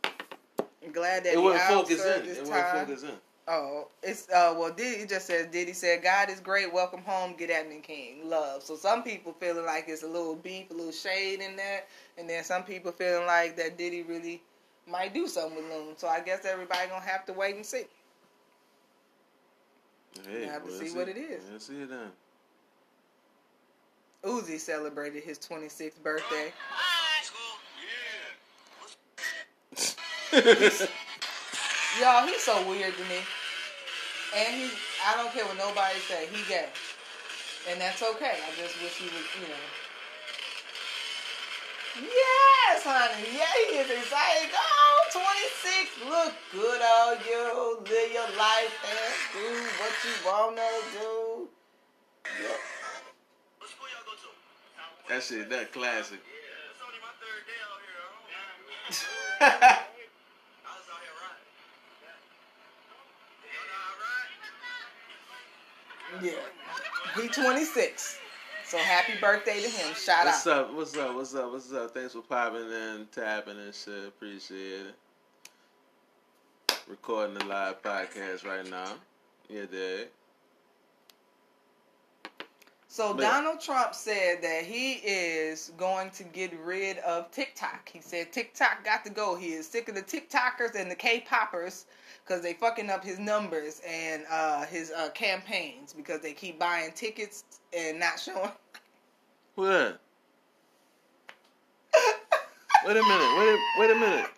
[0.04, 2.26] I'm glad that It he wasn't focused in.
[2.30, 2.48] It time.
[2.50, 3.12] wasn't focused in.
[3.48, 7.36] Oh, it's uh well Diddy it just says Diddy said God is great, welcome home,
[7.38, 8.64] get at me King, love.
[8.64, 12.28] So some people feeling like it's a little beef, a little shade in that, and
[12.28, 14.42] then some people feeling like that Diddy really
[14.88, 15.96] might do something with Loon.
[15.98, 17.84] So I guess everybody gonna have to wait and see.
[20.28, 21.44] Hey, have to we'll see what it is.
[21.52, 22.12] Let's see it then.
[24.24, 26.52] Uzi celebrated his 26th birthday.
[32.00, 33.20] Y'all, he's so weird to me.
[34.36, 34.70] And he,
[35.06, 36.68] I don't care what nobody say, he gay.
[37.70, 38.38] And that's okay.
[38.44, 39.66] I just wish he was, you know.
[41.96, 43.24] Yes, honey.
[43.38, 44.52] Yeah, he is excited.
[44.52, 46.10] Oh, 26.
[46.10, 47.80] Look good on you.
[47.88, 49.48] Live your life and do
[49.80, 51.48] what you want to do.
[52.44, 52.60] Yep.
[53.60, 54.30] What school y'all go to?
[55.14, 56.20] That shit, that classic.
[56.20, 58.04] Yeah, it's only my third day out here.
[58.04, 59.88] I don't-
[60.68, 61.48] I was out here riding.
[63.40, 64.34] Y'all know how I ride?
[66.22, 66.32] Yeah.
[67.16, 68.20] He 26.
[68.66, 69.94] So happy birthday to him.
[69.96, 70.74] Shout What's out.
[70.74, 71.14] What's up?
[71.16, 71.52] What's up?
[71.52, 71.74] What's up?
[71.74, 71.94] What's up?
[71.94, 74.08] Thanks for popping in, tapping and shit.
[74.08, 74.96] Appreciate it.
[76.88, 78.94] Recording the live podcast right now.
[79.50, 80.08] Yeah, Dad.
[82.88, 87.90] So But- Donald Trump said that he is going to get rid of TikTok.
[87.90, 89.36] He said TikTok got to go.
[89.36, 91.86] He is sick of the TikTokers and the K-poppers
[92.26, 96.92] because they fucking up his numbers and uh, his uh, campaigns because they keep buying
[96.94, 97.44] tickets
[97.78, 98.52] and not showing.
[99.56, 100.00] Who that?
[102.86, 103.40] Wait a minute.
[103.40, 103.50] Wait.
[103.50, 104.30] A, wait a minute.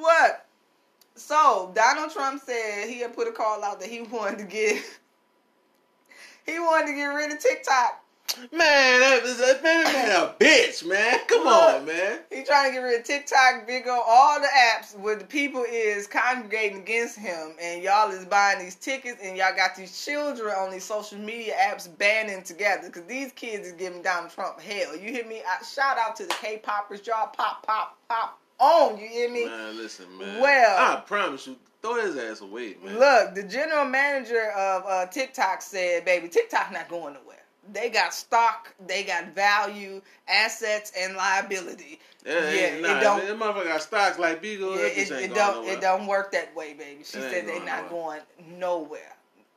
[0.00, 0.46] What?
[1.16, 4.82] So Donald Trump said he had put a call out that he wanted to get
[6.46, 8.03] he wanted to get rid of TikTok.
[8.52, 11.18] Man, that was a man, man, a bitch, man.
[11.28, 12.20] Come on, man.
[12.32, 15.64] He trying to get rid of TikTok, Big O, all the apps where the people
[15.68, 20.52] is congregating against him, and y'all is buying these tickets, and y'all got these children
[20.58, 24.96] on these social media apps banding together because these kids is giving Donald Trump hell.
[24.96, 25.42] You hear me?
[25.46, 28.98] I, shout out to the K-poppers, y'all pop, pop, pop on.
[28.98, 29.44] You hear me?
[29.46, 30.40] Man, listen, man.
[30.40, 32.98] Well- I promise you, throw his ass away, man.
[32.98, 37.33] Look, the general manager of uh, TikTok said, "Baby, TikTok not going nowhere.
[37.72, 41.98] They got stock, they got value, assets, and liability.
[42.26, 44.76] yeah, yeah, yeah it nah, don't- That motherfucker got stocks like Beagle.
[44.76, 45.72] Yeah, it, it don't nowhere.
[45.72, 47.02] it don't work that way, baby.
[47.04, 48.22] She It said they're not nowhere.
[48.38, 49.10] going nowhere.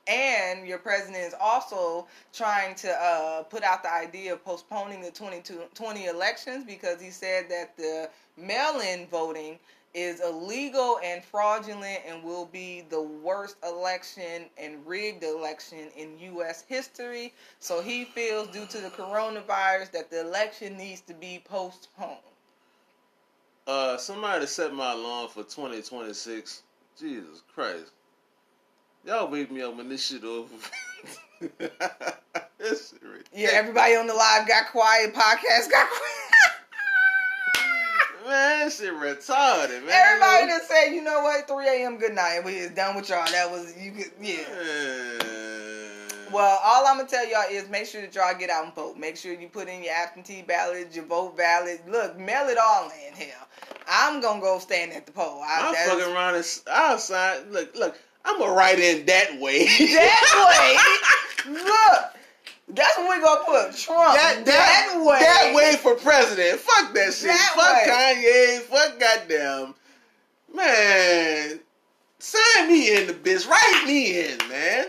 [0.07, 5.11] And your president is also trying to uh, put out the idea of postponing the
[5.11, 9.59] 2020 elections because he said that the mail-in voting
[9.93, 16.63] is illegal and fraudulent and will be the worst election and rigged election in U.S.
[16.67, 17.33] history.
[17.59, 22.17] So he feels, due to the coronavirus, that the election needs to be postponed.
[23.65, 26.63] Uh, somebody set my alarm for 2026.
[26.99, 27.91] Jesus Christ.
[29.05, 30.53] Y'all wake me up when this shit over.
[31.39, 33.23] this shit ridiculous.
[33.33, 35.13] Yeah, everybody on the live got quiet.
[35.13, 36.27] Podcast got quiet.
[38.27, 39.91] Man, shit retarded, man.
[39.93, 41.97] Everybody just said, you know what, 3 a.m.
[41.97, 42.41] good night.
[42.43, 43.25] We is done with y'all.
[43.31, 44.37] That was you could yeah.
[44.49, 45.19] Man.
[46.33, 48.97] Well, all I'm gonna tell y'all is make sure that y'all get out and vote.
[48.97, 51.81] Make sure you put in your absentee ballot, your vote ballot.
[51.89, 53.13] Look, mail it all in.
[53.13, 53.47] Hell,
[53.87, 55.41] I'm gonna go stand at the poll.
[55.41, 57.49] I, I'm that's- fucking around and s- I'll sign.
[57.49, 59.65] Look, look, I'm gonna write in that way.
[59.67, 61.53] that way.
[61.63, 62.16] Look,
[62.69, 64.15] that's what we gonna put Trump.
[64.15, 65.19] That, That, that, way.
[65.19, 66.59] That way for president.
[66.59, 67.29] Fuck that shit.
[67.29, 67.93] That fuck way.
[68.19, 68.59] Kanye.
[68.61, 69.75] Fuck goddamn.
[70.53, 71.59] Man.
[72.19, 73.47] Sign me in the bitch.
[73.47, 74.87] Write me in, man.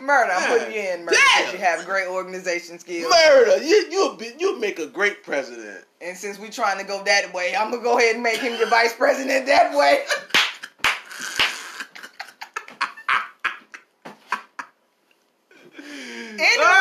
[0.00, 0.32] Murder.
[0.32, 3.10] I'm putting you in murder because you have great organization skills.
[3.10, 3.62] Murder.
[3.62, 5.84] You you'll be you'll make a great president.
[6.00, 8.58] And since we're trying to go that way, I'm gonna go ahead and make him
[8.58, 10.04] your vice president that way.
[16.38, 16.75] anyway,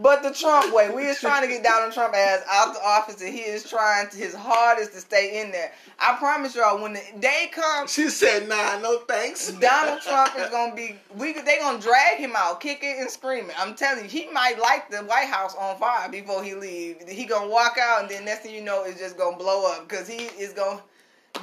[0.00, 3.20] But the Trump way, we is trying to get Donald Trump ass out the office,
[3.20, 5.72] and he is trying to, his hardest to stay in there.
[5.98, 10.48] I promise y'all, when the day comes, She said, "Nah, no thanks." Donald Trump is
[10.50, 13.54] gonna be we they gonna drag him out, kicking and screaming.
[13.58, 17.06] I'm telling you, he might light the White House on fire before he leave.
[17.06, 19.86] He gonna walk out, and then next thing you know, it's just gonna blow up
[19.86, 20.82] because he is gonna.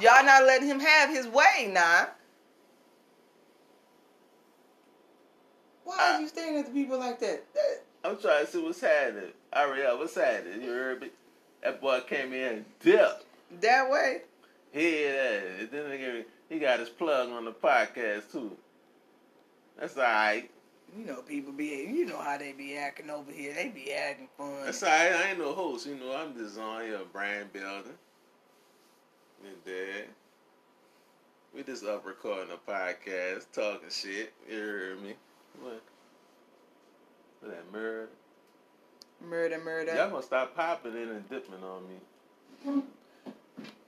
[0.00, 2.08] Y'all not letting him have his way now.
[5.84, 7.44] Why are you staring at the people like that?
[7.54, 9.32] That- I'm trying to see what's happening.
[9.52, 10.62] Ariel, what's happening?
[10.62, 11.10] You heard me?
[11.62, 13.24] That boy came in dipped.
[13.60, 14.22] That way.
[14.72, 15.70] He that.
[15.70, 18.56] Then they gave me- he got his plug on the podcast too.
[19.78, 20.50] That's all right.
[20.96, 23.52] You know, people be, you know how they be acting over here.
[23.52, 24.64] They be acting fun.
[24.64, 25.12] That's all right.
[25.12, 25.86] I ain't no host.
[25.86, 27.92] You know, I'm just on here brand building.
[29.44, 30.04] And then
[31.54, 34.32] we just up recording a podcast, talking shit.
[34.50, 35.14] You heard me?
[35.60, 35.82] What?
[37.40, 38.08] What that murder?
[39.20, 39.94] Murder, murder.
[39.94, 42.82] Y'all gonna stop popping in and dipping on me.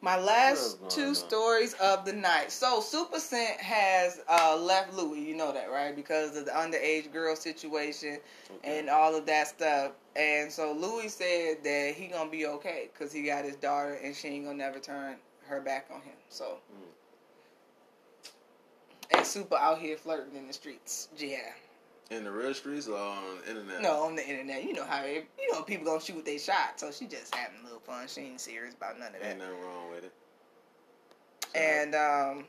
[0.02, 1.14] My last two on?
[1.14, 2.50] stories of the night.
[2.50, 5.94] So Supa Cent has uh, left Louis, you know that, right?
[5.94, 8.18] Because of the underage girl situation
[8.50, 8.78] Okay.
[8.78, 9.92] and all of that stuff.
[10.16, 14.16] And so Louis said that he gonna be okay because he got his daughter and
[14.16, 15.16] she ain't gonna never turn
[15.46, 16.16] her back on him.
[16.30, 16.58] So.
[19.12, 21.08] And Supa out here flirting in the streets.
[21.18, 21.38] Yeah.
[22.10, 23.82] In the real streets or on the internet?
[23.82, 24.64] No, on the internet.
[24.64, 26.78] You know how it, you know people gonna shoot with their shot.
[26.78, 28.06] So she just having a little fun.
[28.08, 29.28] She ain't serious about none of that.
[29.28, 30.12] Ain't nothing wrong with it.
[31.54, 32.44] And um,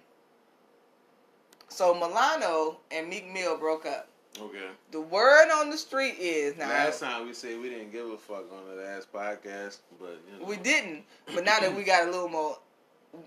[1.69, 4.07] so Milano and Meek Mill broke up.
[4.39, 4.57] Okay.
[4.91, 8.17] The word on the street is now Last time we said we didn't give a
[8.17, 10.45] fuck on the last podcast, but you know.
[10.45, 11.03] we didn't,
[11.35, 12.57] but now that we got a little more,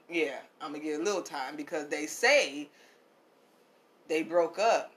[0.09, 2.71] yeah, I'm gonna get a little time because they say
[4.09, 4.94] they broke up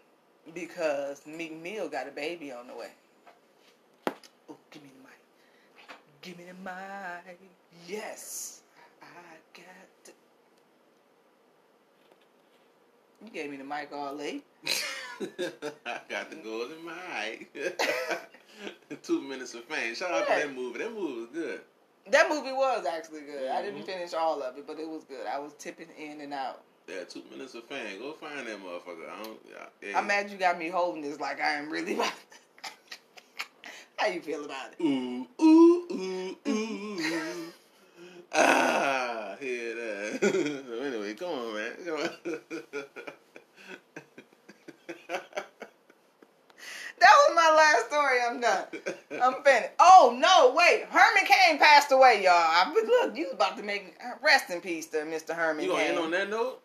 [0.60, 2.90] because Meek Mill got a baby on the way.
[4.50, 5.20] Oh, give me the mic.
[6.22, 7.40] Give me the mic.
[7.88, 8.62] Yes,
[9.02, 9.06] I
[9.54, 9.66] got.
[10.06, 10.12] The...
[13.26, 14.44] You gave me the mic all late.
[14.66, 17.54] I got the golden mic.
[19.04, 19.94] Two minutes of fame.
[19.94, 20.40] Shout out Yeah.
[20.42, 20.80] to that movie.
[20.80, 21.62] That movie was good.
[22.10, 23.50] That movie was actually good.
[23.52, 23.86] I didn't Mhm.
[23.86, 25.28] finish all of it, but it was good.
[25.28, 26.64] I was tipping in and out.
[26.88, 28.00] Yeah, two minutes of fame.
[28.00, 29.10] Go find that motherfucker.
[29.10, 29.40] I don't.
[29.50, 29.98] Yeah, yeah.
[30.00, 31.96] I'm mad you got me holding this like I am really.
[33.98, 34.84] How you feel about it?
[34.84, 37.54] Ooh, ooh, ooh, ooh.
[38.34, 40.20] ah, hear that.
[40.68, 41.72] so anyway, come on, man.
[41.86, 42.10] Come on.
[47.00, 48.18] That was my last story.
[48.28, 48.66] I'm done.
[49.22, 49.74] I'm finished.
[49.80, 50.86] Oh no, wait.
[50.90, 52.34] Herman Cain passed away, y'all.
[52.34, 55.36] I look, you was about to make rest in peace to Mr.
[55.36, 55.90] Herman you gonna Cain.
[55.92, 56.62] end on that note?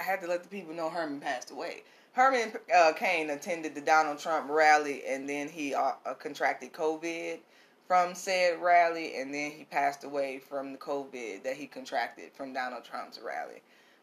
[0.00, 1.82] I had to let the people know Herman passed away.
[2.12, 7.38] Herman uh, Cain attended the Donald Trump rally, and then he uh, uh, contracted COVID
[7.86, 12.52] from said rally, and then he passed away from the COVID that he contracted from
[12.54, 13.60] Donald Trump's rally.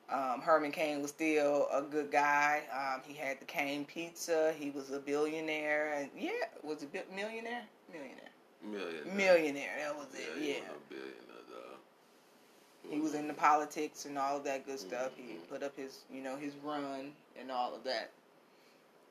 [0.10, 2.62] Um, Herman Cain was still a good guy.
[2.72, 4.54] Um, he had the Cain Pizza.
[4.58, 6.32] He was a billionaire, and yeah,
[6.64, 8.32] was a bi- millionaire, millionaire,
[8.64, 9.18] Million.
[9.18, 9.76] millionaire.
[9.80, 10.30] That was it.
[10.40, 10.60] he Yeah.
[10.60, 11.80] was a billionaire, dog.
[12.90, 14.88] He was in the politics and all of that good mm-hmm.
[14.88, 15.12] stuff.
[15.16, 18.12] He put up his, you know, his run and all of that.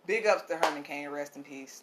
[0.06, 1.08] Big ups to Herman Cain.
[1.08, 1.82] Rest in peace.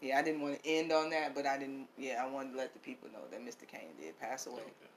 [0.00, 1.86] Yeah, I didn't want to end on that, but I didn't.
[1.96, 3.66] Yeah, I wanted to let the people know that Mr.
[3.66, 4.60] Cain did pass away.
[4.60, 4.90] Okay.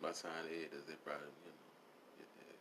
[0.00, 2.54] By the time they is, they probably, you know.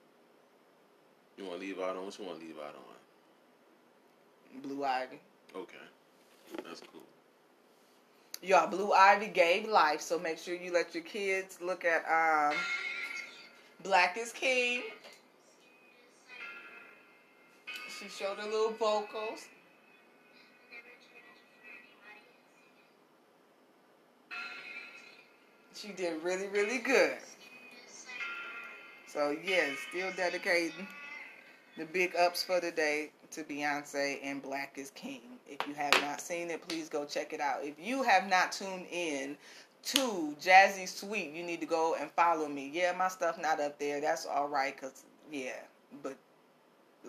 [1.37, 4.61] You want to leave out on what you want to leave out on?
[4.61, 5.19] Blue Ivy.
[5.55, 5.77] Okay.
[6.63, 7.01] That's cool.
[8.43, 12.57] Y'all, Blue Ivy gave life, so make sure you let your kids look at um,
[13.83, 14.81] Black is King.
[17.99, 19.45] She showed her little vocals.
[25.75, 27.17] She did really, really good.
[29.07, 30.87] So yes, still dedicating
[31.77, 35.30] the big ups for the day to Beyonce and Black is King.
[35.51, 37.59] If you have not seen it, please go check it out.
[37.61, 39.35] If you have not tuned in
[39.83, 42.71] to Jazzy Sweet, you need to go and follow me.
[42.73, 43.99] Yeah, my stuff not up there.
[43.99, 45.59] That's all right, cause yeah,
[46.01, 46.15] but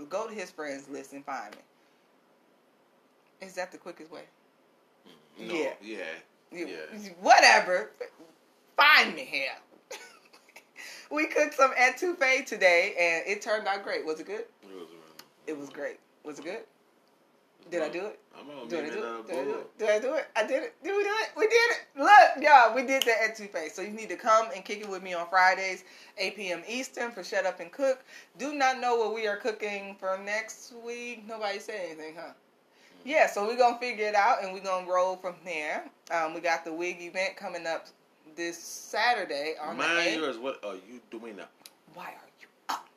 [0.08, 3.46] go to his friends list and find me.
[3.46, 4.22] Is that the quickest way?
[5.38, 5.72] No, Yeah.
[5.80, 5.96] yeah.
[6.52, 6.66] Yeah.
[7.20, 7.90] Whatever.
[8.76, 9.54] Find me here.
[11.10, 14.04] we cooked some etouffee today, and it turned out great.
[14.04, 14.44] Was it good?
[14.62, 14.88] It was,
[15.46, 15.98] It was great.
[16.24, 16.60] Was it good?
[17.70, 18.20] Did I do it?
[18.38, 19.26] I'm on Did I do it?
[19.26, 19.78] Did I do it?
[19.78, 20.26] Did I do it?
[20.36, 20.74] I did it.
[20.82, 21.28] Did we do it?
[21.36, 21.86] We did it.
[21.96, 23.74] Look, y'all, we did that at Two Face.
[23.74, 25.84] So you need to come and kick it with me on Fridays,
[26.18, 26.62] 8 p.m.
[26.68, 28.04] Eastern for Shut Up and Cook.
[28.38, 31.26] Do not know what we are cooking for next week.
[31.26, 32.32] Nobody said anything, huh?
[33.04, 35.84] Yeah, so we're gonna figure it out and we're gonna roll from there.
[36.10, 37.86] Um, we got the wig event coming up
[38.36, 40.16] this Saturday on the 8th.
[40.16, 40.38] yours.
[40.38, 41.48] What are you doing now?
[41.94, 42.88] Why are you up?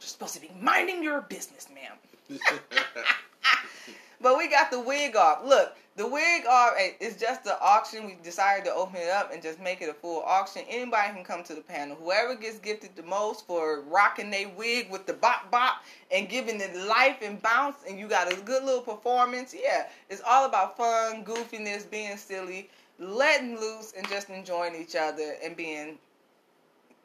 [0.00, 2.40] You're supposed to be minding your business, ma'am.
[4.20, 5.44] But we got the wig off.
[5.44, 8.06] Look, the wig off eh, is just the auction.
[8.06, 10.62] We decided to open it up and just make it a full auction.
[10.68, 11.96] Anybody can come to the panel.
[11.96, 16.60] Whoever gets gifted the most for rocking their wig with the bop bop and giving
[16.60, 19.54] it life and bounce, and you got a good little performance.
[19.58, 22.68] Yeah, it's all about fun, goofiness, being silly,
[22.98, 25.98] letting loose, and just enjoying each other and being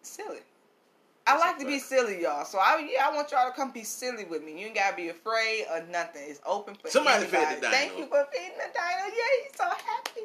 [0.02, 0.40] silly.
[1.28, 2.46] I like to be silly, y'all.
[2.46, 4.60] So I yeah, I want y'all to come be silly with me.
[4.60, 6.24] You ain't gotta be afraid or nothing.
[6.26, 7.56] It's open for Somebody fed anybody.
[7.56, 7.72] the dino.
[7.72, 9.16] Thank you for feeding the dino.
[9.16, 10.22] Yeah, he's so happy.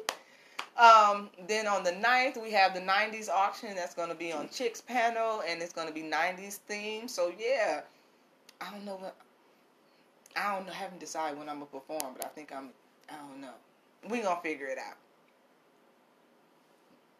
[0.77, 4.47] Um, then on the 9th, we have the 90s auction that's going to be on
[4.49, 7.09] Chicks panel, and it's going to be 90s themed.
[7.09, 7.81] So yeah,
[8.61, 9.15] I don't know what
[10.37, 10.73] I don't know.
[10.73, 12.69] haven't decided when I'm gonna perform, but I think I'm.
[13.09, 13.53] I don't know.
[14.09, 14.95] We gonna figure it out.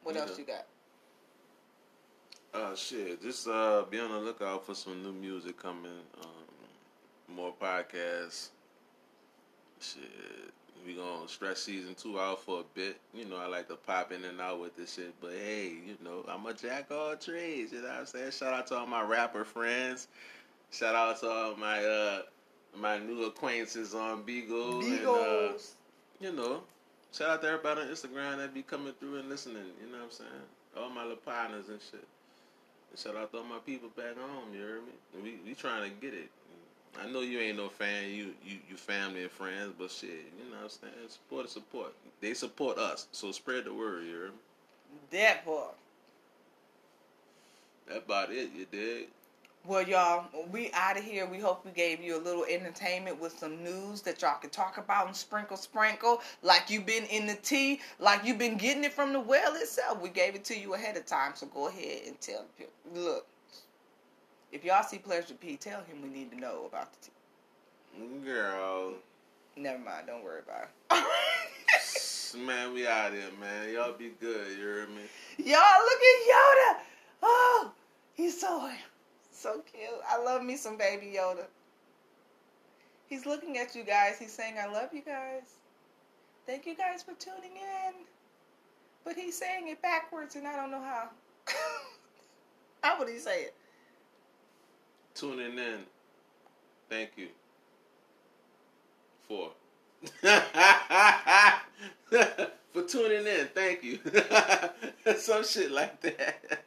[0.03, 0.65] What else you got?
[2.53, 3.21] Uh, shit.
[3.21, 5.91] Just uh, be on the lookout for some new music coming.
[6.21, 8.49] Um, more podcasts.
[9.79, 10.03] Shit.
[10.85, 12.97] We gonna stretch season two out for a bit.
[13.13, 15.13] You know, I like to pop in and out with this shit.
[15.19, 17.73] But hey, you know, I'm a jack all trades.
[17.73, 18.31] You know what I'm saying?
[18.31, 20.07] Shout out to all my rapper friends.
[20.71, 22.21] Shout out to all my uh
[22.75, 24.79] my new acquaintances on Beagle.
[24.79, 25.73] And, uh, Beagles.
[26.21, 26.61] you know,
[27.11, 29.63] shout out to everybody on Instagram that be coming through and listening.
[29.83, 30.29] You know what I'm saying?
[30.77, 32.07] All my little partners and shit.
[32.95, 34.53] Shout out to all my people back home.
[34.53, 34.93] You heard me?
[35.23, 36.29] We we trying to get it.
[36.99, 38.09] I know you ain't no fan.
[38.09, 41.09] You you you family and friends, but shit, you know what I'm saying?
[41.09, 41.93] Support is support.
[42.21, 44.05] They support us, so spread the word.
[44.05, 44.37] You heard me?
[45.11, 45.75] That part.
[47.87, 48.49] That about it.
[48.55, 49.07] You dig?
[49.67, 51.25] Well, y'all, we out of here.
[51.25, 54.77] We hope we gave you a little entertainment with some news that y'all can talk
[54.77, 58.93] about and sprinkle, sprinkle, like you've been in the tea, like you've been getting it
[58.93, 60.01] from the well itself.
[60.01, 62.71] We gave it to you ahead of time, so go ahead and tell people.
[62.95, 63.27] Look,
[64.53, 68.23] if y'all see Pleasure P, tell him we need to know about the tea.
[68.23, 68.93] Girl,
[69.57, 72.37] Never mind, don't worry about it.
[72.37, 73.73] man, we out here, man.
[73.73, 74.47] Y'all be good.
[74.51, 75.01] You hear me?
[75.39, 76.79] y'all, look at Yoda.
[77.23, 77.71] Oh,
[78.13, 78.69] he's so
[79.37, 79.89] so cute.
[80.07, 81.45] I love me some baby Yoda.
[83.07, 84.17] He's looking at you guys.
[84.19, 85.55] He's saying, I love you guys.
[86.45, 87.93] Thank you guys for tuning in.
[89.05, 91.09] But he's saying it backwards and I don't know how.
[92.83, 93.55] how would he say it?
[95.17, 95.79] tuning in.
[96.89, 97.27] Thank you.
[99.27, 99.49] For.
[102.73, 103.97] For tuning in, thank you.
[105.17, 106.61] Some shit like that.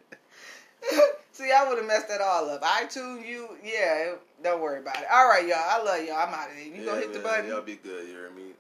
[1.41, 2.61] See, I would have messed that all up.
[2.63, 3.57] I tune you.
[3.65, 4.13] Yeah,
[4.45, 5.07] don't worry about it.
[5.11, 5.57] All right, y'all.
[5.59, 6.17] I love y'all.
[6.17, 6.67] I'm out of here.
[6.75, 7.49] You gonna Yeah, hit the button?
[7.49, 8.53] Y'all be good, you hear me?